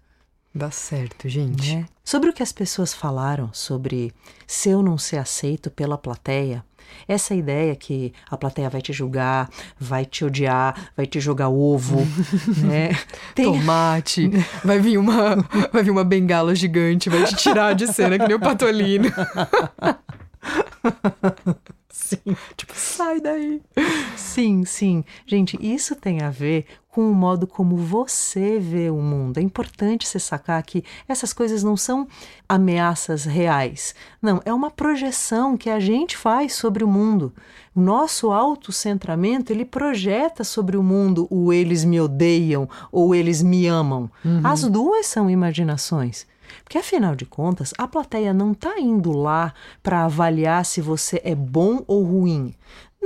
Dá 0.55 0.71
certo, 0.71 1.29
gente. 1.29 1.75
Né? 1.75 1.85
Sobre 2.05 2.31
o 2.31 2.33
que 2.33 2.45
as 2.45 2.53
pessoas 2.53 2.95
falaram 2.95 3.53
sobre 3.53 4.13
se 4.47 4.69
eu 4.69 4.85
não 4.85 4.97
ser 4.97 5.17
aceito 5.17 5.69
pela 5.69 5.99
plateia, 5.99 6.65
essa 7.07 7.35
ideia 7.35 7.75
que 7.75 8.13
a 8.31 8.37
plateia 8.37 8.71
vai 8.71 8.81
te 8.81 8.93
julgar, 8.93 9.49
vai 9.79 10.05
te 10.05 10.25
odiar, 10.25 10.91
vai 10.97 11.07
te 11.07 11.21
jogar 11.21 11.49
ovo, 11.49 12.07
né? 12.65 12.97
Tem... 13.35 13.45
Tomate, 13.45 14.31
vai 14.65 14.79
vir 14.79 14.99
uma, 14.99 15.37
vai 15.73 15.83
vir 15.83 15.91
uma 15.91 16.05
bengala 16.05 16.55
gigante, 16.55 17.11
vai 17.11 17.25
te 17.25 17.37
tirar 17.37 17.75
de 17.75 17.87
cena 17.87 18.19
que 18.19 18.27
nem 18.27 18.37
o 18.37 18.41
Patolino. 18.41 19.13
Sim. 22.05 22.37
Tipo, 22.57 22.75
sai 22.77 23.21
daí. 23.21 23.63
Sim, 24.17 24.65
sim. 24.65 25.05
Gente, 25.27 25.59
isso 25.61 25.97
tem 25.97 26.21
a 26.21 26.31
ver 26.31 26.67
com 26.91 27.11
o 27.11 27.15
modo 27.15 27.47
como 27.47 27.77
você 27.77 28.59
vê 28.61 28.91
o 28.91 29.01
mundo. 29.01 29.39
É 29.39 29.43
importante 29.43 30.07
você 30.07 30.19
sacar 30.19 30.63
que 30.63 30.85
essas 31.09 31.33
coisas 31.33 31.65
não 31.65 31.77
são 31.77 32.07
ameaças 32.49 33.25
reais. 33.25 33.95
Não, 34.21 34.41
é 34.45 34.53
uma 34.53 34.71
projeção 34.71 35.57
que 35.57 35.71
a 35.71 35.81
gente 35.81 36.17
faz 36.17 36.53
sobre 36.53 36.85
o 36.85 36.89
mundo. 36.89 37.33
O 37.75 37.81
nosso 37.81 38.31
autocentramento, 38.31 39.51
ele 39.51 39.65
projeta 39.65 40.45
sobre 40.45 40.77
o 40.77 40.83
mundo 40.83 41.27
o 41.31 41.53
eles 41.53 41.85
me 41.85 42.01
odeiam 42.01 42.69
ou 42.93 43.15
eles 43.15 43.43
me 43.43 43.67
amam. 43.67 44.11
Uhum. 44.25 44.41
As 44.45 44.63
duas 44.63 45.07
são 45.07 45.29
imaginações. 45.29 46.27
Porque 46.65 46.79
afinal 46.79 47.15
de 47.15 47.27
contas, 47.27 47.73
a 47.77 47.87
plateia 47.87 48.33
não 48.33 48.53
está 48.53 48.81
indo 48.81 49.13
lá 49.13 49.53
para 49.83 50.05
avaliar 50.05 50.65
se 50.65 50.81
você 50.81 51.21
é 51.23 51.35
bom 51.35 51.85
ou 51.87 52.03
ruim. 52.03 52.55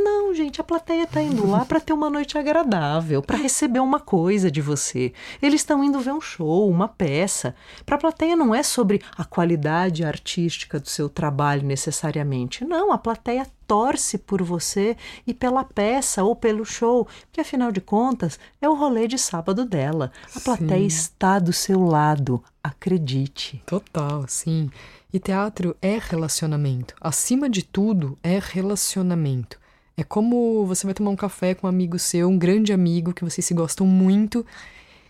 Não, 0.05 0.33
gente, 0.33 0.61
a 0.61 0.65
plateia 0.65 1.03
está 1.03 1.21
indo 1.21 1.45
lá 1.45 1.65
para 1.65 1.81
ter 1.81 1.93
uma 1.93 2.09
noite 2.09 2.39
agradável, 2.39 3.21
para 3.21 3.37
receber 3.37 3.81
uma 3.81 3.99
coisa 3.99 4.49
de 4.49 4.61
você. 4.61 5.13
Eles 5.43 5.61
estão 5.61 5.83
indo 5.83 5.99
ver 5.99 6.13
um 6.13 6.21
show, 6.21 6.71
uma 6.71 6.87
peça. 6.87 7.55
Para 7.85 7.97
a 7.97 7.99
plateia 7.99 8.37
não 8.37 8.55
é 8.55 8.63
sobre 8.63 9.03
a 9.17 9.25
qualidade 9.25 10.05
artística 10.05 10.79
do 10.79 10.89
seu 10.89 11.09
trabalho 11.09 11.67
necessariamente. 11.67 12.65
Não, 12.65 12.93
a 12.93 12.99
plateia 12.99 13.45
torce 13.67 14.17
por 14.17 14.43
você 14.43 14.97
e 15.27 15.35
pela 15.35 15.65
peça 15.65 16.23
ou 16.23 16.35
pelo 16.37 16.65
show, 16.65 17.07
porque 17.27 17.41
afinal 17.41 17.73
de 17.73 17.81
contas 17.81 18.39
é 18.63 18.69
o 18.69 18.75
rolê 18.75 19.09
de 19.09 19.19
sábado 19.19 19.65
dela. 19.65 20.13
A 20.35 20.41
plateia 20.41 20.87
está 20.87 21.39
do 21.39 21.53
seu 21.53 21.85
lado, 21.85 22.43
acredite. 22.69 23.63
Total, 23.67 24.25
sim. 24.29 24.71
E 25.13 25.19
teatro 25.19 25.77
é 25.81 25.99
relacionamento. 25.99 26.95
Acima 27.01 27.49
de 27.49 27.63
tudo, 27.63 28.19
é 28.23 28.39
relacionamento. 28.39 29.59
É 29.97 30.05
como 30.05 30.65
você 30.67 30.87
vai 30.87 30.95
tomar 30.95 31.11
um 31.11 31.17
café 31.17 31.55
com 31.55 31.67
um 31.67 31.71
amigo 31.71 31.99
seu, 31.99 32.29
um 32.29 32.39
grande 32.39 32.73
amigo 32.73 33.13
que 33.13 33.25
vocês 33.25 33.45
se 33.45 33.53
gostam 33.53 33.87
muito, 33.87 34.47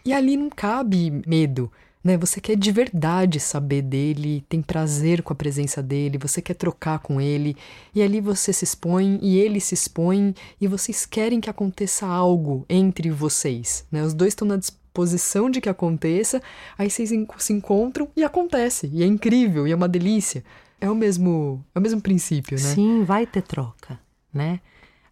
e 0.04 0.12
ali 0.12 0.36
não 0.36 0.48
cabe 0.48 1.22
medo. 1.26 1.70
Né? 2.02 2.16
Você 2.16 2.40
quer 2.40 2.56
de 2.56 2.72
verdade 2.72 3.38
saber 3.38 3.82
dele, 3.82 4.44
tem 4.48 4.62
prazer 4.62 5.22
com 5.22 5.32
a 5.32 5.36
presença 5.36 5.82
dele, 5.82 6.16
você 6.16 6.40
quer 6.40 6.54
trocar 6.54 7.00
com 7.00 7.20
ele, 7.20 7.54
e 7.94 8.00
ali 8.00 8.20
você 8.20 8.52
se 8.52 8.64
expõe 8.64 9.18
e 9.20 9.36
ele 9.36 9.60
se 9.60 9.74
expõe, 9.74 10.34
e 10.60 10.66
vocês 10.66 11.04
querem 11.04 11.40
que 11.40 11.50
aconteça 11.50 12.06
algo 12.06 12.64
entre 12.66 13.10
vocês. 13.10 13.84
Né? 13.92 14.02
Os 14.02 14.14
dois 14.14 14.32
estão 14.32 14.48
na 14.48 14.56
disposição 14.98 15.48
de 15.48 15.61
que 15.61 15.68
aconteça, 15.68 16.42
aí 16.76 16.90
vocês 16.90 17.11
se 17.38 17.52
encontram 17.52 18.08
e 18.16 18.24
acontece, 18.24 18.90
e 18.92 19.02
é 19.02 19.06
incrível, 19.06 19.66
e 19.66 19.72
é 19.72 19.76
uma 19.76 19.88
delícia. 19.88 20.42
É 20.80 20.90
o 20.90 20.94
mesmo, 20.94 21.64
é 21.74 21.78
o 21.78 21.82
mesmo 21.82 22.00
princípio, 22.00 22.56
né? 22.56 22.74
Sim, 22.74 23.04
vai 23.04 23.26
ter 23.26 23.42
troca, 23.42 23.98
né? 24.32 24.61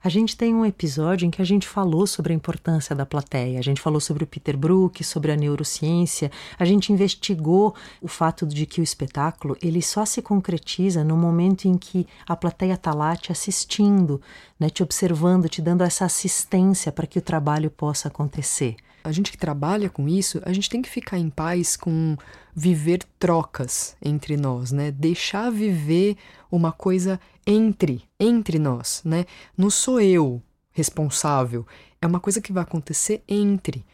A 0.05 0.09
gente 0.09 0.37
tem 0.37 0.55
um 0.55 0.65
episódio 0.65 1.27
em 1.27 1.31
que 1.31 1.43
a 1.43 1.45
gente 1.45 1.67
falou 1.67 2.07
sobre 2.07 2.33
a 2.33 2.37
importância 2.37 2.95
da 2.95 3.05
plateia. 3.05 3.59
A 3.59 3.63
gente 3.63 3.81
falou 3.81 3.99
sobre 3.99 4.23
o 4.23 4.27
Peter 4.27 4.57
Brook, 4.57 5.03
sobre 5.03 5.33
a 5.33 5.37
neurociência. 5.37 6.31
A 6.57 6.65
gente 6.65 6.93
investigou 6.93 7.75
o 8.01 8.07
fato 8.07 8.47
de 8.47 8.67
que 8.67 8.81
o 8.81 8.85
espetáculo 8.85 9.57
ele 9.61 9.83
só 9.83 10.05
se 10.05 10.23
concretiza 10.23 11.03
no 11.03 11.17
momento 11.17 11.65
em 11.67 11.77
que 11.77 12.07
a 12.25 12.37
plateia 12.37 12.75
está 12.75 12.95
lá 12.95 13.17
te 13.17 13.33
assistindo, 13.33 14.21
né, 14.61 14.71
te 14.71 14.81
observando, 14.81 15.49
te 15.49 15.61
dando 15.61 15.83
essa 15.83 16.05
assistência 16.05 16.93
para 16.93 17.07
que 17.09 17.19
o 17.19 17.23
trabalho 17.23 17.69
possa 17.69 18.07
acontecer. 18.07 18.77
A 19.07 19.13
gente 19.13 19.31
que 19.31 19.39
trabalha 19.39 19.89
com 19.89 20.09
isso, 20.09 20.43
a 20.45 20.53
gente 20.53 20.69
tem 20.69 20.83
que 20.83 20.89
ficar 20.89 21.17
em 21.17 21.31
paz 21.31 21.77
com 21.77 22.17
viver 22.55 23.05
trocas 23.19 23.97
entre 24.03 24.37
nós, 24.37 24.73
né? 24.73 24.91
Deixar 24.91 25.51
viver 25.51 26.17
uma 26.51 26.73
coisa 26.73 27.21
entre, 27.47 28.03
entre 28.19 28.59
nós, 28.59 29.03
né? 29.05 29.25
Não 29.57 29.71
sou 29.71 30.01
eu 30.01 30.43
responsável, 30.73 31.65
é 32.03 32.07
uma 32.07 32.19
coisa 32.19 32.41
que 32.41 32.53
vai 32.53 32.65
acontecer 32.65 33.23
entre, 33.29 33.85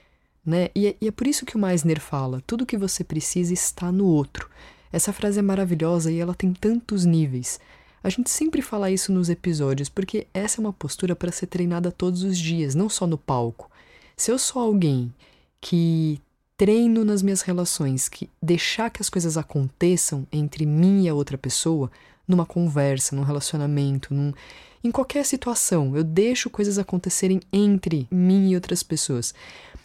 né? 0.44 0.70
E 0.74 0.86
é, 0.86 0.96
e 1.00 1.08
é 1.08 1.10
por 1.10 1.26
isso 1.26 1.44
que 1.44 1.56
o 1.56 1.60
Meisner 1.60 2.00
fala: 2.00 2.42
tudo 2.46 2.66
que 2.66 2.78
você 2.78 3.04
precisa 3.04 3.52
está 3.52 3.92
no 3.92 4.06
outro. 4.06 4.48
Essa 4.90 5.12
frase 5.12 5.38
é 5.38 5.42
maravilhosa 5.42 6.10
e 6.10 6.18
ela 6.18 6.34
tem 6.34 6.52
tantos 6.52 7.04
níveis. 7.04 7.60
A 8.02 8.08
gente 8.08 8.30
sempre 8.30 8.60
fala 8.60 8.90
isso 8.90 9.12
nos 9.12 9.30
episódios, 9.30 9.88
porque 9.88 10.26
essa 10.34 10.60
é 10.60 10.60
uma 10.60 10.72
postura 10.72 11.14
para 11.14 11.30
ser 11.30 11.46
treinada 11.46 11.92
todos 11.92 12.24
os 12.24 12.36
dias, 12.36 12.74
não 12.74 12.88
só 12.88 13.06
no 13.06 13.16
palco. 13.16 13.70
Se 14.22 14.30
eu 14.30 14.38
sou 14.38 14.62
alguém 14.62 15.12
que 15.60 16.20
treino 16.56 17.04
nas 17.04 17.22
minhas 17.22 17.42
relações, 17.42 18.08
que 18.08 18.30
deixar 18.40 18.88
que 18.88 19.02
as 19.02 19.10
coisas 19.10 19.36
aconteçam 19.36 20.24
entre 20.30 20.64
mim 20.64 21.02
e 21.02 21.08
a 21.08 21.14
outra 21.14 21.36
pessoa, 21.36 21.90
numa 22.28 22.46
conversa, 22.46 23.16
num 23.16 23.24
relacionamento, 23.24 24.14
num, 24.14 24.32
em 24.84 24.92
qualquer 24.92 25.26
situação, 25.26 25.96
eu 25.96 26.04
deixo 26.04 26.48
coisas 26.48 26.78
acontecerem 26.78 27.40
entre 27.52 28.06
mim 28.12 28.50
e 28.50 28.54
outras 28.54 28.80
pessoas. 28.84 29.34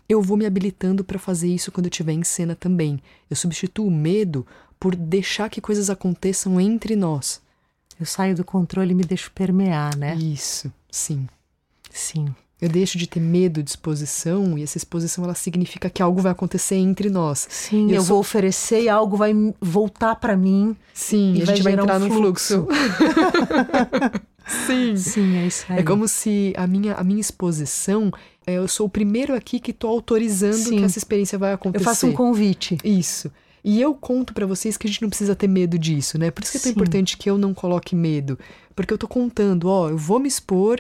Eu 0.07 0.21
vou 0.21 0.37
me 0.37 0.45
habilitando 0.45 1.03
para 1.03 1.17
fazer 1.17 1.47
isso 1.47 1.71
quando 1.71 1.87
eu 1.87 1.89
estiver 1.89 2.13
em 2.13 2.23
cena 2.23 2.55
também. 2.55 3.01
Eu 3.27 3.35
substituo 3.35 3.87
o 3.87 3.91
medo 3.91 4.45
por 4.79 4.95
deixar 4.95 5.49
que 5.49 5.59
coisas 5.59 5.89
aconteçam 5.89 6.61
entre 6.61 6.95
nós. 6.95 7.41
Eu 7.99 8.05
saio 8.05 8.35
do 8.35 8.45
controle 8.45 8.91
e 8.91 8.95
me 8.95 9.03
deixo 9.03 9.31
permear, 9.31 9.97
né? 9.97 10.13
Isso, 10.13 10.71
sim. 10.91 11.27
Sim. 11.89 12.35
Eu 12.59 12.69
deixo 12.69 12.97
de 12.97 13.05
ter 13.05 13.19
medo 13.19 13.61
de 13.61 13.69
exposição 13.69 14.57
e 14.57 14.63
essa 14.63 14.77
exposição 14.77 15.23
ela 15.23 15.35
significa 15.35 15.89
que 15.91 16.01
algo 16.01 16.21
vai 16.21 16.31
acontecer 16.31 16.75
entre 16.75 17.07
nós. 17.07 17.45
Sim, 17.49 17.89
eu, 17.89 17.97
eu 17.97 18.01
sou... 18.01 18.09
vou 18.09 18.19
oferecer 18.19 18.81
e 18.81 18.89
algo 18.89 19.15
vai 19.15 19.31
voltar 19.61 20.15
para 20.15 20.35
mim. 20.35 20.75
Sim, 20.93 21.35
e 21.35 21.43
a 21.43 21.45
gente 21.45 21.61
vai 21.61 21.73
entrar 21.73 22.01
um 22.01 22.07
no 22.07 22.15
fluxo. 22.15 22.67
Sim. 24.65 24.95
Sim, 24.95 25.37
é 25.37 25.47
isso 25.47 25.65
aí. 25.69 25.79
É 25.79 25.83
como 25.83 26.07
se 26.07 26.53
a 26.57 26.65
minha, 26.65 26.93
a 26.93 27.03
minha 27.03 27.19
exposição, 27.19 28.11
é, 28.45 28.53
eu 28.53 28.67
sou 28.67 28.87
o 28.87 28.89
primeiro 28.89 29.35
aqui 29.35 29.59
que 29.59 29.71
estou 29.71 29.89
autorizando 29.89 30.53
Sim. 30.53 30.77
que 30.77 30.83
essa 30.83 30.97
experiência 30.97 31.37
vai 31.37 31.53
acontecer. 31.53 31.81
Eu 31.81 31.85
faço 31.85 32.07
um 32.07 32.13
convite. 32.13 32.77
Isso. 32.83 33.29
E 33.63 33.81
eu 33.81 33.93
conto 33.93 34.33
para 34.33 34.45
vocês 34.45 34.77
que 34.77 34.87
a 34.87 34.89
gente 34.89 35.01
não 35.01 35.09
precisa 35.09 35.35
ter 35.35 35.47
medo 35.47 35.77
disso, 35.77 36.17
né? 36.17 36.31
Por 36.31 36.41
isso 36.41 36.53
que 36.53 36.57
é 36.57 36.61
tão 36.61 36.71
Sim. 36.71 36.75
importante 36.75 37.17
que 37.17 37.29
eu 37.29 37.37
não 37.37 37.53
coloque 37.53 37.95
medo. 37.95 38.39
Porque 38.73 38.93
eu 38.93 38.97
tô 38.97 39.07
contando, 39.07 39.67
ó, 39.67 39.89
eu 39.89 39.97
vou 39.97 40.19
me 40.19 40.27
expor, 40.27 40.79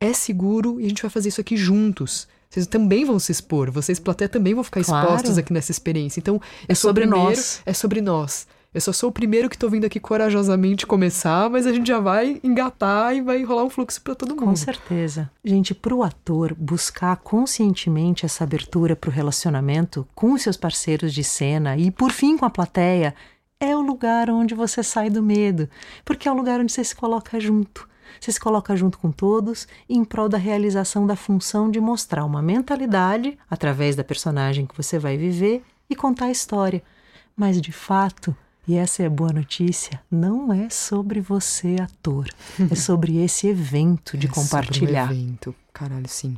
é 0.00 0.12
seguro 0.12 0.80
e 0.80 0.86
a 0.86 0.88
gente 0.88 1.02
vai 1.02 1.10
fazer 1.10 1.28
isso 1.28 1.40
aqui 1.40 1.56
juntos. 1.56 2.28
Vocês 2.48 2.66
também 2.66 3.04
vão 3.04 3.18
se 3.18 3.32
expor, 3.32 3.70
vocês, 3.70 3.98
plateia, 3.98 4.28
também 4.28 4.54
vão 4.54 4.64
ficar 4.64 4.82
claro. 4.84 5.06
expostos 5.06 5.36
aqui 5.38 5.52
nessa 5.52 5.72
experiência. 5.72 6.20
Então, 6.20 6.40
é 6.68 6.74
sobre 6.74 7.02
primeiro, 7.02 7.24
nós. 7.24 7.60
É 7.66 7.72
sobre 7.72 8.00
nós. 8.00 8.46
Eu 8.72 8.80
só 8.80 8.92
sou 8.92 9.08
o 9.08 9.12
primeiro 9.12 9.48
que 9.48 9.56
estou 9.56 9.70
vindo 9.70 9.86
aqui 9.86 9.98
corajosamente 9.98 10.86
começar, 10.86 11.48
mas 11.48 11.66
a 11.66 11.72
gente 11.72 11.86
já 11.86 11.98
vai 11.98 12.38
engatar 12.44 13.16
e 13.16 13.22
vai 13.22 13.42
rolar 13.42 13.64
um 13.64 13.70
fluxo 13.70 14.00
para 14.02 14.14
todo 14.14 14.36
mundo. 14.36 14.44
Com 14.44 14.56
certeza. 14.56 15.30
Gente, 15.42 15.74
para 15.74 15.94
o 15.94 16.02
ator 16.02 16.54
buscar 16.54 17.16
conscientemente 17.16 18.26
essa 18.26 18.44
abertura 18.44 18.94
para 18.94 19.08
o 19.08 19.12
relacionamento 19.12 20.06
com 20.14 20.34
os 20.34 20.42
seus 20.42 20.58
parceiros 20.58 21.14
de 21.14 21.24
cena 21.24 21.76
e, 21.76 21.90
por 21.90 22.12
fim, 22.12 22.36
com 22.36 22.44
a 22.44 22.50
plateia, 22.50 23.14
é 23.58 23.74
o 23.74 23.80
lugar 23.80 24.28
onde 24.28 24.54
você 24.54 24.82
sai 24.82 25.08
do 25.08 25.22
medo, 25.22 25.68
porque 26.04 26.28
é 26.28 26.32
o 26.32 26.36
lugar 26.36 26.60
onde 26.60 26.70
você 26.70 26.84
se 26.84 26.94
coloca 26.94 27.40
junto. 27.40 27.88
Você 28.20 28.32
se 28.32 28.40
coloca 28.40 28.76
junto 28.76 28.98
com 28.98 29.10
todos 29.10 29.66
em 29.88 30.04
prol 30.04 30.28
da 30.28 30.38
realização 30.38 31.06
da 31.06 31.16
função 31.16 31.70
de 31.70 31.80
mostrar 31.80 32.24
uma 32.24 32.42
mentalidade 32.42 33.38
através 33.50 33.96
da 33.96 34.04
personagem 34.04 34.66
que 34.66 34.76
você 34.76 34.98
vai 34.98 35.16
viver 35.16 35.62
e 35.88 35.94
contar 35.94 36.26
a 36.26 36.30
história. 36.30 36.82
Mas 37.36 37.60
de 37.60 37.72
fato, 37.72 38.34
e 38.66 38.74
essa 38.74 39.02
é 39.02 39.06
a 39.06 39.10
boa 39.10 39.32
notícia, 39.32 40.02
não 40.10 40.52
é 40.52 40.68
sobre 40.68 41.20
você, 41.20 41.76
ator. 41.80 42.28
é 42.70 42.74
sobre 42.76 43.22
esse 43.22 43.46
evento 43.46 44.16
de 44.16 44.26
é 44.26 44.30
compartilhar. 44.30 45.06
Sobre 45.06 45.22
evento, 45.22 45.54
caralho, 45.72 46.08
sim. 46.08 46.36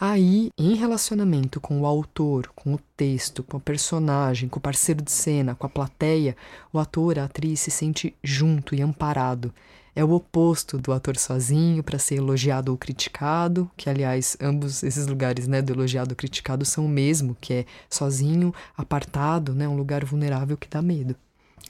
Aí, 0.00 0.50
em 0.56 0.74
relacionamento 0.74 1.60
com 1.60 1.80
o 1.80 1.86
autor, 1.86 2.52
com 2.54 2.74
o 2.74 2.80
texto, 2.96 3.42
com 3.42 3.56
o 3.56 3.60
personagem, 3.60 4.48
com 4.48 4.58
o 4.58 4.62
parceiro 4.62 5.02
de 5.02 5.10
cena, 5.10 5.56
com 5.56 5.66
a 5.66 5.70
plateia, 5.70 6.36
o 6.72 6.78
ator, 6.78 7.18
a 7.18 7.24
atriz 7.24 7.60
se 7.60 7.70
sente 7.70 8.14
junto 8.22 8.76
e 8.76 8.82
amparado. 8.82 9.52
É 9.98 10.04
o 10.04 10.12
oposto 10.12 10.78
do 10.78 10.92
ator 10.92 11.16
sozinho 11.16 11.82
para 11.82 11.98
ser 11.98 12.18
elogiado 12.18 12.70
ou 12.70 12.78
criticado, 12.78 13.68
que 13.76 13.90
aliás, 13.90 14.36
ambos 14.40 14.84
esses 14.84 15.08
lugares, 15.08 15.48
né, 15.48 15.60
do 15.60 15.72
elogiado 15.72 16.12
ou 16.12 16.16
criticado 16.16 16.64
são 16.64 16.86
o 16.86 16.88
mesmo, 16.88 17.36
que 17.40 17.52
é 17.52 17.66
sozinho, 17.90 18.54
apartado, 18.76 19.52
né, 19.52 19.66
um 19.66 19.76
lugar 19.76 20.04
vulnerável 20.04 20.56
que 20.56 20.68
dá 20.68 20.80
medo. 20.80 21.16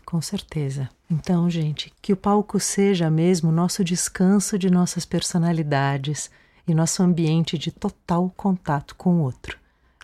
Com 0.05 0.20
certeza. 0.20 0.91
Então, 1.11 1.49
gente, 1.49 1.91
que 2.03 2.12
o 2.12 2.16
palco 2.18 2.61
seja 2.61 3.09
mesmo 3.09 3.51
nosso 3.51 3.83
descanso 3.83 4.59
de 4.59 4.68
nossas 4.68 5.07
personalidades 5.07 6.31
e 6.66 6.74
nosso 6.74 7.03
ambiente 7.03 7.57
de 7.57 7.72
total 7.72 8.31
contato 8.37 8.95
com 8.95 9.14
o 9.14 9.22
outro, 9.22 9.57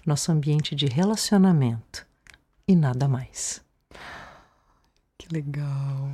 nosso 0.06 0.32
ambiente 0.32 0.74
de 0.74 0.86
relacionamento 0.86 2.06
e 2.66 2.74
nada 2.74 3.06
mais. 3.06 3.60
Que 5.18 5.28
legal. 5.30 6.08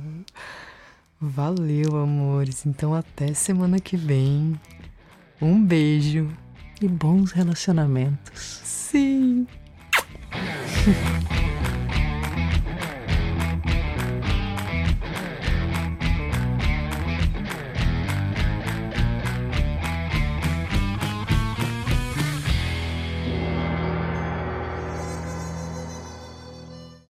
Valeu, 1.21 1.97
amores. 1.97 2.65
Então, 2.65 2.95
até 2.95 3.31
semana 3.35 3.79
que 3.79 3.95
vem. 3.95 4.59
Um 5.39 5.63
beijo 5.63 6.27
e 6.81 6.87
bons 6.87 7.31
relacionamentos. 7.31 8.61
Sim. 8.63 9.45